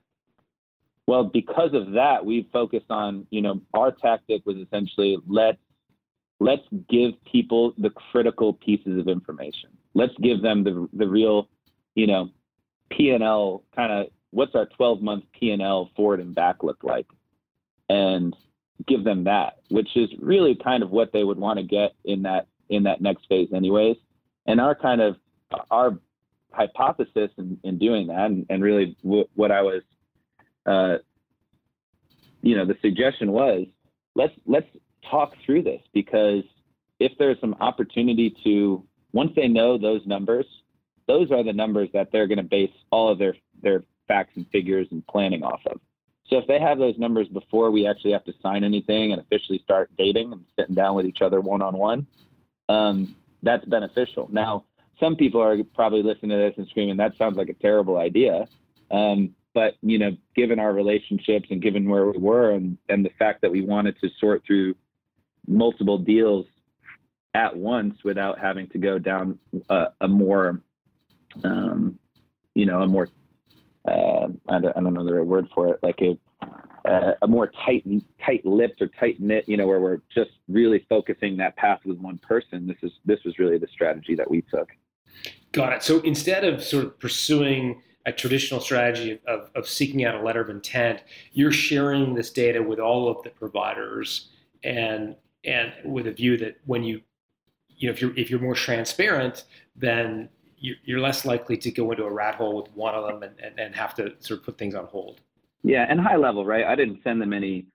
Well, 1.10 1.24
because 1.24 1.74
of 1.74 1.90
that, 1.94 2.24
we 2.24 2.48
focused 2.52 2.88
on, 2.88 3.26
you 3.30 3.42
know, 3.42 3.60
our 3.74 3.90
tactic 3.90 4.46
was 4.46 4.56
essentially 4.58 5.18
let's 5.26 5.58
let's 6.38 6.62
give 6.88 7.14
people 7.24 7.74
the 7.78 7.90
critical 7.90 8.52
pieces 8.52 8.96
of 8.96 9.08
information. 9.08 9.70
Let's 9.92 10.12
give 10.22 10.40
them 10.40 10.62
the 10.62 10.88
the 10.92 11.08
real, 11.08 11.48
you 11.96 12.06
know, 12.06 12.30
P 12.92 13.10
and 13.10 13.24
L 13.24 13.64
kind 13.74 13.90
of 13.90 14.06
what's 14.30 14.54
our 14.54 14.66
12 14.66 15.02
month 15.02 15.24
P 15.32 15.50
and 15.50 15.60
L 15.60 15.90
forward 15.96 16.20
and 16.20 16.32
back 16.32 16.62
look 16.62 16.84
like, 16.84 17.08
and 17.88 18.36
give 18.86 19.02
them 19.02 19.24
that, 19.24 19.54
which 19.68 19.96
is 19.96 20.10
really 20.20 20.54
kind 20.54 20.84
of 20.84 20.90
what 20.90 21.12
they 21.12 21.24
would 21.24 21.38
want 21.38 21.58
to 21.58 21.64
get 21.64 21.90
in 22.04 22.22
that 22.22 22.46
in 22.68 22.84
that 22.84 23.00
next 23.00 23.26
phase, 23.28 23.48
anyways. 23.52 23.96
And 24.46 24.60
our 24.60 24.76
kind 24.76 25.00
of 25.00 25.16
our 25.72 25.98
hypothesis 26.52 27.32
in, 27.36 27.58
in 27.64 27.78
doing 27.78 28.06
that, 28.06 28.26
and, 28.26 28.46
and 28.48 28.62
really 28.62 28.96
w- 29.02 29.26
what 29.34 29.50
I 29.50 29.62
was 29.62 29.82
uh, 30.66 30.98
you 32.42 32.56
know, 32.56 32.64
the 32.64 32.76
suggestion 32.80 33.32
was 33.32 33.66
let's 34.14 34.34
let's 34.46 34.66
talk 35.10 35.32
through 35.44 35.62
this 35.62 35.82
because 35.92 36.42
if 36.98 37.12
there's 37.18 37.40
some 37.40 37.54
opportunity 37.60 38.34
to 38.44 38.84
once 39.12 39.32
they 39.34 39.48
know 39.48 39.78
those 39.78 40.06
numbers, 40.06 40.46
those 41.06 41.30
are 41.30 41.42
the 41.42 41.52
numbers 41.52 41.88
that 41.92 42.12
they're 42.12 42.26
going 42.26 42.38
to 42.38 42.44
base 42.44 42.72
all 42.90 43.10
of 43.10 43.18
their 43.18 43.34
their 43.62 43.82
facts 44.08 44.32
and 44.36 44.46
figures 44.50 44.86
and 44.90 45.06
planning 45.06 45.42
off 45.42 45.60
of. 45.66 45.80
So 46.28 46.38
if 46.38 46.46
they 46.46 46.60
have 46.60 46.78
those 46.78 46.96
numbers 46.98 47.26
before 47.28 47.70
we 47.70 47.86
actually 47.86 48.12
have 48.12 48.24
to 48.24 48.32
sign 48.40 48.62
anything 48.62 49.12
and 49.12 49.20
officially 49.20 49.60
start 49.64 49.90
dating 49.98 50.32
and 50.32 50.44
sitting 50.56 50.76
down 50.76 50.94
with 50.94 51.06
each 51.06 51.22
other 51.22 51.40
one 51.40 51.60
on 51.60 51.76
one, 51.76 52.06
that's 53.42 53.64
beneficial. 53.64 54.28
Now, 54.30 54.64
some 55.00 55.16
people 55.16 55.40
are 55.40 55.56
probably 55.74 56.02
listening 56.02 56.30
to 56.30 56.36
this 56.36 56.54
and 56.56 56.68
screaming, 56.68 56.96
"That 56.98 57.16
sounds 57.16 57.36
like 57.36 57.48
a 57.48 57.54
terrible 57.54 57.96
idea." 57.96 58.46
Um, 58.90 59.34
but 59.54 59.74
you 59.82 59.98
know, 59.98 60.16
given 60.34 60.58
our 60.58 60.72
relationships 60.72 61.48
and 61.50 61.60
given 61.62 61.88
where 61.88 62.06
we 62.06 62.18
were 62.18 62.50
and, 62.52 62.78
and 62.88 63.04
the 63.04 63.10
fact 63.18 63.42
that 63.42 63.50
we 63.50 63.62
wanted 63.62 63.98
to 64.00 64.08
sort 64.18 64.42
through 64.46 64.74
multiple 65.46 65.98
deals 65.98 66.46
at 67.34 67.56
once 67.56 67.96
without 68.04 68.38
having 68.38 68.66
to 68.68 68.78
go 68.78 68.98
down 68.98 69.38
a, 69.68 69.86
a 70.00 70.08
more, 70.08 70.60
um, 71.44 71.98
you 72.54 72.66
know, 72.66 72.82
a 72.82 72.86
more, 72.86 73.08
uh, 73.86 74.26
I, 74.48 74.58
don't, 74.58 74.76
I 74.76 74.80
don't 74.80 74.94
know 74.94 75.04
the 75.04 75.14
right 75.14 75.26
word 75.26 75.48
for 75.54 75.68
it, 75.68 75.80
like 75.82 76.00
a, 76.00 76.18
a 77.22 77.28
more 77.28 77.52
tight, 77.64 77.84
tight-lipped 78.24 78.82
or 78.82 78.88
tight-knit, 78.98 79.48
you 79.48 79.56
know, 79.56 79.66
where 79.66 79.80
we're 79.80 80.00
just 80.12 80.30
really 80.48 80.84
focusing 80.88 81.36
that 81.36 81.56
path 81.56 81.80
with 81.84 81.98
one 81.98 82.18
person. 82.18 82.66
This 82.66 82.78
is 82.82 82.92
this 83.04 83.18
was 83.24 83.38
really 83.38 83.58
the 83.58 83.68
strategy 83.72 84.14
that 84.14 84.28
we 84.28 84.42
took. 84.42 84.68
Got 85.52 85.72
it. 85.74 85.82
So 85.82 86.00
instead 86.00 86.44
of 86.44 86.62
sort 86.62 86.84
of 86.84 86.98
pursuing 86.98 87.82
a 88.06 88.12
traditional 88.12 88.60
strategy 88.60 89.20
of, 89.26 89.50
of 89.54 89.68
seeking 89.68 90.04
out 90.04 90.14
a 90.14 90.22
letter 90.22 90.40
of 90.40 90.48
intent, 90.48 91.02
you're 91.32 91.52
sharing 91.52 92.14
this 92.14 92.30
data 92.30 92.62
with 92.62 92.78
all 92.78 93.08
of 93.08 93.22
the 93.22 93.30
providers 93.30 94.28
and 94.64 95.16
and 95.44 95.72
with 95.84 96.06
a 96.06 96.12
view 96.12 96.36
that 96.36 96.58
when 96.66 96.82
you 96.82 97.00
you 97.68 97.88
know 97.88 97.92
if 97.92 98.00
you're 98.00 98.16
if 98.16 98.30
you're 98.30 98.40
more 98.40 98.54
transparent, 98.54 99.44
then 99.76 100.28
you're 100.58 101.00
less 101.00 101.24
likely 101.24 101.56
to 101.56 101.70
go 101.70 101.90
into 101.90 102.04
a 102.04 102.10
rat 102.10 102.34
hole 102.34 102.56
with 102.62 102.70
one 102.74 102.94
of 102.94 103.06
them 103.06 103.22
and, 103.22 103.34
and, 103.40 103.58
and 103.58 103.74
have 103.74 103.94
to 103.94 104.12
sort 104.18 104.40
of 104.40 104.44
put 104.44 104.58
things 104.58 104.74
on 104.74 104.84
hold. 104.84 105.22
Yeah, 105.62 105.86
and 105.88 105.98
high 105.98 106.16
level, 106.16 106.44
right? 106.44 106.66
I 106.66 106.74
didn't 106.74 107.00
send 107.02 107.20
them 107.20 107.32
any 107.32 107.66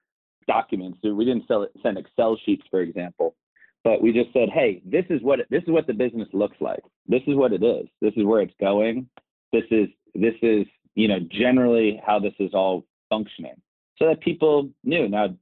documents. 0.47 0.99
We 1.03 1.25
didn't 1.25 1.45
send 1.81 1.97
Excel 1.97 2.37
sheets, 2.45 2.63
for 2.69 2.81
example, 2.81 3.35
but 3.83 4.01
we 4.01 4.11
just 4.11 4.31
said, 4.33 4.49
"Hey, 4.49 4.81
this 4.85 5.05
is 5.09 5.21
what 5.21 5.39
this 5.49 5.63
is 5.63 5.69
what 5.69 5.87
the 5.87 5.93
business 5.93 6.27
looks 6.33 6.57
like. 6.59 6.81
This 7.07 7.21
is 7.27 7.35
what 7.35 7.53
it 7.53 7.63
is. 7.63 7.87
This 8.01 8.13
is 8.15 8.23
where 8.23 8.41
it's 8.41 8.53
going. 8.59 9.09
This 9.51 9.65
is 9.71 9.87
this 10.15 10.35
is 10.41 10.65
you 10.95 11.07
know 11.07 11.19
generally 11.31 12.01
how 12.05 12.19
this 12.19 12.33
is 12.39 12.53
all 12.53 12.85
functioning. 13.09 13.55
So 13.97 14.07
that 14.07 14.21
people 14.21 14.69
knew. 14.83 15.07
Now 15.07 15.35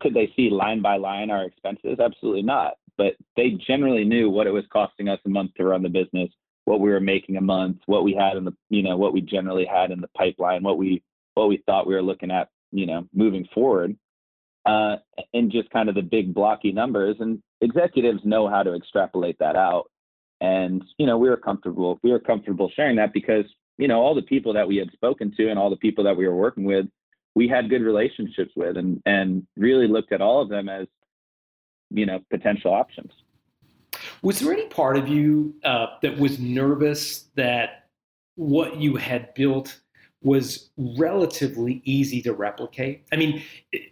could 0.00 0.14
they 0.14 0.32
see 0.34 0.50
line 0.50 0.82
by 0.82 0.96
line 0.96 1.30
our 1.30 1.44
expenses? 1.44 1.98
Absolutely 2.00 2.42
not. 2.42 2.74
But 2.96 3.14
they 3.36 3.50
generally 3.50 4.04
knew 4.04 4.28
what 4.28 4.48
it 4.48 4.52
was 4.52 4.64
costing 4.72 5.08
us 5.08 5.20
a 5.24 5.28
month 5.28 5.54
to 5.54 5.64
run 5.64 5.82
the 5.82 5.88
business 5.88 6.30
what 6.64 6.80
we 6.80 6.90
were 6.90 7.00
making 7.00 7.38
a 7.38 7.40
month 7.40 7.78
what 7.86 8.04
we 8.04 8.12
had 8.12 8.36
in 8.36 8.44
the 8.44 8.52
you 8.68 8.82
know 8.82 8.96
what 8.96 9.14
we 9.14 9.22
generally 9.22 9.64
had 9.64 9.90
in 9.90 10.02
the 10.02 10.08
pipeline 10.08 10.62
what 10.62 10.76
we 10.76 11.02
what 11.32 11.48
we 11.48 11.62
thought 11.64 11.86
we 11.86 11.94
were 11.94 12.02
looking 12.02 12.30
at 12.30 12.50
you 12.72 12.84
know 12.84 13.08
moving 13.14 13.48
forward 13.54 13.96
uh, 14.68 14.96
and 15.32 15.50
just 15.50 15.70
kind 15.70 15.88
of 15.88 15.94
the 15.94 16.02
big 16.02 16.34
blocky 16.34 16.72
numbers. 16.72 17.16
And 17.20 17.42
executives 17.60 18.20
know 18.24 18.48
how 18.48 18.62
to 18.62 18.74
extrapolate 18.74 19.38
that 19.38 19.56
out. 19.56 19.90
And 20.40 20.84
you 20.98 21.06
know 21.06 21.18
we 21.18 21.28
were 21.28 21.36
comfortable 21.36 21.98
we 22.04 22.12
were 22.12 22.20
comfortable 22.20 22.70
sharing 22.76 22.96
that 22.96 23.12
because 23.12 23.44
you 23.78 23.88
know 23.88 24.00
all 24.00 24.14
the 24.14 24.22
people 24.22 24.52
that 24.52 24.68
we 24.68 24.76
had 24.76 24.90
spoken 24.92 25.32
to 25.36 25.48
and 25.48 25.58
all 25.58 25.70
the 25.70 25.76
people 25.76 26.04
that 26.04 26.16
we 26.16 26.26
were 26.26 26.36
working 26.36 26.64
with 26.64 26.86
we 27.34 27.48
had 27.48 27.70
good 27.70 27.82
relationships 27.82 28.50
with 28.56 28.76
and 28.76 29.00
and 29.06 29.46
really 29.56 29.86
looked 29.86 30.12
at 30.12 30.20
all 30.20 30.42
of 30.42 30.48
them 30.48 30.68
as 30.68 30.86
you 31.90 32.04
know 32.04 32.20
potential 32.30 32.74
options 32.74 33.12
was 34.22 34.40
there 34.40 34.52
any 34.52 34.66
part 34.66 34.96
of 34.96 35.08
you 35.08 35.54
uh, 35.64 35.86
that 36.02 36.18
was 36.18 36.38
nervous 36.38 37.28
that 37.36 37.88
what 38.34 38.76
you 38.76 38.96
had 38.96 39.32
built 39.34 39.80
was 40.22 40.70
relatively 40.76 41.80
easy 41.84 42.20
to 42.22 42.32
replicate. 42.32 43.04
I 43.12 43.16
mean, 43.16 43.42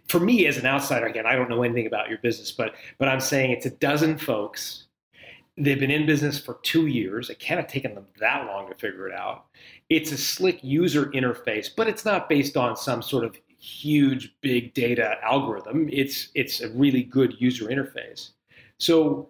for 0.07 0.19
me 0.19 0.45
as 0.45 0.57
an 0.57 0.65
outsider, 0.65 1.05
again, 1.05 1.25
I 1.25 1.35
don't 1.35 1.49
know 1.49 1.63
anything 1.63 1.87
about 1.87 2.09
your 2.09 2.17
business, 2.17 2.51
but 2.51 2.75
but 2.97 3.07
I'm 3.07 3.19
saying 3.19 3.51
it's 3.51 3.65
a 3.65 3.71
dozen 3.71 4.17
folks 4.17 4.86
They've 5.57 5.79
been 5.79 5.91
in 5.91 6.05
business 6.05 6.39
for 6.39 6.59
two 6.61 6.85
years. 6.85 7.29
It 7.29 7.39
can't 7.39 7.59
have 7.59 7.69
taken 7.69 7.95
them 7.95 8.05
that 8.19 8.45
long 8.45 8.69
to 8.69 8.75
figure 8.75 9.07
it 9.07 9.13
out. 9.13 9.47
It's 9.89 10.11
a 10.11 10.17
slick 10.17 10.63
user 10.63 11.07
interface, 11.07 11.69
but 11.75 11.87
it's 11.87 12.05
not 12.05 12.29
based 12.29 12.55
on 12.55 12.77
some 12.77 13.01
sort 13.01 13.25
of 13.25 13.37
huge 13.57 14.35
big 14.41 14.73
data 14.73 15.17
algorithm. 15.23 15.89
It's 15.91 16.29
it's 16.35 16.61
a 16.61 16.69
really 16.69 17.03
good 17.03 17.35
user 17.39 17.65
interface. 17.65 18.31
So, 18.79 19.29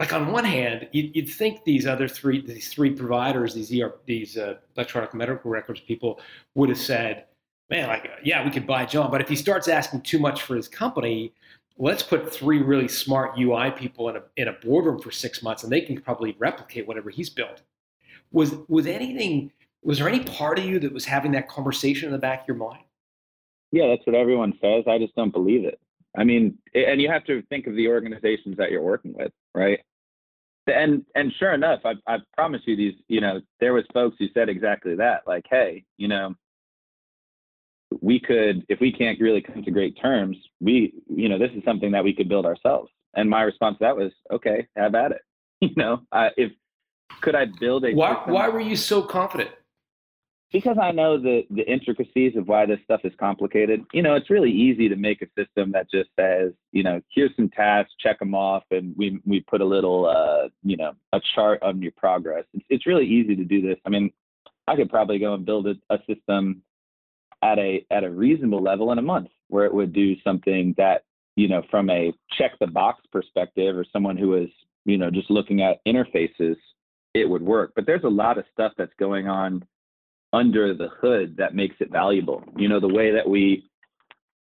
like 0.00 0.12
on 0.12 0.32
one 0.32 0.44
hand, 0.44 0.88
you'd, 0.92 1.14
you'd 1.14 1.28
think 1.28 1.64
these 1.64 1.86
other 1.86 2.08
three 2.08 2.44
these 2.44 2.68
three 2.68 2.90
providers, 2.90 3.54
these 3.54 3.72
ER, 3.72 3.94
these 4.06 4.36
uh, 4.36 4.54
electronic 4.76 5.14
medical 5.14 5.50
records 5.50 5.80
people, 5.80 6.20
would 6.54 6.68
have 6.68 6.78
said, 6.78 7.26
"Man, 7.70 7.88
like 7.88 8.10
yeah, 8.24 8.44
we 8.44 8.50
could 8.50 8.66
buy 8.66 8.86
John, 8.86 9.10
but 9.10 9.20
if 9.20 9.28
he 9.28 9.36
starts 9.36 9.68
asking 9.68 10.02
too 10.02 10.18
much 10.18 10.42
for 10.42 10.56
his 10.56 10.68
company, 10.68 11.32
let's 11.76 12.02
put 12.02 12.32
three 12.32 12.62
really 12.62 12.88
smart 12.88 13.38
UI 13.38 13.70
people 13.70 14.08
in 14.08 14.16
a 14.16 14.22
in 14.36 14.48
a 14.48 14.52
boardroom 14.52 15.00
for 15.00 15.10
six 15.10 15.42
months, 15.42 15.62
and 15.62 15.72
they 15.72 15.80
can 15.80 16.00
probably 16.00 16.36
replicate 16.38 16.86
whatever 16.86 17.10
he's 17.10 17.30
built. 17.30 17.62
Was 18.32 18.54
was 18.68 18.86
anything? 18.86 19.52
Was 19.82 19.98
there 19.98 20.08
any 20.08 20.20
part 20.24 20.58
of 20.58 20.64
you 20.64 20.78
that 20.80 20.92
was 20.92 21.04
having 21.04 21.32
that 21.32 21.48
conversation 21.48 22.06
in 22.06 22.12
the 22.12 22.18
back 22.18 22.42
of 22.42 22.48
your 22.48 22.56
mind? 22.56 22.84
Yeah, 23.70 23.88
that's 23.88 24.06
what 24.06 24.14
everyone 24.16 24.54
says. 24.60 24.84
I 24.88 24.98
just 24.98 25.14
don't 25.14 25.32
believe 25.32 25.64
it. 25.64 25.80
I 26.16 26.24
mean, 26.24 26.58
and 26.74 27.02
you 27.02 27.08
have 27.10 27.24
to 27.24 27.42
think 27.50 27.66
of 27.66 27.74
the 27.74 27.88
organizations 27.88 28.56
that 28.56 28.70
you're 28.70 28.82
working 28.82 29.14
with, 29.14 29.32
right? 29.54 29.80
And 30.66 31.04
and 31.14 31.32
sure 31.38 31.52
enough, 31.52 31.80
I 31.84 31.94
I 32.06 32.18
promise 32.36 32.62
you 32.66 32.76
these, 32.76 32.94
you 33.08 33.20
know, 33.20 33.40
there 33.60 33.74
was 33.74 33.84
folks 33.92 34.16
who 34.18 34.28
said 34.32 34.48
exactly 34.48 34.94
that. 34.96 35.22
Like, 35.26 35.44
hey, 35.50 35.84
you 35.98 36.08
know, 36.08 36.34
we 38.00 38.20
could, 38.20 38.64
if 38.68 38.80
we 38.80 38.92
can't 38.92 39.20
really 39.20 39.40
come 39.40 39.62
to 39.62 39.70
great 39.70 39.98
terms, 40.00 40.36
we, 40.60 40.94
you 41.08 41.28
know, 41.28 41.38
this 41.38 41.50
is 41.56 41.62
something 41.64 41.90
that 41.92 42.04
we 42.04 42.14
could 42.14 42.28
build 42.28 42.46
ourselves. 42.46 42.90
And 43.14 43.28
my 43.30 43.42
response 43.42 43.78
to 43.78 43.84
that 43.84 43.96
was, 43.96 44.12
okay, 44.32 44.66
have 44.76 44.94
at 44.94 45.12
it. 45.12 45.22
You 45.60 45.70
know, 45.76 46.02
uh, 46.12 46.28
if 46.36 46.52
could 47.22 47.34
I 47.34 47.46
build 47.58 47.84
a 47.86 47.92
why 47.94 48.20
why 48.26 48.48
were 48.48 48.60
you 48.60 48.76
so 48.76 49.00
confident? 49.00 49.50
Because 50.52 50.76
I 50.80 50.90
know 50.90 51.18
the 51.18 51.46
the 51.48 51.62
intricacies 51.62 52.36
of 52.36 52.48
why 52.48 52.66
this 52.66 52.80
stuff 52.84 53.00
is 53.04 53.12
complicated. 53.18 53.84
You 53.94 54.02
know, 54.02 54.14
it's 54.14 54.28
really 54.28 54.50
easy 54.50 54.88
to 54.88 54.96
make 54.96 55.22
a 55.22 55.26
system 55.38 55.72
that 55.72 55.90
just 55.90 56.10
says, 56.18 56.52
you 56.72 56.82
know, 56.82 57.00
here's 57.14 57.34
some 57.34 57.48
tasks, 57.48 57.94
check 57.98 58.18
them 58.18 58.34
off, 58.34 58.64
and 58.70 58.94
we 58.96 59.20
we 59.24 59.40
put 59.40 59.62
a 59.62 59.64
little, 59.64 60.06
uh, 60.06 60.48
you 60.62 60.76
know, 60.76 60.92
a 61.12 61.20
chart 61.34 61.62
on 61.62 61.80
your 61.80 61.92
progress. 61.96 62.44
It's 62.52 62.66
it's 62.68 62.86
really 62.86 63.06
easy 63.06 63.34
to 63.36 63.44
do 63.44 63.62
this. 63.62 63.78
I 63.86 63.88
mean, 63.88 64.12
I 64.66 64.76
could 64.76 64.90
probably 64.90 65.18
go 65.18 65.34
and 65.34 65.46
build 65.46 65.66
a, 65.66 65.76
a 65.88 65.98
system 66.06 66.62
at 67.44 67.58
a 67.58 67.84
at 67.90 68.04
a 68.04 68.10
reasonable 68.10 68.62
level 68.62 68.90
in 68.90 68.98
a 68.98 69.02
month 69.02 69.28
where 69.48 69.66
it 69.66 69.74
would 69.74 69.92
do 69.92 70.14
something 70.22 70.74
that 70.78 71.04
you 71.36 71.46
know 71.46 71.62
from 71.70 71.90
a 71.90 72.12
check 72.38 72.52
the 72.58 72.66
box 72.66 73.04
perspective 73.12 73.76
or 73.76 73.84
someone 73.92 74.16
who 74.16 74.34
is 74.34 74.48
you 74.84 74.96
know 74.96 75.10
just 75.10 75.30
looking 75.30 75.62
at 75.62 75.84
interfaces 75.86 76.56
it 77.12 77.28
would 77.28 77.42
work. 77.42 77.72
But 77.76 77.86
there's 77.86 78.02
a 78.02 78.08
lot 78.08 78.38
of 78.38 78.44
stuff 78.52 78.72
that's 78.76 78.92
going 78.98 79.28
on 79.28 79.64
under 80.32 80.74
the 80.74 80.88
hood 81.00 81.36
that 81.36 81.54
makes 81.54 81.76
it 81.78 81.92
valuable. 81.92 82.42
You 82.56 82.68
know 82.68 82.80
the 82.80 82.88
way 82.88 83.12
that 83.12 83.28
we 83.28 83.68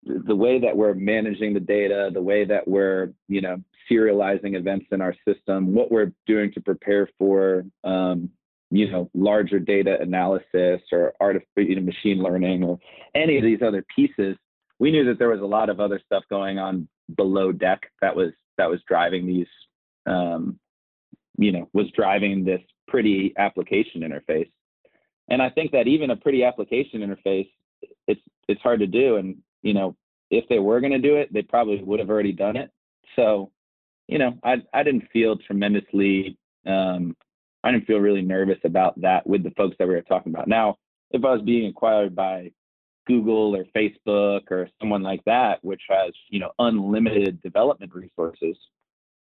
the 0.05 0.37
way 0.37 0.59
that 0.61 0.77
we're 0.77 0.95
managing 0.95 1.55
the 1.55 1.61
data 1.61 2.11
the 2.13 2.23
way 2.23 2.45
that 2.45 2.67
we're 2.67 3.13
you 3.29 3.41
know 3.41 3.57
serializing 3.91 4.57
events 4.57 4.87
in 4.91 5.01
our 5.01 5.15
system 5.27 5.75
what 5.75 5.93
we're 5.93 6.13
doing 6.27 6.53
to 6.53 6.61
prepare 6.61 7.09
for 7.19 7.65
um, 7.85 8.31
you 8.73 8.91
know 8.91 9.11
larger 9.14 9.59
data 9.59 9.99
analysis 10.01 10.81
or 10.91 11.12
artificial 11.20 11.70
you 11.70 11.77
know, 11.77 11.83
machine 11.83 12.23
learning 12.23 12.64
or 12.64 12.79
any 13.14 13.37
of 13.37 13.45
these 13.45 13.62
other 13.62 13.85
pieces 13.95 14.37
we 14.83 14.91
knew 14.91 15.05
that 15.05 15.16
there 15.16 15.29
was 15.29 15.41
a 15.41 15.47
lot 15.47 15.70
of 15.70 15.79
other 15.79 16.01
stuff 16.05 16.25
going 16.29 16.59
on 16.59 16.89
below 17.16 17.53
deck 17.53 17.83
that 18.01 18.16
was 18.16 18.33
that 18.59 18.68
was 18.68 18.81
driving 18.89 19.27
these 19.27 19.47
um, 20.07 20.59
you 21.39 21.53
know 21.53 21.68
was 21.73 21.87
driving 21.95 22.45
this 22.45 22.61
pretty 22.89 23.33
application 23.39 24.01
interface. 24.01 24.51
And 25.29 25.41
i 25.41 25.49
think 25.49 25.70
that 25.70 25.87
even 25.87 26.11
a 26.11 26.16
pretty 26.16 26.43
application 26.43 27.01
interface 27.01 27.49
it's 28.09 28.20
it's 28.49 28.61
hard 28.61 28.81
to 28.81 28.89
do. 28.89 29.16
And 29.16 29.37
you 29.62 29.73
know 29.73 29.95
if 30.31 30.49
they 30.49 30.59
were 30.59 30.81
going 30.81 30.93
to 30.93 30.99
do 30.99 31.14
it 31.16 31.33
they 31.33 31.43
probably 31.43 31.81
would 31.81 32.01
have 32.01 32.11
already 32.11 32.33
done 32.33 32.57
it. 32.57 32.70
So 33.14 33.53
you 34.09 34.18
know 34.18 34.37
i 34.43 34.57
i 34.75 34.83
didn't 34.83 35.09
feel 35.12 35.37
tremendously 35.37 36.37
um, 36.66 37.16
I 37.65 37.71
didn't 37.71 37.87
feel 37.87 37.99
really 37.99 38.23
nervous 38.23 38.59
about 38.65 39.01
that 39.01 39.27
with 39.27 39.43
the 39.43 39.51
folks 39.53 39.77
that 39.79 39.89
we 39.89 39.95
were 39.95 40.03
talking 40.03 40.33
about. 40.33 40.49
Now, 40.49 40.77
if 41.11 41.25
I 41.25 41.33
was 41.33 41.43
being 41.43 41.69
acquired 41.69 42.15
by 42.15 42.51
Google 43.07 43.57
or 43.57 43.65
Facebook 43.77 44.51
or 44.51 44.69
someone 44.81 45.03
like 45.03 45.23
that, 45.27 45.63
which 45.63 45.83
has 45.89 46.13
you 46.29 46.41
know 46.41 46.53
unlimited 46.59 47.41
development 47.43 47.93
resources, 47.95 48.57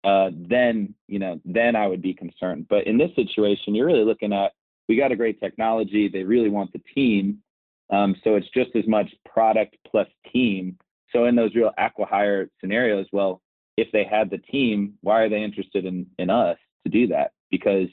uh, 0.03 0.31
then 0.33 0.93
you 1.07 1.19
know 1.19 1.39
then 1.45 1.75
I 1.75 1.87
would 1.87 2.01
be 2.01 2.13
concerned. 2.13 2.67
But 2.69 2.87
in 2.87 2.97
this 2.97 3.11
situation, 3.15 3.75
you're 3.75 3.87
really 3.87 4.05
looking 4.05 4.33
at 4.33 4.53
we 4.87 4.97
got 4.97 5.11
a 5.11 5.15
great 5.15 5.39
technology. 5.39 6.07
They 6.07 6.23
really 6.23 6.49
want 6.49 6.71
the 6.73 6.81
team. 6.93 7.39
Um, 7.91 8.15
so 8.23 8.35
it's 8.35 8.49
just 8.53 8.75
as 8.75 8.87
much 8.87 9.13
product 9.25 9.77
plus 9.89 10.07
team. 10.31 10.77
So 11.11 11.25
in 11.25 11.35
those 11.35 11.55
real 11.55 11.71
acquihire 11.79 12.49
scenarios, 12.59 13.05
well, 13.11 13.41
if 13.77 13.91
they 13.91 14.03
had 14.03 14.29
the 14.29 14.39
team, 14.39 14.95
why 15.01 15.21
are 15.21 15.29
they 15.29 15.43
interested 15.43 15.85
in 15.85 16.07
in 16.17 16.29
us 16.29 16.57
to 16.83 16.89
do 16.89 17.07
that? 17.07 17.31
Because 17.51 17.89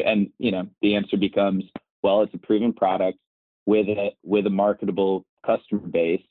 and 0.00 0.30
you 0.38 0.50
know 0.50 0.66
the 0.80 0.94
answer 0.94 1.16
becomes 1.16 1.64
well, 2.02 2.22
it's 2.22 2.34
a 2.34 2.38
proven 2.38 2.72
product 2.72 3.18
with 3.66 3.88
a 3.88 4.10
with 4.24 4.46
a 4.46 4.50
marketable 4.50 5.24
customer 5.46 5.80
base 5.80 6.22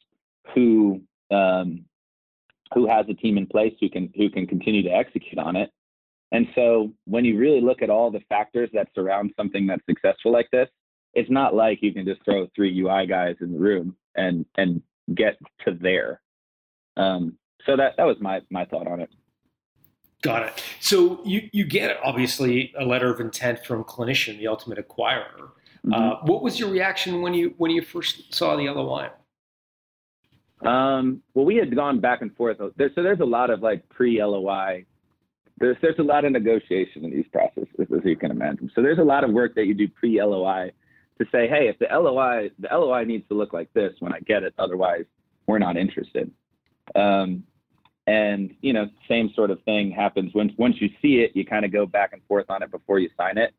who 0.53 1.01
um, 1.31 1.85
who 2.73 2.87
has 2.87 3.05
a 3.09 3.13
team 3.13 3.37
in 3.37 3.47
place 3.47 3.73
who 3.79 3.89
can 3.89 4.11
who 4.15 4.29
can 4.29 4.47
continue 4.47 4.83
to 4.83 4.89
execute 4.89 5.39
on 5.39 5.55
it. 5.55 5.71
And 6.33 6.47
so 6.55 6.91
when 7.05 7.25
you 7.25 7.37
really 7.37 7.61
look 7.61 7.81
at 7.81 7.89
all 7.89 8.09
the 8.09 8.21
factors 8.29 8.69
that 8.73 8.87
surround 8.95 9.33
something 9.35 9.67
that's 9.67 9.85
successful 9.85 10.31
like 10.31 10.47
this, 10.51 10.69
it's 11.13 11.29
not 11.29 11.53
like 11.53 11.79
you 11.81 11.93
can 11.93 12.05
just 12.05 12.23
throw 12.23 12.47
three 12.55 12.79
UI 12.79 13.05
guys 13.05 13.35
in 13.41 13.53
the 13.53 13.59
room 13.59 13.95
and 14.15 14.45
and 14.57 14.81
get 15.15 15.37
to 15.65 15.77
there. 15.79 16.21
Um, 16.97 17.37
so 17.65 17.77
that 17.77 17.93
that 17.97 18.05
was 18.05 18.17
my 18.19 18.41
my 18.49 18.65
thought 18.65 18.87
on 18.87 18.99
it. 18.99 19.09
Got 20.21 20.43
it. 20.43 20.63
So 20.79 21.19
you 21.25 21.49
you 21.51 21.65
get 21.65 21.97
obviously 22.03 22.73
a 22.77 22.85
letter 22.85 23.11
of 23.11 23.19
intent 23.19 23.65
from 23.65 23.83
Clinicient, 23.83 24.37
the 24.37 24.47
ultimate 24.47 24.77
acquirer. 24.77 25.49
Mm-hmm. 25.85 25.93
Uh, 25.93 26.15
what 26.23 26.43
was 26.43 26.59
your 26.59 26.69
reaction 26.69 27.21
when 27.21 27.33
you 27.33 27.55
when 27.57 27.71
you 27.71 27.81
first 27.81 28.33
saw 28.33 28.55
the 28.55 28.69
LOI? 28.69 29.09
Um, 30.67 31.23
well, 31.33 31.45
we 31.45 31.55
had 31.55 31.75
gone 31.75 31.99
back 31.99 32.21
and 32.21 32.35
forth. 32.35 32.57
There, 32.77 32.91
so 32.93 33.01
there's 33.01 33.19
a 33.19 33.25
lot 33.25 33.49
of 33.49 33.61
like 33.61 33.87
pre-LOI. 33.89 34.85
There's 35.57 35.77
there's 35.81 35.97
a 35.97 36.03
lot 36.03 36.23
of 36.23 36.31
negotiation 36.31 37.03
in 37.03 37.09
these 37.09 37.25
processes, 37.31 37.67
as 37.79 38.05
you 38.05 38.15
can 38.15 38.29
imagine. 38.29 38.69
So 38.75 38.83
there's 38.83 38.99
a 38.99 39.03
lot 39.03 39.23
of 39.23 39.31
work 39.31 39.55
that 39.55 39.65
you 39.65 39.73
do 39.73 39.87
pre-LOI 39.87 40.71
to 41.19 41.25
say, 41.31 41.47
hey, 41.47 41.67
if 41.67 41.79
the 41.79 41.87
LOI 41.91 42.51
the 42.59 42.67
LOI 42.71 43.05
needs 43.05 43.27
to 43.29 43.33
look 43.33 43.53
like 43.53 43.73
this 43.73 43.93
when 43.99 44.13
I 44.13 44.19
get 44.19 44.43
it, 44.43 44.53
otherwise 44.59 45.05
we're 45.47 45.59
not 45.59 45.77
interested. 45.77 46.31
Um, 46.93 47.43
and 48.07 48.55
you 48.61 48.73
know, 48.73 48.87
same 49.07 49.31
sort 49.35 49.51
of 49.51 49.61
thing 49.63 49.91
happens 49.91 50.33
once 50.33 50.53
once 50.57 50.75
you 50.79 50.89
see 51.01 51.19
it, 51.19 51.31
you 51.35 51.45
kind 51.45 51.65
of 51.65 51.71
go 51.71 51.85
back 51.85 52.13
and 52.13 52.21
forth 52.27 52.49
on 52.49 52.63
it 52.63 52.71
before 52.71 52.99
you 52.99 53.09
sign 53.17 53.37
it. 53.37 53.53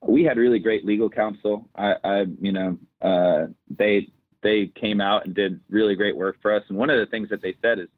We 0.00 0.24
had 0.24 0.36
really 0.36 0.58
great 0.58 0.84
legal 0.84 1.08
counsel. 1.08 1.68
I, 1.76 1.94
I 2.04 2.24
you 2.40 2.52
know, 2.52 2.78
uh, 3.00 3.46
they 3.70 4.08
they 4.42 4.66
came 4.80 5.00
out 5.00 5.26
and 5.26 5.34
did 5.34 5.60
really 5.68 5.94
great 5.94 6.16
work 6.16 6.36
for 6.42 6.54
us. 6.54 6.62
And 6.68 6.78
one 6.78 6.90
of 6.90 6.98
the 6.98 7.06
things 7.06 7.28
that 7.30 7.42
they 7.42 7.54
said 7.62 7.78
is, 7.78 7.88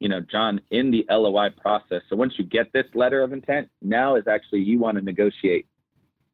you 0.00 0.08
know, 0.08 0.20
John, 0.20 0.60
in 0.70 0.90
the 0.90 1.04
LOI 1.10 1.48
process, 1.50 2.02
so 2.08 2.16
once 2.16 2.34
you 2.36 2.44
get 2.44 2.72
this 2.72 2.86
letter 2.94 3.22
of 3.22 3.32
intent, 3.32 3.68
now 3.82 4.16
is 4.16 4.26
actually 4.28 4.60
you 4.60 4.78
want 4.78 4.96
to 4.96 5.04
negotiate 5.04 5.66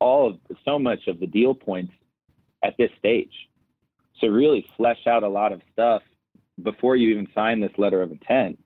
all 0.01 0.31
of 0.31 0.39
so 0.65 0.79
much 0.79 1.07
of 1.07 1.19
the 1.21 1.27
deal 1.27 1.55
points 1.55 1.93
at 2.63 2.77
this 2.79 2.91
stage. 2.99 3.33
So 4.21 4.29
really 4.29 4.67
flesh 4.77 5.07
out 5.07 5.23
a 5.23 5.29
lot 5.29 5.53
of 5.53 5.63
stuff 5.73 6.03
before 6.63 6.97
you 6.97 7.11
even 7.11 7.27
sign 7.35 7.61
this 7.61 7.73
letter 7.79 8.03
of 8.03 8.13
intent 8.13 8.59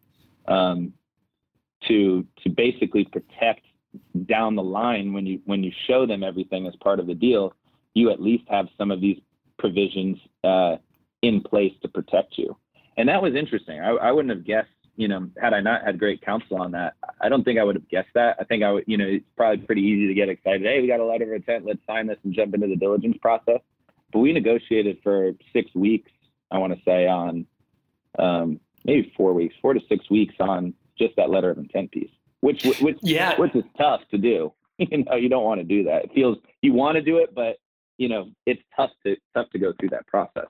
um, 0.49 0.93
to 1.87 2.27
to 2.43 2.51
basically 2.51 3.05
protect 3.05 3.63
down 4.27 4.57
the 4.57 4.63
line 4.63 5.13
when 5.13 5.27
you 5.27 5.41
when 5.45 5.63
you 5.63 5.73
show 5.87 6.07
them 6.07 6.23
everything 6.23 6.67
as 6.67 6.75
part 6.77 7.01
of 7.01 7.07
the 7.07 7.15
deal, 7.15 7.55
you 7.95 8.11
at 8.11 8.21
least 8.21 8.45
have 8.49 8.67
some 8.77 8.91
of 8.91 9.01
these 9.01 9.19
provisions 9.59 10.19
uh, 10.45 10.77
in 11.23 11.41
place 11.41 11.73
to 11.83 11.89
protect 11.89 12.39
you. 12.39 12.57
And 12.97 13.09
that 13.09 13.23
was 13.23 13.35
interesting. 13.35 13.81
I, 13.81 13.91
I, 13.91 14.13
wouldn't 14.13 14.35
have 14.35 14.45
guessed, 14.45 14.69
you 14.97 15.09
know, 15.09 15.29
had 15.41 15.53
I 15.53 15.61
not 15.61 15.85
had 15.85 15.99
great 15.99 16.21
counsel 16.23 16.61
on 16.61 16.73
that, 16.73 16.95
I 17.21 17.29
don't 17.29 17.45
think 17.45 17.59
I 17.59 17.65
would 17.65 17.77
have 17.77 17.89
guessed 17.89 18.11
that. 18.15 18.37
I 18.41 18.45
think 18.45 18.63
I 18.63 18.73
would, 18.73 18.85
you 18.87 18.97
know, 18.97 19.07
it's 19.07 19.25
probably 19.37 19.65
pretty 19.65 19.83
easy 19.83 20.07
to 20.09 20.15
get 20.15 20.29
excited. 20.29 20.63
Hey, 20.63 20.81
we 20.81 20.89
got 20.89 21.01
a 21.01 21.05
letter 21.05 21.25
of 21.25 21.33
intent. 21.33 21.65
Let's 21.65 21.81
sign 21.87 22.07
this 22.07 22.19
and 22.25 22.35
jump 22.35 22.55
into 22.55 22.67
the 22.67 22.77
diligence 22.77 23.17
process. 23.21 23.61
But 24.13 24.21
we 24.21 24.33
negotiated 24.33 24.99
for 25.03 25.33
six 25.53 25.73
weeks, 25.75 26.11
I 26.51 26.59
want 26.59 26.73
to 26.73 26.81
say, 26.85 27.07
on 27.07 27.47
um, 28.19 28.61
maybe 28.89 29.13
four 29.17 29.35
weeks, 29.35 29.55
four 29.61 29.75
to 29.75 29.81
six 29.89 30.11
weeks 30.11 30.35
on 30.41 30.75
just 30.99 31.15
that 31.17 31.31
letter 31.31 31.51
of 31.51 31.59
intent 31.59 31.93
piece, 31.93 32.11
which, 32.41 32.65
which, 32.81 32.99
yeah. 33.03 33.39
which 33.39 33.55
is 33.55 33.65
tough 33.77 34.01
to 34.11 34.19
do. 34.19 34.53
you 34.79 35.05
know, 35.05 35.15
you 35.15 35.29
don't 35.29 35.45
want 35.45 35.61
to 35.61 35.65
do 35.65 35.85
that. 35.85 36.05
It 36.05 36.11
feels 36.15 36.39
you 36.63 36.73
want 36.73 36.97
to 36.97 37.03
do 37.03 37.19
it, 37.19 37.35
but 37.35 37.59
you 37.99 38.09
know, 38.09 38.31
it's 38.47 38.63
tough 38.75 38.91
to 39.05 39.17
tough 39.35 39.51
to 39.51 39.59
go 39.59 39.73
through 39.79 39.91
that 39.91 40.07
process. 40.07 40.47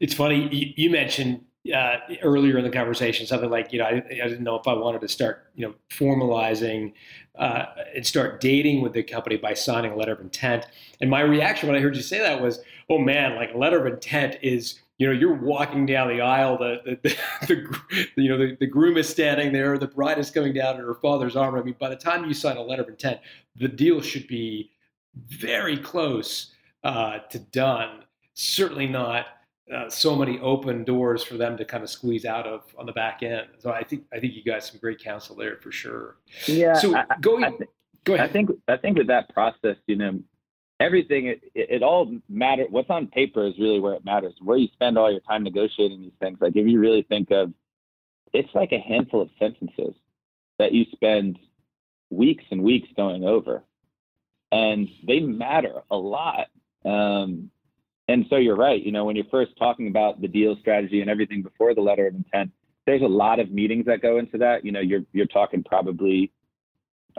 It's 0.00 0.14
funny 0.14 0.48
you, 0.52 0.72
you 0.76 0.90
mentioned 0.90 1.44
uh, 1.74 1.96
earlier 2.22 2.58
in 2.58 2.64
the 2.64 2.70
conversation 2.70 3.26
something 3.26 3.48
like 3.48 3.72
you 3.72 3.78
know 3.78 3.86
I, 3.86 3.94
I, 3.94 4.28
didn't 4.28 4.44
know 4.44 4.56
if 4.56 4.68
I 4.68 4.74
wanted 4.74 5.00
to 5.00 5.08
start 5.08 5.50
you 5.54 5.66
know 5.66 5.74
formalizing 5.90 6.92
uh, 7.38 7.66
and 7.94 8.06
start 8.06 8.42
dating 8.42 8.82
with 8.82 8.92
the 8.92 9.02
company 9.02 9.36
by 9.36 9.54
signing 9.54 9.92
a 9.92 9.96
letter 9.96 10.12
of 10.12 10.20
intent. 10.20 10.66
And 11.00 11.08
my 11.08 11.20
reaction 11.20 11.68
when 11.68 11.76
I 11.76 11.80
heard 11.80 11.96
you 11.96 12.02
say 12.02 12.18
that 12.18 12.42
was, 12.42 12.60
oh 12.90 12.98
man, 12.98 13.36
like 13.36 13.54
a 13.54 13.58
letter 13.58 13.78
of 13.78 13.92
intent 13.92 14.36
is 14.42 14.80
you 14.98 15.06
know 15.06 15.12
you're 15.12 15.34
walking 15.34 15.86
down 15.86 16.08
the 16.08 16.20
aisle 16.20 16.56
the 16.58 16.80
the, 16.84 17.16
the, 17.46 17.78
the 18.16 18.22
you 18.22 18.28
know 18.28 18.38
the, 18.38 18.56
the 18.60 18.66
groom 18.66 18.96
is 18.96 19.08
standing 19.08 19.52
there 19.52 19.76
the 19.76 19.88
bride 19.88 20.18
is 20.18 20.30
coming 20.30 20.52
down 20.52 20.76
in 20.76 20.82
her 20.82 20.94
father's 20.94 21.36
arm 21.36 21.56
i 21.56 21.62
mean 21.62 21.74
by 21.78 21.88
the 21.88 21.96
time 21.96 22.24
you 22.24 22.34
sign 22.34 22.56
a 22.56 22.62
letter 22.62 22.82
of 22.82 22.88
intent 22.88 23.20
the 23.56 23.68
deal 23.68 24.00
should 24.00 24.26
be 24.28 24.70
very 25.16 25.76
close 25.76 26.52
uh, 26.82 27.18
to 27.30 27.38
done. 27.38 28.04
Certainly 28.34 28.88
not 28.88 29.26
uh, 29.74 29.88
so 29.88 30.14
many 30.14 30.38
open 30.40 30.84
doors 30.84 31.22
for 31.22 31.36
them 31.36 31.56
to 31.56 31.64
kind 31.64 31.82
of 31.82 31.90
squeeze 31.90 32.24
out 32.24 32.46
of 32.46 32.62
on 32.78 32.86
the 32.86 32.92
back 32.92 33.22
end. 33.22 33.46
So 33.58 33.70
I 33.70 33.82
think 33.82 34.04
I 34.12 34.20
think 34.20 34.34
you 34.34 34.44
got 34.44 34.62
some 34.62 34.78
great 34.78 35.02
counsel 35.02 35.36
there 35.36 35.56
for 35.56 35.72
sure. 35.72 36.16
Yeah. 36.46 36.74
So 36.74 36.94
I, 36.94 37.04
going, 37.20 37.44
I 37.44 37.50
th- 37.50 37.70
go 38.04 38.14
ahead. 38.14 38.28
I 38.28 38.32
think 38.32 38.50
I 38.68 38.76
think 38.76 38.98
with 38.98 39.06
that 39.06 39.32
process, 39.32 39.76
you 39.86 39.96
know, 39.96 40.20
everything 40.80 41.26
it, 41.26 41.40
it, 41.54 41.82
all 41.82 42.16
matters. 42.28 42.66
What's 42.70 42.90
on 42.90 43.06
paper 43.06 43.46
is 43.46 43.54
really 43.58 43.80
where 43.80 43.94
it 43.94 44.04
matters. 44.04 44.34
Where 44.40 44.58
you 44.58 44.68
spend 44.72 44.98
all 44.98 45.10
your 45.10 45.20
time 45.20 45.44
negotiating 45.44 46.00
these 46.00 46.12
things. 46.20 46.38
Like 46.40 46.56
if 46.56 46.66
you 46.66 46.80
really 46.80 47.02
think 47.02 47.30
of, 47.30 47.52
it's 48.32 48.52
like 48.54 48.72
a 48.72 48.78
handful 48.78 49.22
of 49.22 49.30
sentences 49.38 49.94
that 50.58 50.72
you 50.72 50.84
spend 50.92 51.38
weeks 52.10 52.44
and 52.50 52.62
weeks 52.62 52.88
going 52.96 53.24
over 53.24 53.62
and 54.54 54.88
they 55.06 55.18
matter 55.18 55.82
a 55.90 55.96
lot. 55.96 56.46
Um, 56.84 57.50
and 58.06 58.24
so 58.30 58.36
you're 58.36 58.56
right. 58.56 58.80
You 58.80 58.92
know, 58.92 59.04
when 59.04 59.16
you're 59.16 59.24
first 59.30 59.52
talking 59.58 59.88
about 59.88 60.20
the 60.20 60.28
deal 60.28 60.56
strategy 60.60 61.00
and 61.00 61.10
everything 61.10 61.42
before 61.42 61.74
the 61.74 61.80
letter 61.80 62.06
of 62.06 62.14
intent, 62.14 62.52
there's 62.86 63.02
a 63.02 63.06
lot 63.06 63.40
of 63.40 63.50
meetings 63.50 63.86
that 63.86 64.00
go 64.00 64.18
into 64.18 64.38
that. 64.38 64.64
You 64.64 64.70
know, 64.70 64.80
you're 64.80 65.02
you're 65.12 65.26
talking 65.26 65.64
probably 65.64 66.30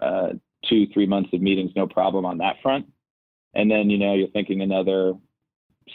uh, 0.01 0.29
two, 0.69 0.85
three 0.93 1.07
months 1.07 1.31
of 1.33 1.41
meetings, 1.41 1.71
no 1.75 1.87
problem 1.87 2.25
on 2.25 2.37
that 2.37 2.55
front. 2.61 2.85
And 3.55 3.69
then 3.71 3.89
you 3.89 3.97
know 3.97 4.13
you're 4.13 4.29
thinking 4.29 4.61
another 4.61 5.13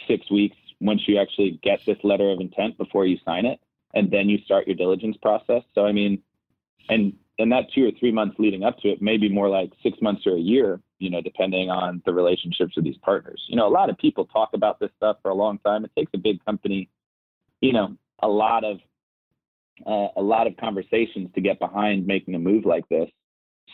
six 0.07 0.29
weeks 0.31 0.57
once 0.79 1.01
you 1.07 1.19
actually 1.19 1.59
get 1.63 1.79
this 1.85 1.97
letter 2.03 2.31
of 2.31 2.39
intent 2.39 2.77
before 2.77 3.05
you 3.05 3.17
sign 3.23 3.45
it, 3.45 3.59
and 3.93 4.09
then 4.09 4.29
you 4.29 4.39
start 4.45 4.67
your 4.67 4.75
diligence 4.75 5.17
process. 5.21 5.63
So 5.75 5.85
I 5.85 5.91
mean, 5.91 6.21
and 6.89 7.13
and 7.39 7.51
that 7.51 7.71
two 7.73 7.87
or 7.87 7.91
three 7.99 8.11
months 8.11 8.35
leading 8.39 8.63
up 8.63 8.77
to 8.79 8.89
it 8.89 9.01
may 9.01 9.17
be 9.17 9.29
more 9.29 9.49
like 9.49 9.71
six 9.81 9.97
months 10.01 10.25
or 10.25 10.35
a 10.35 10.39
year, 10.39 10.79
you 10.99 11.09
know, 11.09 11.21
depending 11.21 11.69
on 11.69 12.01
the 12.05 12.13
relationships 12.13 12.77
of 12.77 12.83
these 12.83 12.97
partners. 12.97 13.41
You 13.47 13.55
know, 13.55 13.67
a 13.67 13.69
lot 13.69 13.89
of 13.89 13.97
people 13.97 14.25
talk 14.25 14.49
about 14.53 14.79
this 14.79 14.91
stuff 14.97 15.17
for 15.21 15.31
a 15.31 15.33
long 15.35 15.57
time. 15.59 15.83
It 15.85 15.91
takes 15.97 16.11
a 16.13 16.17
big 16.17 16.43
company, 16.45 16.89
you 17.61 17.73
know, 17.73 17.95
a 18.21 18.27
lot 18.27 18.63
of 18.63 18.79
uh, 19.85 20.09
a 20.15 20.21
lot 20.21 20.47
of 20.47 20.57
conversations 20.57 21.29
to 21.33 21.41
get 21.41 21.59
behind 21.59 22.05
making 22.05 22.35
a 22.35 22.39
move 22.39 22.65
like 22.65 22.87
this. 22.89 23.09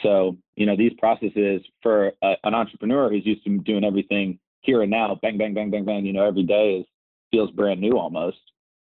So, 0.03 0.37
you 0.55 0.65
know, 0.65 0.75
these 0.77 0.93
processes 0.99 1.61
for 1.81 2.11
a, 2.21 2.33
an 2.43 2.53
entrepreneur 2.53 3.09
who's 3.09 3.25
used 3.25 3.43
to 3.45 3.57
doing 3.59 3.83
everything 3.83 4.39
here 4.61 4.81
and 4.81 4.91
now, 4.91 5.17
bang, 5.21 5.37
bang, 5.37 5.53
bang, 5.53 5.71
bang, 5.71 5.85
bang, 5.85 6.05
you 6.05 6.13
know, 6.13 6.25
every 6.25 6.43
day 6.43 6.77
is 6.79 6.85
feels 7.31 7.51
brand 7.51 7.81
new 7.81 7.97
almost. 7.97 8.37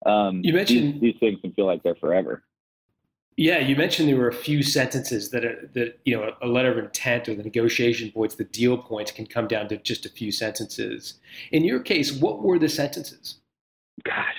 Um, 0.06 0.40
you 0.42 0.52
mentioned 0.52 0.94
these, 0.94 1.00
these 1.00 1.14
things 1.20 1.40
can 1.40 1.52
feel 1.52 1.66
like 1.66 1.82
they're 1.82 1.94
forever. 1.96 2.42
Yeah, 3.36 3.58
you 3.58 3.76
mentioned 3.76 4.08
there 4.08 4.16
were 4.16 4.28
a 4.28 4.34
few 4.34 4.62
sentences 4.62 5.30
that 5.30 5.44
are, 5.44 5.70
that 5.74 6.00
you 6.04 6.16
know 6.16 6.32
a 6.42 6.46
letter 6.46 6.70
of 6.70 6.78
intent 6.78 7.28
or 7.28 7.34
the 7.34 7.42
negotiation 7.42 8.10
points, 8.10 8.34
the 8.34 8.44
deal 8.44 8.76
points 8.76 9.10
can 9.10 9.26
come 9.26 9.46
down 9.46 9.68
to 9.68 9.78
just 9.78 10.04
a 10.04 10.10
few 10.10 10.30
sentences. 10.30 11.14
In 11.50 11.64
your 11.64 11.80
case, 11.80 12.12
what 12.12 12.42
were 12.42 12.58
the 12.58 12.68
sentences? 12.68 13.40
Gosh, 14.04 14.34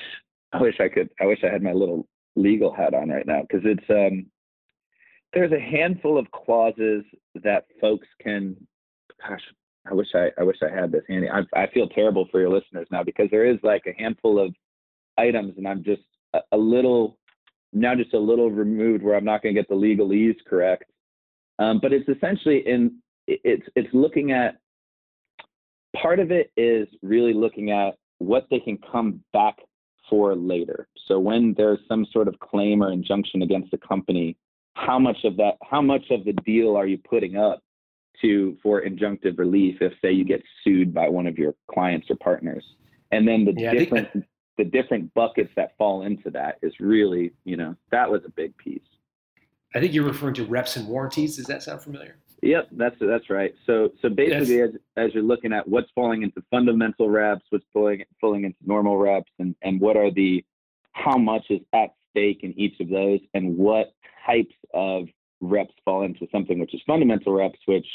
I 0.51 0.61
wish 0.61 0.79
I 0.79 0.89
could. 0.89 1.09
I 1.19 1.25
wish 1.25 1.39
I 1.43 1.51
had 1.51 1.63
my 1.63 1.73
little 1.73 2.07
legal 2.35 2.71
hat 2.73 2.93
on 2.93 3.09
right 3.09 3.25
now 3.25 3.41
because 3.41 3.65
it's 3.65 3.89
um, 3.89 4.27
there's 5.33 5.51
a 5.51 5.59
handful 5.59 6.17
of 6.17 6.29
clauses 6.31 7.03
that 7.43 7.65
folks 7.81 8.07
can. 8.21 8.55
Gosh, 9.27 9.41
I 9.89 9.93
wish 9.93 10.07
I 10.13 10.29
I 10.37 10.43
wish 10.43 10.57
I 10.61 10.73
had 10.73 10.91
this 10.91 11.03
handy. 11.07 11.29
I 11.29 11.41
I 11.55 11.67
feel 11.73 11.87
terrible 11.89 12.27
for 12.31 12.39
your 12.39 12.49
listeners 12.49 12.87
now 12.91 13.03
because 13.03 13.29
there 13.31 13.45
is 13.45 13.57
like 13.63 13.83
a 13.87 14.01
handful 14.01 14.39
of 14.39 14.53
items, 15.17 15.53
and 15.57 15.67
I'm 15.67 15.83
just 15.83 16.03
a, 16.33 16.39
a 16.51 16.57
little 16.57 17.17
now 17.73 17.95
just 17.95 18.13
a 18.13 18.19
little 18.19 18.51
removed 18.51 19.03
where 19.03 19.15
I'm 19.15 19.25
not 19.25 19.41
going 19.41 19.55
to 19.55 19.61
get 19.61 19.67
the 19.67 19.75
legalese 19.75 20.37
correct. 20.47 20.85
Um, 21.59 21.79
but 21.81 21.93
it's 21.93 22.07
essentially 22.07 22.67
in 22.67 22.99
it's 23.27 23.67
it's 23.75 23.93
looking 23.93 24.31
at 24.31 24.57
part 25.95 26.19
of 26.19 26.31
it 26.31 26.51
is 26.57 26.87
really 27.01 27.33
looking 27.33 27.71
at 27.71 27.95
what 28.19 28.47
they 28.49 28.59
can 28.59 28.77
come 28.91 29.23
back 29.33 29.57
for 30.09 30.35
later. 30.35 30.87
So 31.07 31.19
when 31.19 31.53
there's 31.57 31.79
some 31.87 32.05
sort 32.11 32.27
of 32.27 32.39
claim 32.39 32.83
or 32.83 32.91
injunction 32.91 33.41
against 33.41 33.73
a 33.73 33.77
company, 33.77 34.35
how 34.75 34.97
much 34.99 35.17
of 35.23 35.37
that 35.37 35.53
how 35.63 35.81
much 35.81 36.05
of 36.09 36.25
the 36.25 36.33
deal 36.45 36.75
are 36.75 36.87
you 36.87 36.97
putting 36.97 37.37
up 37.37 37.61
to 38.21 38.57
for 38.61 38.81
injunctive 38.81 39.37
relief 39.37 39.77
if 39.81 39.93
say 40.01 40.11
you 40.11 40.25
get 40.25 40.41
sued 40.63 40.93
by 40.93 41.09
one 41.09 41.27
of 41.27 41.37
your 41.37 41.53
clients 41.69 42.09
or 42.09 42.15
partners? 42.15 42.63
and 43.13 43.27
then 43.27 43.45
the 43.45 43.53
Yeah, 43.55 43.71
different 43.71 44.09
the 44.57 44.65
different 44.65 45.13
buckets 45.13 45.51
that 45.55 45.77
fall 45.77 46.03
into 46.03 46.29
that 46.31 46.57
is 46.61 46.73
really 46.79 47.31
you 47.45 47.55
know 47.55 47.75
that 47.91 48.09
was 48.09 48.21
a 48.25 48.29
big 48.29 48.57
piece. 48.57 48.81
I 49.75 49.79
think 49.79 49.93
you're 49.93 50.05
referring 50.05 50.35
to 50.35 50.45
reps 50.45 50.75
and 50.75 50.87
warranties. 50.87 51.37
Does 51.37 51.45
that 51.45 51.63
sound 51.63 51.81
familiar? 51.81 52.17
Yep, 52.41 52.69
that's 52.73 52.95
that's 52.99 53.29
right. 53.29 53.53
So 53.65 53.89
so 54.01 54.09
basically, 54.09 54.61
as, 54.61 54.71
as 54.97 55.13
you're 55.13 55.23
looking 55.23 55.53
at 55.53 55.67
what's 55.67 55.89
falling 55.95 56.23
into 56.23 56.43
fundamental 56.51 57.09
reps, 57.09 57.45
what's 57.49 57.65
falling 57.71 58.03
falling 58.19 58.43
into 58.45 58.57
normal 58.65 58.97
reps, 58.97 59.31
and 59.39 59.55
and 59.61 59.79
what 59.79 59.95
are 59.95 60.11
the 60.11 60.43
how 60.91 61.17
much 61.17 61.45
is 61.49 61.61
at 61.73 61.93
stake 62.13 62.39
in 62.43 62.57
each 62.57 62.79
of 62.79 62.89
those, 62.89 63.19
and 63.33 63.57
what 63.57 63.93
types 64.25 64.55
of 64.73 65.05
reps 65.41 65.73
fall 65.83 66.03
into 66.03 66.27
something 66.31 66.59
which 66.59 66.73
is 66.73 66.81
fundamental 66.87 67.33
reps, 67.33 67.59
which 67.65 67.87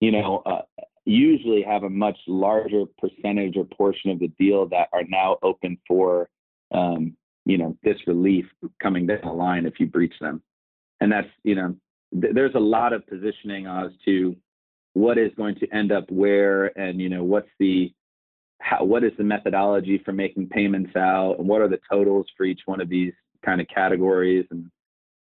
you 0.00 0.12
know 0.12 0.42
uh, 0.44 0.62
usually 1.04 1.62
have 1.62 1.84
a 1.84 1.90
much 1.90 2.18
larger 2.26 2.84
percentage 2.98 3.56
or 3.56 3.64
portion 3.64 4.10
of 4.10 4.18
the 4.18 4.28
deal 4.38 4.66
that 4.68 4.88
are 4.92 5.04
now 5.08 5.38
open 5.42 5.78
for 5.86 6.28
um, 6.72 7.16
you 7.44 7.58
know 7.58 7.76
this 7.82 7.96
relief 8.06 8.46
coming 8.82 9.06
down 9.06 9.20
the 9.22 9.32
line 9.32 9.66
if 9.66 9.78
you 9.78 9.86
breach 9.86 10.14
them, 10.20 10.42
and 11.00 11.10
that's 11.10 11.28
you 11.42 11.54
know 11.54 11.74
th- 12.20 12.34
there's 12.34 12.54
a 12.54 12.60
lot 12.60 12.92
of 12.92 13.06
positioning 13.06 13.66
as 13.66 13.90
to 14.04 14.36
what 14.94 15.18
is 15.18 15.30
going 15.36 15.56
to 15.56 15.68
end 15.74 15.92
up 15.92 16.04
where 16.10 16.66
and 16.78 17.00
you 17.00 17.08
know 17.08 17.24
what's 17.24 17.48
the 17.58 17.92
how, 18.60 18.84
what 18.84 19.04
is 19.04 19.12
the 19.18 19.24
methodology 19.24 20.00
for 20.04 20.12
making 20.12 20.48
payments 20.48 20.94
out 20.96 21.36
and 21.38 21.48
what 21.48 21.60
are 21.60 21.68
the 21.68 21.80
totals 21.90 22.26
for 22.36 22.44
each 22.44 22.60
one 22.66 22.80
of 22.80 22.88
these 22.88 23.12
kind 23.44 23.60
of 23.60 23.68
categories 23.68 24.46
and 24.50 24.70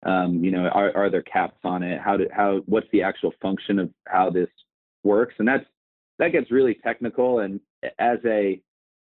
um, 0.06 0.44
you 0.44 0.50
know 0.50 0.68
are, 0.68 0.96
are 0.96 1.10
there 1.10 1.22
caps 1.22 1.58
on 1.64 1.82
it? 1.82 2.00
How 2.00 2.16
do 2.16 2.28
how 2.32 2.60
what's 2.66 2.86
the 2.92 3.02
actual 3.02 3.32
function 3.42 3.78
of 3.78 3.90
how 4.06 4.30
this 4.30 4.48
works? 5.04 5.34
And 5.38 5.48
that's 5.48 5.64
that 6.18 6.32
gets 6.32 6.50
really 6.50 6.74
technical 6.74 7.40
and 7.40 7.60
as 7.98 8.18
a 8.24 8.60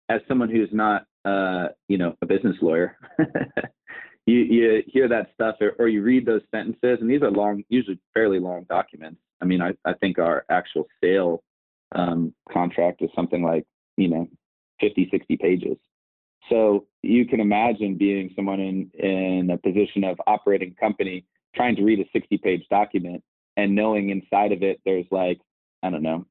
as 0.08 0.20
someone 0.28 0.50
who's 0.50 0.70
not 0.72 1.06
uh, 1.24 1.68
you 1.88 1.98
know 1.98 2.14
a 2.22 2.26
business 2.26 2.56
lawyer 2.60 2.96
you 4.26 4.38
you 4.38 4.82
hear 4.86 5.08
that 5.08 5.28
stuff 5.34 5.56
or, 5.60 5.74
or 5.78 5.88
you 5.88 6.02
read 6.02 6.26
those 6.26 6.42
sentences 6.54 6.98
and 7.00 7.10
these 7.10 7.22
are 7.22 7.30
long 7.30 7.62
usually 7.68 7.98
fairly 8.12 8.38
long 8.38 8.64
documents. 8.68 9.20
I 9.40 9.46
mean 9.46 9.62
i, 9.62 9.72
I 9.84 9.94
think 9.94 10.18
our 10.18 10.44
actual 10.50 10.86
sale 11.02 11.42
um, 11.94 12.34
contract 12.52 13.02
is 13.02 13.10
something 13.14 13.42
like 13.42 13.64
you 13.96 14.08
know 14.08 14.28
50 14.80 15.08
60 15.10 15.36
pages 15.36 15.76
so 16.49 16.86
you 17.03 17.26
can 17.26 17.40
imagine 17.40 17.97
being 17.97 18.32
someone 18.36 18.61
in 18.61 18.90
in 18.95 19.51
a 19.51 19.59
position 19.59 20.05
of 20.05 20.20
operating 20.26 20.74
company 20.74 21.24
trying 21.55 21.76
to 21.76 21.82
read 21.82 22.01
a 22.01 22.05
60 22.12 22.38
page 22.38 22.64
document 22.70 23.22
and 23.57 23.74
knowing 23.74 24.11
inside 24.11 24.53
of 24.53 24.62
it 24.62 24.80
there's 24.84 25.07
like 25.11 25.40
i 25.82 25.90
don't 25.90 26.03
know 26.03 26.24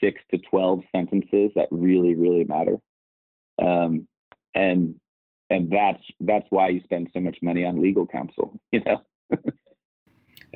six 0.00 0.20
to 0.30 0.38
12 0.38 0.80
sentences 0.94 1.50
that 1.54 1.68
really 1.70 2.14
really 2.14 2.44
matter 2.44 2.76
um, 3.60 4.06
and 4.54 4.94
and 5.50 5.70
that's 5.70 6.02
that's 6.20 6.46
why 6.50 6.68
you 6.68 6.80
spend 6.84 7.08
so 7.12 7.20
much 7.20 7.38
money 7.42 7.64
on 7.64 7.82
legal 7.82 8.06
counsel 8.06 8.58
you 8.72 8.80
know 8.84 9.02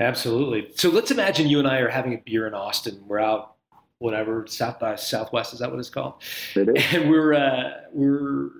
Absolutely. 0.00 0.70
So 0.74 0.88
let's 0.90 1.10
imagine 1.10 1.48
you 1.48 1.58
and 1.58 1.68
I 1.68 1.78
are 1.78 1.88
having 1.88 2.14
a 2.14 2.18
beer 2.24 2.46
in 2.46 2.54
Austin. 2.54 3.02
We're 3.06 3.20
out, 3.20 3.56
whatever, 4.02 4.44
south 4.48 4.80
by 4.80 4.96
southwest. 4.96 5.52
Is 5.52 5.60
that 5.60 5.70
what 5.70 5.78
it's 5.78 5.88
called? 5.88 6.14
It 6.56 6.68
is. 6.76 6.84
And 6.92 7.08
we're 7.08 7.34
uh, 7.34 7.70
we're 7.92 8.50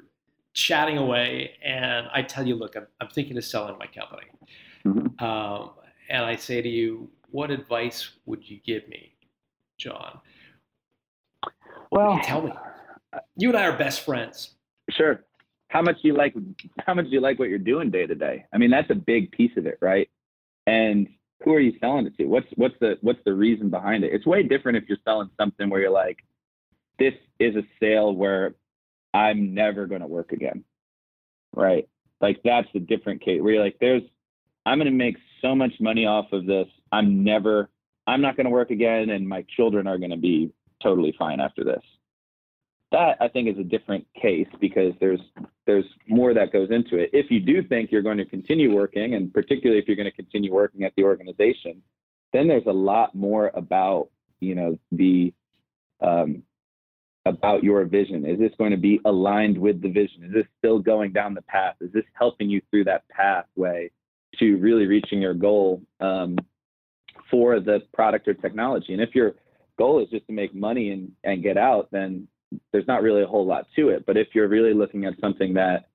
chatting 0.54 0.98
away, 0.98 1.52
and 1.62 2.06
I 2.12 2.22
tell 2.22 2.46
you, 2.46 2.54
look, 2.54 2.76
I'm, 2.76 2.86
I'm 3.00 3.08
thinking 3.08 3.36
of 3.36 3.44
selling 3.44 3.76
my 3.78 3.86
company. 3.86 4.28
Mhm. 4.84 5.20
Um, 5.20 5.70
and 6.08 6.24
I 6.24 6.36
say 6.36 6.62
to 6.62 6.68
you, 6.68 7.10
what 7.30 7.50
advice 7.50 8.10
would 8.26 8.48
you 8.48 8.60
give 8.64 8.86
me, 8.88 9.14
John? 9.78 10.20
well 11.90 12.20
Tell 12.22 12.42
me. 12.42 12.52
You 13.36 13.48
and 13.50 13.58
I 13.58 13.66
are 13.66 13.76
best 13.76 14.04
friends. 14.04 14.54
Sure. 14.90 15.24
How 15.68 15.82
much 15.82 16.02
do 16.02 16.08
you 16.08 16.14
like? 16.14 16.34
How 16.86 16.94
much 16.94 17.06
do 17.06 17.10
you 17.10 17.20
like 17.20 17.38
what 17.38 17.48
you're 17.48 17.58
doing 17.58 17.90
day 17.90 18.06
to 18.06 18.14
day? 18.14 18.46
I 18.52 18.58
mean, 18.58 18.70
that's 18.70 18.90
a 18.90 18.94
big 18.94 19.32
piece 19.32 19.56
of 19.56 19.66
it, 19.66 19.78
right? 19.80 20.08
And 20.66 21.08
who 21.44 21.54
are 21.54 21.60
you 21.60 21.72
selling 21.80 22.06
it 22.06 22.16
to? 22.18 22.26
What's 22.26 22.46
what's 22.56 22.74
the 22.80 22.98
what's 23.00 23.18
the 23.24 23.34
reason 23.34 23.70
behind 23.70 24.04
it? 24.04 24.12
It's 24.12 24.26
way 24.26 24.42
different 24.42 24.78
if 24.78 24.84
you're 24.88 24.98
selling 25.04 25.30
something 25.38 25.68
where 25.68 25.80
you're 25.80 25.90
like, 25.90 26.18
this 26.98 27.14
is 27.38 27.56
a 27.56 27.62
sale 27.80 28.14
where 28.14 28.54
I'm 29.14 29.54
never 29.54 29.86
going 29.86 30.00
to 30.00 30.06
work 30.06 30.32
again, 30.32 30.64
right? 31.54 31.88
Like 32.20 32.40
that's 32.44 32.68
a 32.74 32.80
different 32.80 33.20
case 33.20 33.42
where 33.42 33.54
you're 33.54 33.64
like, 33.64 33.78
there's, 33.80 34.02
I'm 34.64 34.78
going 34.78 34.86
to 34.86 34.96
make 34.96 35.16
so 35.40 35.54
much 35.54 35.72
money 35.80 36.06
off 36.06 36.32
of 36.32 36.46
this. 36.46 36.68
I'm 36.92 37.24
never, 37.24 37.68
I'm 38.06 38.20
not 38.20 38.36
going 38.36 38.44
to 38.44 38.50
work 38.50 38.70
again, 38.70 39.10
and 39.10 39.28
my 39.28 39.44
children 39.56 39.86
are 39.86 39.98
going 39.98 40.12
to 40.12 40.16
be 40.16 40.50
totally 40.82 41.14
fine 41.18 41.40
after 41.40 41.64
this 41.64 41.82
that 42.92 43.16
I 43.20 43.28
think 43.28 43.48
is 43.48 43.58
a 43.58 43.64
different 43.64 44.06
case 44.20 44.46
because 44.60 44.92
there's 45.00 45.20
there's 45.66 45.84
more 46.08 46.34
that 46.34 46.52
goes 46.52 46.70
into 46.70 46.96
it. 46.98 47.10
If 47.12 47.30
you 47.30 47.40
do 47.40 47.62
think 47.66 47.90
you're 47.90 48.02
going 48.02 48.18
to 48.18 48.24
continue 48.24 48.74
working, 48.74 49.14
and 49.14 49.32
particularly 49.32 49.80
if 49.80 49.88
you're 49.88 49.96
going 49.96 50.10
to 50.10 50.16
continue 50.16 50.52
working 50.52 50.84
at 50.84 50.92
the 50.96 51.04
organization, 51.04 51.82
then 52.32 52.48
there's 52.48 52.66
a 52.66 52.72
lot 52.72 53.14
more 53.14 53.50
about 53.54 54.08
you 54.40 54.54
know 54.54 54.78
the 54.92 55.32
um, 56.00 56.42
about 57.24 57.62
your 57.62 57.84
vision. 57.84 58.26
Is 58.26 58.38
this 58.38 58.52
going 58.58 58.72
to 58.72 58.76
be 58.76 59.00
aligned 59.04 59.56
with 59.56 59.80
the 59.80 59.88
vision? 59.88 60.24
Is 60.24 60.32
this 60.32 60.46
still 60.58 60.78
going 60.78 61.12
down 61.12 61.34
the 61.34 61.42
path? 61.42 61.76
Is 61.80 61.92
this 61.92 62.04
helping 62.14 62.50
you 62.50 62.60
through 62.70 62.84
that 62.84 63.08
pathway 63.08 63.90
to 64.38 64.56
really 64.56 64.86
reaching 64.86 65.20
your 65.20 65.34
goal 65.34 65.82
um, 66.00 66.36
for 67.30 67.60
the 67.60 67.80
product 67.94 68.28
or 68.28 68.34
technology? 68.34 68.92
And 68.92 69.00
if 69.00 69.14
your 69.14 69.34
goal 69.78 70.02
is 70.02 70.10
just 70.10 70.26
to 70.26 70.32
make 70.32 70.54
money 70.54 70.90
and, 70.90 71.12
and 71.22 71.42
get 71.42 71.56
out, 71.56 71.88
then 71.92 72.26
there's 72.72 72.86
not 72.86 73.02
really 73.02 73.22
a 73.22 73.26
whole 73.26 73.46
lot 73.46 73.66
to 73.76 73.90
it. 73.90 74.04
But 74.06 74.16
if 74.16 74.28
you're 74.34 74.48
really 74.48 74.74
looking 74.74 75.04
at 75.04 75.14
something 75.20 75.54
that 75.54 75.88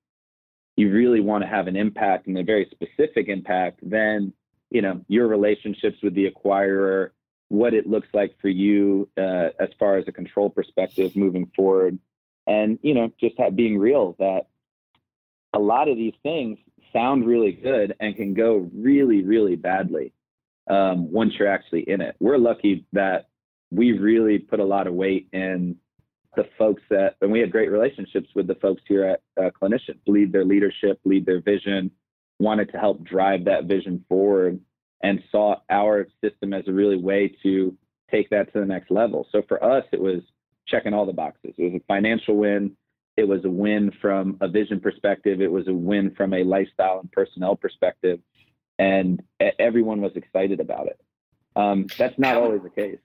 you 0.76 0.92
really 0.92 1.22
want 1.22 1.44
to 1.44 1.48
have 1.48 1.68
an 1.68 1.76
impact 1.76 2.28
and 2.28 2.38
a 2.38 2.44
very 2.44 2.70
specific 2.72 3.28
impact, 3.28 3.80
then 3.82 4.34
you 4.70 4.82
know 4.82 5.02
your 5.08 5.28
relationships 5.28 5.98
with 6.04 6.14
the 6.14 6.30
acquirer, 6.30 7.10
what 7.50 7.74
it 7.74 7.88
looks 7.88 8.08
like 8.14 8.36
for 8.42 8.50
you 8.50 9.10
uh, 9.18 9.50
as 9.60 9.70
far 9.80 9.98
as 9.98 10.06
a 10.08 10.12
control 10.12 10.50
perspective 10.50 11.16
moving 11.16 11.52
forward, 11.56 11.98
and 12.46 12.80
you 12.82 12.94
know 12.94 13.12
just 13.20 13.38
have, 13.40 13.56
being 13.56 13.78
real 13.78 14.16
that 14.20 14.48
a 15.54 15.60
lot 15.60 15.88
of 15.88 15.98
these 15.98 16.14
things 16.24 16.60
sound 16.94 17.26
really 17.26 17.52
good 17.52 17.96
and 18.00 18.16
can 18.16 18.34
go 18.34 18.70
really 18.74 19.24
really 19.24 19.56
badly 19.56 20.14
um, 20.70 21.12
once 21.12 21.34
you're 21.38 21.48
actually 21.48 21.82
in 21.82 22.02
it. 22.02 22.16
We're 22.20 22.38
lucky 22.38 22.86
that 22.94 23.30
we 23.72 23.94
really 23.94 24.40
put 24.40 24.60
a 24.60 24.66
lot 24.66 24.88
of 24.88 24.94
weight 24.94 25.28
in 25.34 25.78
the 26.38 26.48
folks 26.58 26.84
that, 26.90 27.16
and 27.22 27.32
we 27.32 27.40
had 27.40 27.52
great 27.52 27.72
relationships 27.72 28.30
with 28.34 28.48
the 28.48 28.56
folks 28.56 28.82
here 28.88 29.04
at 29.04 29.22
uh, 29.44 29.50
Clinicient, 29.60 29.98
lead 30.06 30.32
their 30.32 30.46
leadership, 30.46 31.00
lead 31.04 31.26
their 31.26 31.42
vision, 31.42 31.92
wanted 32.40 32.72
to 32.72 32.78
help 32.78 33.04
drive 33.04 33.44
that 33.46 33.66
vision 33.66 34.06
forward, 34.08 34.60
and 35.04 35.22
saw 35.32 35.56
our 35.70 36.08
system 36.24 36.54
as 36.54 36.64
a 36.68 36.72
really 36.72 36.98
way 36.98 37.36
to 37.44 37.76
take 38.10 38.30
that 38.30 38.54
to 38.54 38.60
the 38.60 38.66
next 38.66 38.92
level. 38.92 39.28
So 39.32 39.42
for 39.48 39.62
us, 39.64 39.84
it 39.92 40.00
was 40.00 40.22
checking 40.68 40.94
all 40.94 41.06
the 41.06 41.14
boxes. 41.14 41.56
It 41.58 41.74
was 41.74 41.82
a 41.82 41.86
financial 41.88 42.38
win. 42.38 42.78
It 43.18 43.28
was 43.28 43.44
a 43.44 43.50
win 43.50 43.92
from 44.00 44.38
a 44.40 44.48
vision 44.48 44.80
perspective. 44.80 45.42
It 45.42 45.52
was 45.52 45.68
a 45.68 45.74
win 45.74 46.14
from 46.16 46.34
a 46.34 46.44
lifestyle 46.44 47.00
and 47.00 47.12
personnel 47.12 47.56
perspective. 47.56 48.20
And 48.78 49.24
everyone 49.58 50.02
was 50.02 50.12
excited 50.16 50.60
about 50.60 50.88
it. 50.88 51.00
Um, 51.56 51.88
that's 51.98 52.20
not 52.20 52.36
always 52.36 52.62
the 52.62 52.70
case 52.70 53.00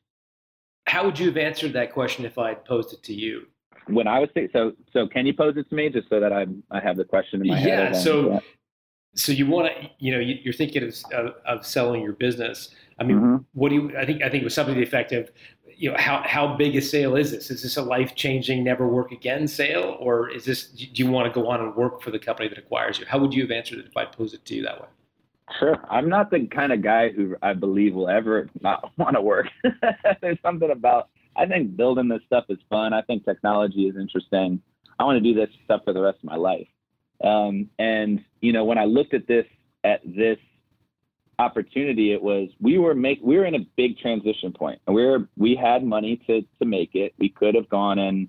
how 0.86 1.04
would 1.04 1.18
you 1.18 1.26
have 1.26 1.36
answered 1.36 1.72
that 1.74 1.92
question 1.92 2.24
if 2.24 2.38
I 2.38 2.50
had 2.50 2.64
posed 2.64 2.92
it 2.92 3.02
to 3.04 3.14
you? 3.14 3.46
When 3.86 4.06
I 4.06 4.20
was 4.20 4.28
so 4.52 4.72
so, 4.92 5.08
can 5.08 5.26
you 5.26 5.34
pose 5.34 5.56
it 5.56 5.68
to 5.68 5.74
me 5.74 5.88
just 5.88 6.08
so 6.08 6.20
that 6.20 6.32
I 6.32 6.46
I 6.70 6.80
have 6.80 6.96
the 6.96 7.04
question 7.04 7.40
in 7.40 7.48
my 7.48 7.58
yeah, 7.58 7.64
head? 7.64 7.94
Yeah. 7.94 8.00
So 8.00 8.42
so 9.14 9.32
you 9.32 9.46
want 9.46 9.74
to 9.74 9.90
you 9.98 10.12
know 10.12 10.20
you're 10.20 10.54
thinking 10.54 10.84
of, 10.84 10.94
of, 11.12 11.34
of 11.44 11.66
selling 11.66 12.02
your 12.02 12.12
business. 12.12 12.74
I 12.98 13.04
mean, 13.04 13.16
mm-hmm. 13.16 13.36
what 13.54 13.70
do 13.70 13.74
you? 13.74 13.98
I 13.98 14.06
think 14.06 14.22
I 14.22 14.28
think 14.28 14.42
it 14.42 14.44
was 14.44 14.54
something 14.54 14.74
to 14.74 14.80
the 14.80 14.86
effect 14.86 15.10
of, 15.12 15.30
you 15.66 15.90
know, 15.90 15.96
how 15.98 16.22
how 16.24 16.56
big 16.56 16.76
a 16.76 16.80
sale 16.80 17.16
is 17.16 17.32
this? 17.32 17.50
Is 17.50 17.62
this 17.62 17.76
a 17.76 17.82
life 17.82 18.14
changing, 18.14 18.62
never 18.62 18.86
work 18.86 19.10
again 19.10 19.48
sale, 19.48 19.96
or 19.98 20.30
is 20.30 20.44
this? 20.44 20.68
Do 20.68 20.86
you 20.94 21.10
want 21.10 21.32
to 21.32 21.40
go 21.40 21.48
on 21.48 21.60
and 21.60 21.74
work 21.74 22.02
for 22.02 22.12
the 22.12 22.18
company 22.20 22.48
that 22.48 22.58
acquires 22.58 23.00
you? 23.00 23.06
How 23.06 23.18
would 23.18 23.34
you 23.34 23.42
have 23.42 23.50
answered 23.50 23.80
it 23.80 23.86
if 23.86 23.96
I 23.96 24.04
posed 24.04 24.34
it 24.34 24.44
to 24.44 24.54
you 24.54 24.62
that 24.62 24.80
way? 24.80 24.88
Sure. 25.58 25.76
I'm 25.90 26.08
not 26.08 26.30
the 26.30 26.46
kind 26.46 26.72
of 26.72 26.82
guy 26.82 27.10
who 27.10 27.36
I 27.42 27.52
believe 27.54 27.94
will 27.94 28.08
ever 28.08 28.48
not 28.60 28.90
want 28.98 29.16
to 29.16 29.22
work. 29.22 29.46
There's 30.20 30.38
something 30.42 30.70
about, 30.70 31.08
I 31.36 31.46
think 31.46 31.76
building 31.76 32.08
this 32.08 32.20
stuff 32.26 32.44
is 32.48 32.58
fun. 32.68 32.92
I 32.92 33.02
think 33.02 33.24
technology 33.24 33.82
is 33.82 33.96
interesting. 33.96 34.60
I 34.98 35.04
want 35.04 35.16
to 35.16 35.20
do 35.20 35.38
this 35.38 35.50
stuff 35.64 35.82
for 35.84 35.92
the 35.92 36.00
rest 36.02 36.18
of 36.18 36.24
my 36.24 36.36
life. 36.36 36.68
Um, 37.24 37.68
and, 37.78 38.24
you 38.40 38.52
know, 38.52 38.64
when 38.64 38.78
I 38.78 38.84
looked 38.84 39.14
at 39.14 39.26
this, 39.26 39.46
at 39.84 40.00
this 40.04 40.38
opportunity, 41.38 42.12
it 42.12 42.22
was, 42.22 42.50
we 42.60 42.78
were 42.78 42.94
make, 42.94 43.20
we 43.22 43.36
were 43.36 43.46
in 43.46 43.54
a 43.54 43.66
big 43.76 43.98
transition 43.98 44.52
point 44.52 44.80
and 44.86 44.94
we 44.94 45.04
were, 45.04 45.28
we 45.36 45.54
had 45.54 45.84
money 45.84 46.20
to, 46.26 46.42
to 46.60 46.64
make 46.64 46.94
it. 46.94 47.14
We 47.18 47.28
could 47.28 47.54
have 47.54 47.68
gone 47.68 47.98
and, 47.98 48.28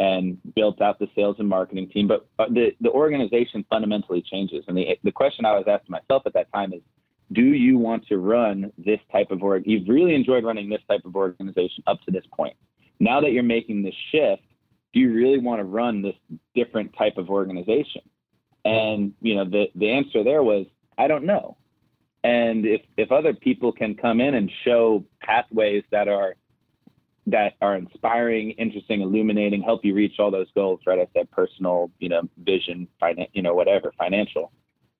and 0.00 0.38
built 0.54 0.80
out 0.80 0.98
the 0.98 1.06
sales 1.14 1.36
and 1.38 1.48
marketing 1.48 1.86
team. 1.90 2.08
But 2.08 2.26
uh, 2.38 2.46
the, 2.48 2.70
the 2.80 2.90
organization 2.90 3.64
fundamentally 3.68 4.22
changes. 4.22 4.64
And 4.66 4.76
the, 4.76 4.98
the 5.04 5.12
question 5.12 5.44
I 5.44 5.52
was 5.52 5.66
asking 5.68 5.92
myself 5.92 6.22
at 6.24 6.32
that 6.32 6.50
time 6.52 6.72
is, 6.72 6.80
do 7.32 7.42
you 7.42 7.76
want 7.76 8.06
to 8.08 8.16
run 8.16 8.72
this 8.78 8.98
type 9.12 9.30
of 9.30 9.42
org? 9.42 9.64
You've 9.66 9.88
really 9.88 10.14
enjoyed 10.14 10.42
running 10.42 10.70
this 10.70 10.80
type 10.88 11.02
of 11.04 11.14
organization 11.14 11.84
up 11.86 12.00
to 12.06 12.10
this 12.10 12.24
point. 12.34 12.56
Now 12.98 13.20
that 13.20 13.32
you're 13.32 13.42
making 13.42 13.82
this 13.82 13.94
shift, 14.10 14.42
do 14.94 15.00
you 15.00 15.12
really 15.12 15.38
want 15.38 15.60
to 15.60 15.64
run 15.64 16.02
this 16.02 16.16
different 16.54 16.96
type 16.96 17.18
of 17.18 17.28
organization? 17.28 18.02
And 18.64 19.12
you 19.20 19.36
know, 19.36 19.44
the 19.44 19.66
the 19.76 19.90
answer 19.90 20.24
there 20.24 20.42
was, 20.42 20.66
I 20.98 21.06
don't 21.08 21.24
know. 21.24 21.56
And 22.24 22.66
if 22.66 22.82
if 22.96 23.12
other 23.12 23.32
people 23.32 23.70
can 23.70 23.94
come 23.94 24.20
in 24.20 24.34
and 24.34 24.50
show 24.64 25.04
pathways 25.22 25.84
that 25.92 26.08
are 26.08 26.34
that 27.26 27.54
are 27.60 27.76
inspiring, 27.76 28.52
interesting, 28.52 29.02
illuminating, 29.02 29.62
help 29.62 29.84
you 29.84 29.94
reach 29.94 30.14
all 30.18 30.30
those 30.30 30.50
goals, 30.54 30.80
right? 30.86 30.98
I 30.98 31.06
said 31.14 31.30
personal, 31.30 31.90
you 31.98 32.08
know, 32.08 32.22
vision, 32.38 32.88
finan- 33.00 33.28
you 33.32 33.42
know, 33.42 33.54
whatever, 33.54 33.92
financial. 33.98 34.52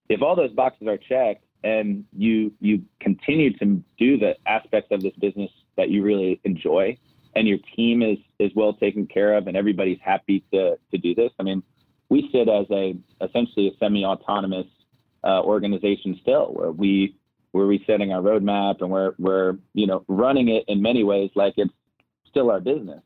If 0.08 0.22
all 0.22 0.36
those 0.36 0.52
boxes 0.52 0.86
are 0.86 0.98
checked 0.98 1.44
and 1.62 2.04
you 2.16 2.52
you 2.60 2.82
continue 3.00 3.56
to 3.58 3.82
do 3.98 4.18
the 4.18 4.34
aspects 4.46 4.90
of 4.90 5.02
this 5.02 5.14
business 5.20 5.50
that 5.76 5.90
you 5.90 6.02
really 6.02 6.40
enjoy 6.44 6.96
and 7.36 7.46
your 7.46 7.58
team 7.76 8.02
is 8.02 8.18
is 8.38 8.50
well 8.54 8.72
taken 8.72 9.06
care 9.06 9.36
of 9.36 9.46
and 9.46 9.56
everybody's 9.56 10.00
happy 10.02 10.44
to 10.52 10.76
to 10.90 10.98
do 10.98 11.14
this. 11.14 11.30
I 11.38 11.42
mean, 11.42 11.62
we 12.08 12.28
sit 12.32 12.48
as 12.48 12.66
a 12.70 12.96
essentially 13.20 13.68
a 13.68 13.76
semi-autonomous 13.78 14.66
uh, 15.24 15.42
organization 15.42 16.18
still, 16.22 16.46
where 16.46 16.72
we 16.72 17.16
where 17.52 17.66
we 17.66 17.82
setting 17.86 18.12
our 18.12 18.22
roadmap 18.22 18.80
and 18.80 18.90
we're 18.90 19.14
we're 19.18 19.56
you 19.74 19.86
know 19.86 20.04
running 20.08 20.48
it 20.48 20.64
in 20.68 20.80
many 20.82 21.04
ways 21.04 21.30
like 21.34 21.54
it's 21.56 21.72
still 22.30 22.50
our 22.50 22.60
business, 22.60 23.02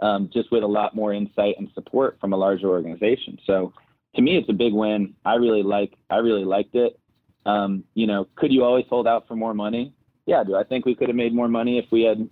um, 0.00 0.30
just 0.32 0.50
with 0.52 0.62
a 0.62 0.66
lot 0.66 0.94
more 0.94 1.12
insight 1.12 1.56
and 1.58 1.68
support 1.74 2.18
from 2.20 2.32
a 2.32 2.36
larger 2.36 2.68
organization. 2.68 3.38
So 3.46 3.72
to 4.14 4.22
me, 4.22 4.36
it's 4.36 4.48
a 4.48 4.54
big 4.54 4.72
win. 4.72 5.14
I 5.24 5.34
really 5.34 5.62
like 5.62 5.94
I 6.10 6.16
really 6.16 6.44
liked 6.44 6.74
it. 6.74 6.98
Um, 7.46 7.84
you 7.94 8.06
know, 8.06 8.26
could 8.36 8.52
you 8.52 8.64
always 8.64 8.86
hold 8.88 9.06
out 9.06 9.28
for 9.28 9.36
more 9.36 9.54
money? 9.54 9.92
Yeah, 10.26 10.42
do 10.44 10.56
I 10.56 10.64
think 10.64 10.86
we 10.86 10.94
could 10.94 11.08
have 11.08 11.16
made 11.16 11.34
more 11.34 11.48
money 11.48 11.78
if 11.78 11.86
we 11.92 12.02
had 12.02 12.28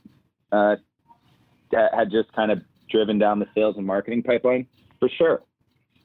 uh, 0.51 0.77
had 1.71 2.11
just 2.11 2.33
kind 2.33 2.51
of 2.51 2.63
driven 2.91 3.19
down 3.19 3.39
the 3.39 3.47
sales 3.55 3.77
and 3.77 3.87
marketing 3.87 4.23
pipeline? 4.23 4.67
For 4.99 5.09
sure. 5.19 5.43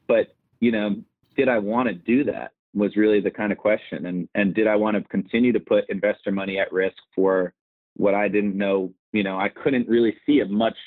But 0.07 0.35
you 0.59 0.71
know, 0.71 0.95
did 1.35 1.47
I 1.49 1.59
want 1.59 1.87
to 1.87 1.93
do 1.93 2.23
that? 2.25 2.53
Was 2.73 2.95
really 2.95 3.21
the 3.21 3.31
kind 3.31 3.51
of 3.51 3.57
question, 3.57 4.05
and 4.07 4.27
and 4.35 4.53
did 4.53 4.67
I 4.67 4.75
want 4.75 4.97
to 4.97 5.03
continue 5.09 5.53
to 5.53 5.59
put 5.59 5.89
investor 5.89 6.31
money 6.31 6.59
at 6.59 6.71
risk 6.71 6.97
for 7.15 7.53
what 7.97 8.13
I 8.13 8.27
didn't 8.27 8.55
know? 8.55 8.93
You 9.11 9.23
know, 9.23 9.37
I 9.37 9.49
couldn't 9.49 9.87
really 9.87 10.15
see 10.25 10.39
a 10.39 10.45
much 10.45 10.77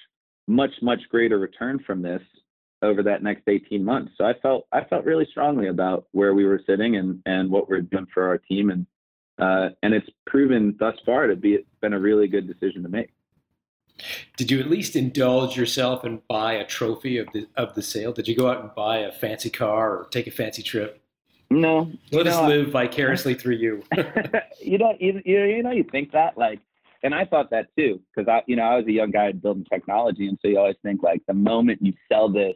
much 0.47 0.73
much 0.83 1.01
greater 1.11 1.39
return 1.39 1.79
from 1.87 2.03
this 2.03 2.23
over 2.83 3.03
that 3.03 3.23
next 3.23 3.43
18 3.47 3.85
months. 3.85 4.13
So 4.17 4.25
I 4.25 4.33
felt 4.43 4.67
I 4.73 4.85
felt 4.85 5.05
really 5.05 5.27
strongly 5.31 5.69
about 5.69 6.07
where 6.13 6.35
we 6.35 6.45
were 6.45 6.61
sitting 6.67 6.97
and 6.97 7.21
and 7.27 7.51
what 7.51 7.69
we're 7.69 7.83
doing 7.83 8.07
for 8.13 8.27
our 8.27 8.39
team 8.39 8.71
and 8.71 8.87
uh, 9.39 9.71
and 9.83 9.95
it's 9.95 10.09
proven 10.27 10.77
thus 10.79 10.97
far 11.05 11.27
to 11.27 11.37
be 11.37 11.59
been 11.81 11.93
a 11.93 12.01
really 12.01 12.29
good 12.29 12.47
decision 12.47 12.83
to 12.83 12.89
make. 12.89 13.11
Did 14.37 14.51
you 14.51 14.61
at 14.61 14.71
least 14.71 14.97
indulge 14.97 15.57
yourself 15.57 16.05
and 16.05 16.27
buy 16.27 16.55
a 16.55 16.67
trophy 16.67 17.19
of 17.19 17.29
the 17.33 17.47
of 17.57 17.75
the 17.75 17.83
sale? 17.83 18.13
Did 18.13 18.29
you 18.29 18.37
go 18.37 18.49
out 18.49 18.61
and 18.61 18.75
buy 18.75 18.99
a 18.99 19.13
fancy 19.13 19.51
car 19.51 19.99
or 19.99 20.09
take 20.11 20.27
a 20.27 20.31
fancy 20.31 20.63
trip? 20.63 21.03
No. 21.51 21.91
Let 22.13 22.29
us 22.29 22.49
live 22.49 22.69
vicariously 22.69 23.35
through 23.35 23.57
you. 23.57 23.83
you 24.63 24.79
know, 24.79 24.95
you, 25.01 25.21
you 25.25 25.63
know, 25.63 25.73
you 25.73 25.83
think 25.83 26.13
that 26.13 26.39
like, 26.39 26.61
and 27.03 27.15
I 27.15 27.25
thought 27.25 27.51
that 27.51 27.69
too, 27.77 28.01
because 28.15 28.29
I, 28.29 28.43
you 28.47 28.57
know, 28.57 28.63
I 28.63 28.77
was 28.77 28.87
a 28.87 28.93
young 28.93 29.11
guy 29.11 29.33
building 29.33 29.67
technology, 29.73 30.29
and 30.29 30.39
so 30.41 30.49
you 30.49 30.59
always 30.59 30.77
think 30.83 31.03
like 31.03 31.23
the 31.27 31.35
moment 31.35 31.81
you 31.83 31.93
sell 32.11 32.29
this, 32.29 32.55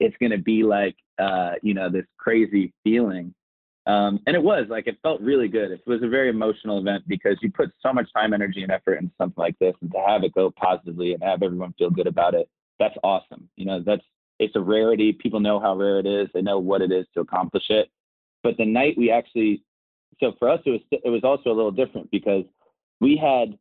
it's 0.00 0.16
going 0.18 0.32
to 0.32 0.38
be 0.38 0.62
like, 0.62 0.96
uh, 1.18 1.52
you 1.62 1.74
know, 1.74 1.90
this 1.90 2.04
crazy 2.18 2.72
feeling. 2.84 3.34
Um, 3.86 4.20
and 4.26 4.34
it 4.34 4.42
was 4.42 4.66
like 4.68 4.86
it 4.88 4.98
felt 5.02 5.20
really 5.20 5.48
good. 5.48 5.70
It 5.70 5.82
was 5.86 6.02
a 6.02 6.08
very 6.08 6.28
emotional 6.28 6.78
event 6.78 7.04
because 7.06 7.38
you 7.40 7.50
put 7.50 7.70
so 7.80 7.92
much 7.92 8.12
time, 8.12 8.34
energy, 8.34 8.62
and 8.62 8.72
effort 8.72 8.96
into 8.96 9.14
something 9.16 9.40
like 9.40 9.58
this, 9.60 9.74
and 9.80 9.90
to 9.92 10.02
have 10.06 10.24
it 10.24 10.34
go 10.34 10.50
positively 10.50 11.14
and 11.14 11.22
have 11.22 11.42
everyone 11.42 11.72
feel 11.78 11.90
good 11.90 12.08
about 12.08 12.34
it, 12.34 12.48
that's 12.78 12.96
awesome. 13.04 13.48
You 13.56 13.66
know, 13.66 13.82
that's 13.84 14.02
it's 14.38 14.56
a 14.56 14.60
rarity. 14.60 15.12
People 15.12 15.40
know 15.40 15.60
how 15.60 15.76
rare 15.76 15.98
it 15.98 16.06
is. 16.06 16.28
They 16.34 16.42
know 16.42 16.58
what 16.58 16.82
it 16.82 16.92
is 16.92 17.06
to 17.14 17.20
accomplish 17.20 17.64
it. 17.70 17.88
But 18.42 18.56
the 18.58 18.66
night 18.66 18.96
we 18.98 19.10
actually, 19.10 19.62
so 20.20 20.32
for 20.38 20.50
us, 20.50 20.60
it 20.66 20.70
was 20.70 20.80
it 20.90 21.08
was 21.08 21.24
also 21.24 21.50
a 21.50 21.54
little 21.54 21.70
different 21.70 22.10
because 22.10 22.44
we 23.00 23.16
had 23.16 23.56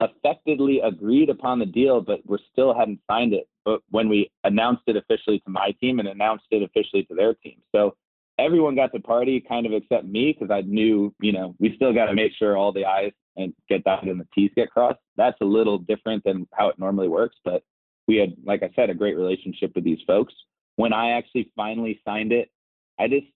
effectively 0.00 0.80
agreed 0.80 1.30
upon 1.30 1.58
the 1.58 1.66
deal, 1.66 2.00
but 2.00 2.20
we 2.26 2.38
still 2.52 2.74
hadn't 2.74 3.00
signed 3.10 3.32
it. 3.32 3.48
But 3.64 3.80
when 3.90 4.08
we 4.08 4.30
announced 4.44 4.82
it 4.86 4.96
officially 4.96 5.40
to 5.40 5.50
my 5.50 5.70
team 5.80 5.98
and 5.98 6.08
announced 6.08 6.46
it 6.50 6.62
officially 6.62 7.04
to 7.04 7.14
their 7.14 7.34
team, 7.34 7.60
so 7.72 7.96
everyone 8.38 8.74
got 8.74 8.92
to 8.92 9.00
party 9.00 9.40
kind 9.40 9.66
of 9.66 9.72
except 9.72 10.04
me 10.04 10.32
because 10.32 10.52
I 10.52 10.62
knew, 10.62 11.14
you 11.20 11.32
know, 11.32 11.54
we 11.58 11.74
still 11.76 11.94
got 11.94 12.06
to 12.06 12.14
make 12.14 12.32
sure 12.38 12.56
all 12.56 12.72
the 12.72 12.84
I's 12.84 13.12
and 13.36 13.54
get 13.68 13.84
dotted 13.84 14.08
and 14.08 14.20
the 14.20 14.28
T's 14.34 14.50
get 14.54 14.70
crossed. 14.70 15.00
That's 15.16 15.40
a 15.40 15.46
little 15.46 15.78
different 15.78 16.24
than 16.24 16.46
how 16.52 16.68
it 16.68 16.78
normally 16.78 17.08
works, 17.08 17.36
but 17.44 17.62
we 18.06 18.16
had, 18.16 18.34
like 18.44 18.62
I 18.62 18.70
said, 18.76 18.90
a 18.90 18.94
great 18.94 19.16
relationship 19.16 19.72
with 19.74 19.84
these 19.84 20.00
folks. 20.06 20.34
When 20.76 20.92
I 20.92 21.12
actually 21.12 21.50
finally 21.56 22.00
signed 22.04 22.32
it, 22.32 22.50
I 22.98 23.08
just 23.08 23.26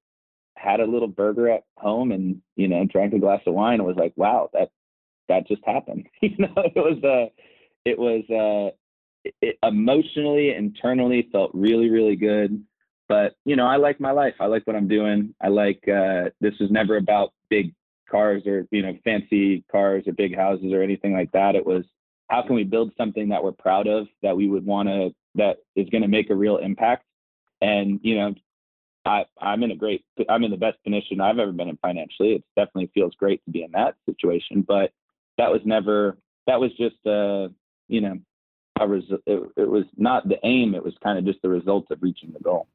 had 0.57 0.81
a 0.81 0.87
little 0.87 1.09
burger 1.09 1.49
at 1.49 1.63
home 1.79 2.13
and, 2.13 2.43
you 2.57 2.69
know, 2.69 2.85
drank 2.85 3.15
a 3.15 3.19
glass 3.19 3.41
of 3.47 3.55
wine 3.55 3.75
and 3.75 3.87
was 3.87 3.97
like, 3.97 4.13
wow, 4.17 4.51
that, 4.53 4.71
that 5.29 5.47
just 5.47 5.63
happened. 5.65 6.07
you 6.23 6.37
know, 6.39 6.53
it 6.57 6.77
was, 6.77 7.03
uh, 7.05 7.29
it 7.85 7.99
was, 7.99 8.25
uh, 8.31 8.75
it 9.43 9.59
emotionally, 9.63 10.55
internally 10.55 11.29
felt 11.33 11.51
really, 11.55 11.91
really 11.91 12.17
good 12.17 12.65
but 13.09 13.37
you 13.45 13.57
know, 13.57 13.67
I 13.67 13.77
like 13.77 14.01
my 14.01 14.11
life. 14.11 14.35
I 14.39 14.47
like 14.47 14.67
what 14.67 14.77
I'm 14.77 14.87
doing. 14.87 15.35
I 15.41 15.49
like 15.49 15.83
uh, 15.89 16.29
this 16.41 16.55
is 16.61 16.71
never 16.71 16.99
about 16.99 17.33
big 17.49 17.75
cars 18.11 18.43
or 18.47 18.67
you 18.71 18.83
know 18.83 18.97
fancy 19.03 19.65
cars 19.73 20.05
or 20.07 20.13
big 20.13 20.37
houses 20.37 20.73
or 20.73 20.83
anything 20.83 21.15
like 21.15 21.33
that. 21.33 21.57
It 21.57 21.67
was 21.67 21.85
how 22.29 22.43
can 22.43 22.55
we 22.55 22.65
build 22.65 22.93
something 22.99 23.31
that 23.31 23.43
we're 23.43 23.53
proud 23.53 23.87
of 23.87 24.07
that 24.23 24.37
we 24.37 24.49
would 24.49 24.65
want 24.65 24.89
to 24.89 25.15
that 25.37 25.59
is 25.75 25.89
going 25.89 26.03
to 26.03 26.09
make 26.09 26.31
a 26.31 26.35
real 26.35 26.59
impact. 26.59 27.05
And 27.63 27.99
you 28.03 28.17
know, 28.17 28.35
I 29.07 29.25
I'm 29.41 29.63
in 29.63 29.71
a 29.71 29.77
great 29.77 30.05
I'm 30.29 30.45
in 30.45 30.51
the 30.51 30.59
best 30.59 30.77
position 30.85 31.21
I've 31.21 31.39
ever 31.39 31.53
been 31.53 31.69
in 31.69 31.79
financially. 31.79 32.35
It 32.35 32.45
definitely 32.57 32.91
feels 32.93 33.15
great 33.15 33.43
to 33.47 33.51
be 33.51 33.63
in 33.63 33.73
that 33.73 33.95
situation. 34.05 34.63
But 34.69 34.93
that 35.39 35.51
was 35.51 35.61
never 35.65 36.19
that 36.47 36.61
was 36.61 36.71
just 36.77 36.97
uh 37.07 37.49
you 37.89 38.01
know 38.01 38.19
a 38.81 38.87
res- 38.87 39.11
it, 39.27 39.43
it 39.57 39.69
was 39.69 39.85
not 39.97 40.29
the 40.29 40.39
aim. 40.45 40.75
It 40.75 40.85
was 40.85 40.95
kind 41.03 41.19
of 41.19 41.25
just 41.25 41.43
the 41.43 41.49
result 41.49 41.91
of 41.91 41.99
reaching 42.01 42.33
the 42.33 42.41
goal. 42.41 42.69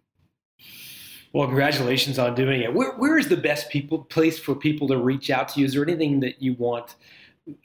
Well, 1.33 1.47
congratulations 1.47 2.19
on 2.19 2.35
doing 2.35 2.61
it. 2.61 2.73
Where, 2.73 2.91
where 2.93 3.17
is 3.17 3.27
the 3.27 3.37
best 3.37 3.69
people 3.69 4.03
place 4.03 4.37
for 4.37 4.53
people 4.53 4.87
to 4.89 4.97
reach 4.97 5.29
out 5.29 5.49
to 5.49 5.59
you? 5.59 5.65
Is 5.65 5.73
there 5.73 5.83
anything 5.83 6.19
that 6.19 6.41
you 6.41 6.53
want, 6.53 6.95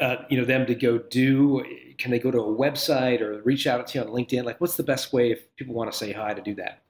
uh, 0.01 0.17
you 0.31 0.39
know, 0.39 0.45
them 0.45 0.65
to 0.67 0.75
go 0.75 0.99
do? 0.99 1.65
Can 1.99 2.11
they 2.11 2.19
go 2.19 2.31
to 2.31 2.39
a 2.39 2.57
website 2.57 3.21
or 3.21 3.43
reach 3.43 3.67
out 3.67 3.87
to 3.89 3.99
you 3.99 4.05
on 4.05 4.11
LinkedIn? 4.11 4.45
Like, 4.45 4.61
what's 4.61 4.77
the 4.77 4.83
best 4.83 5.13
way 5.13 5.33
if 5.33 5.55
people 5.57 5.75
want 5.75 5.93
to 5.93 5.97
say 5.97 6.13
hi 6.13 6.33
to 6.33 6.41
do 6.41 6.55
that? 6.55 6.83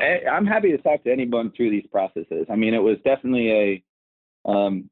I'm 0.00 0.46
happy 0.46 0.70
to 0.70 0.78
talk 0.78 1.04
to 1.04 1.12
anyone 1.12 1.50
through 1.50 1.70
these 1.70 1.86
processes. 1.92 2.46
I 2.48 2.56
mean, 2.56 2.72
it 2.72 2.82
was 2.82 2.96
definitely 3.04 3.50
a, 3.52 4.50
um, 4.50 4.88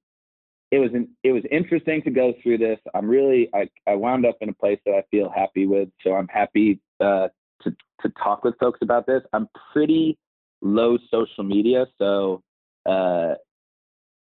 it 0.71 0.79
was 0.79 0.91
an, 0.93 1.09
it 1.25 1.33
was 1.33 1.43
interesting 1.51 2.03
to 2.03 2.11
go 2.11 2.35
through 2.43 2.59
this. 2.59 2.79
I'm 2.95 3.09
really 3.09 3.49
I, 3.55 3.69
I 3.87 3.95
wound 3.95 4.27
up 4.27 4.37
in 4.41 4.49
a 4.49 4.55
place 4.55 4.79
that 4.85 4.93
I 4.93 5.03
feel 5.11 5.31
happy 5.35 5.67
with, 5.67 5.89
so 6.03 6.15
I'm 6.15 6.29
happy 6.29 6.81
uh, 7.01 7.29
to 7.63 7.71
to 8.03 8.09
talk 8.23 8.45
with 8.45 8.59
folks 8.59 8.81
about 8.83 9.07
this. 9.07 9.23
I'm 9.33 9.49
pretty 9.73 10.19
low 10.61 10.99
social 11.11 11.45
media, 11.45 11.87
so 11.99 12.43
uh, 12.87 13.35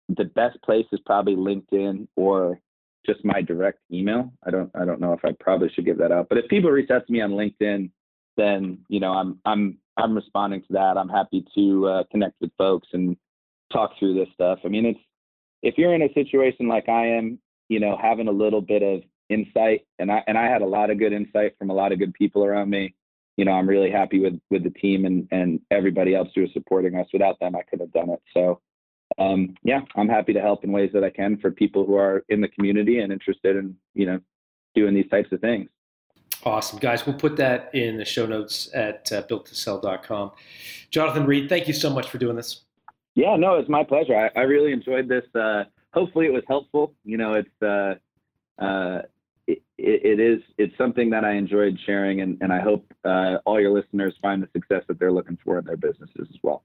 the 0.08 0.24
best 0.34 0.60
place 0.62 0.86
is 0.92 1.00
probably 1.06 1.36
LinkedIn 1.36 2.08
or 2.16 2.60
just 3.06 3.24
my 3.24 3.40
direct 3.40 3.80
email. 3.92 4.32
I 4.46 4.50
don't 4.50 4.70
I 4.74 4.84
don't 4.84 5.00
know 5.00 5.14
if 5.14 5.24
I 5.24 5.32
probably 5.40 5.70
should 5.74 5.86
give 5.86 5.98
that 5.98 6.12
out, 6.12 6.28
but 6.28 6.38
if 6.38 6.48
people 6.48 6.70
reach 6.70 6.90
out 6.90 7.06
to 7.06 7.12
me 7.12 7.22
on 7.22 7.32
LinkedIn, 7.32 7.90
then 8.36 8.78
you 8.88 9.00
know 9.00 9.12
I'm 9.12 9.40
I'm 9.46 9.78
I'm 9.96 10.14
responding 10.14 10.60
to 10.62 10.72
that. 10.72 10.98
I'm 10.98 11.08
happy 11.08 11.44
to 11.54 11.86
uh, 11.88 12.04
connect 12.10 12.34
with 12.40 12.50
folks 12.58 12.88
and 12.92 13.16
talk 13.72 13.92
through 13.98 14.14
this 14.14 14.28
stuff. 14.34 14.58
I 14.64 14.68
mean, 14.68 14.84
it's 14.84 15.00
if 15.64 15.76
you're 15.76 15.94
in 15.94 16.02
a 16.02 16.12
situation 16.12 16.68
like 16.68 16.88
I 16.88 17.06
am, 17.06 17.38
you 17.68 17.80
know, 17.80 17.98
having 18.00 18.28
a 18.28 18.32
little 18.32 18.60
bit 18.60 18.82
of 18.82 19.02
insight, 19.28 19.86
and 19.98 20.12
I 20.12 20.22
and 20.28 20.38
I 20.38 20.44
had 20.44 20.62
a 20.62 20.66
lot 20.66 20.90
of 20.90 20.98
good 20.98 21.12
insight 21.12 21.56
from 21.58 21.70
a 21.70 21.74
lot 21.74 21.90
of 21.90 21.98
good 21.98 22.14
people 22.14 22.44
around 22.44 22.70
me 22.70 22.94
you 23.36 23.44
know, 23.44 23.52
I'm 23.52 23.68
really 23.68 23.90
happy 23.90 24.20
with 24.20 24.38
with 24.50 24.62
the 24.62 24.70
team 24.70 25.04
and 25.04 25.26
and 25.30 25.60
everybody 25.70 26.14
else 26.14 26.28
who 26.34 26.44
is 26.44 26.52
supporting 26.52 26.96
us. 26.96 27.06
Without 27.12 27.38
them, 27.40 27.56
I 27.56 27.62
could 27.62 27.80
have 27.80 27.92
done 27.92 28.10
it. 28.10 28.22
So, 28.32 28.60
um, 29.18 29.54
yeah, 29.62 29.80
I'm 29.96 30.08
happy 30.08 30.32
to 30.32 30.40
help 30.40 30.64
in 30.64 30.72
ways 30.72 30.90
that 30.94 31.04
I 31.04 31.10
can 31.10 31.38
for 31.38 31.50
people 31.50 31.84
who 31.84 31.96
are 31.96 32.24
in 32.28 32.40
the 32.40 32.48
community 32.48 33.00
and 33.00 33.12
interested 33.12 33.56
in 33.56 33.76
you 33.94 34.06
know 34.06 34.20
doing 34.74 34.94
these 34.94 35.08
types 35.08 35.32
of 35.32 35.40
things. 35.40 35.68
Awesome, 36.44 36.78
guys. 36.78 37.06
We'll 37.06 37.16
put 37.16 37.36
that 37.36 37.74
in 37.74 37.96
the 37.96 38.04
show 38.04 38.26
notes 38.26 38.68
at 38.74 39.10
uh, 39.12 39.22
builttosell.com. 39.22 40.32
Jonathan 40.90 41.26
Reed, 41.26 41.48
thank 41.48 41.66
you 41.66 41.74
so 41.74 41.90
much 41.90 42.10
for 42.10 42.18
doing 42.18 42.36
this. 42.36 42.63
Yeah, 43.14 43.36
no, 43.36 43.56
it's 43.56 43.68
my 43.68 43.84
pleasure. 43.84 44.16
I, 44.16 44.38
I 44.38 44.42
really 44.42 44.72
enjoyed 44.72 45.08
this. 45.08 45.24
Uh, 45.34 45.64
hopefully, 45.92 46.26
it 46.26 46.32
was 46.32 46.42
helpful. 46.48 46.94
You 47.04 47.16
know, 47.16 47.34
it's 47.34 47.62
uh, 47.62 47.94
uh, 48.62 49.02
it, 49.46 49.62
it 49.78 50.20
is 50.20 50.42
it's 50.58 50.76
something 50.76 51.10
that 51.10 51.24
I 51.24 51.32
enjoyed 51.32 51.78
sharing, 51.86 52.20
and, 52.20 52.38
and 52.40 52.52
I 52.52 52.60
hope 52.60 52.92
uh, 53.04 53.36
all 53.44 53.60
your 53.60 53.72
listeners 53.72 54.14
find 54.20 54.42
the 54.42 54.48
success 54.52 54.82
that 54.88 54.98
they're 54.98 55.12
looking 55.12 55.38
for 55.44 55.58
in 55.58 55.64
their 55.64 55.76
businesses 55.76 56.28
as 56.28 56.38
well. 56.42 56.64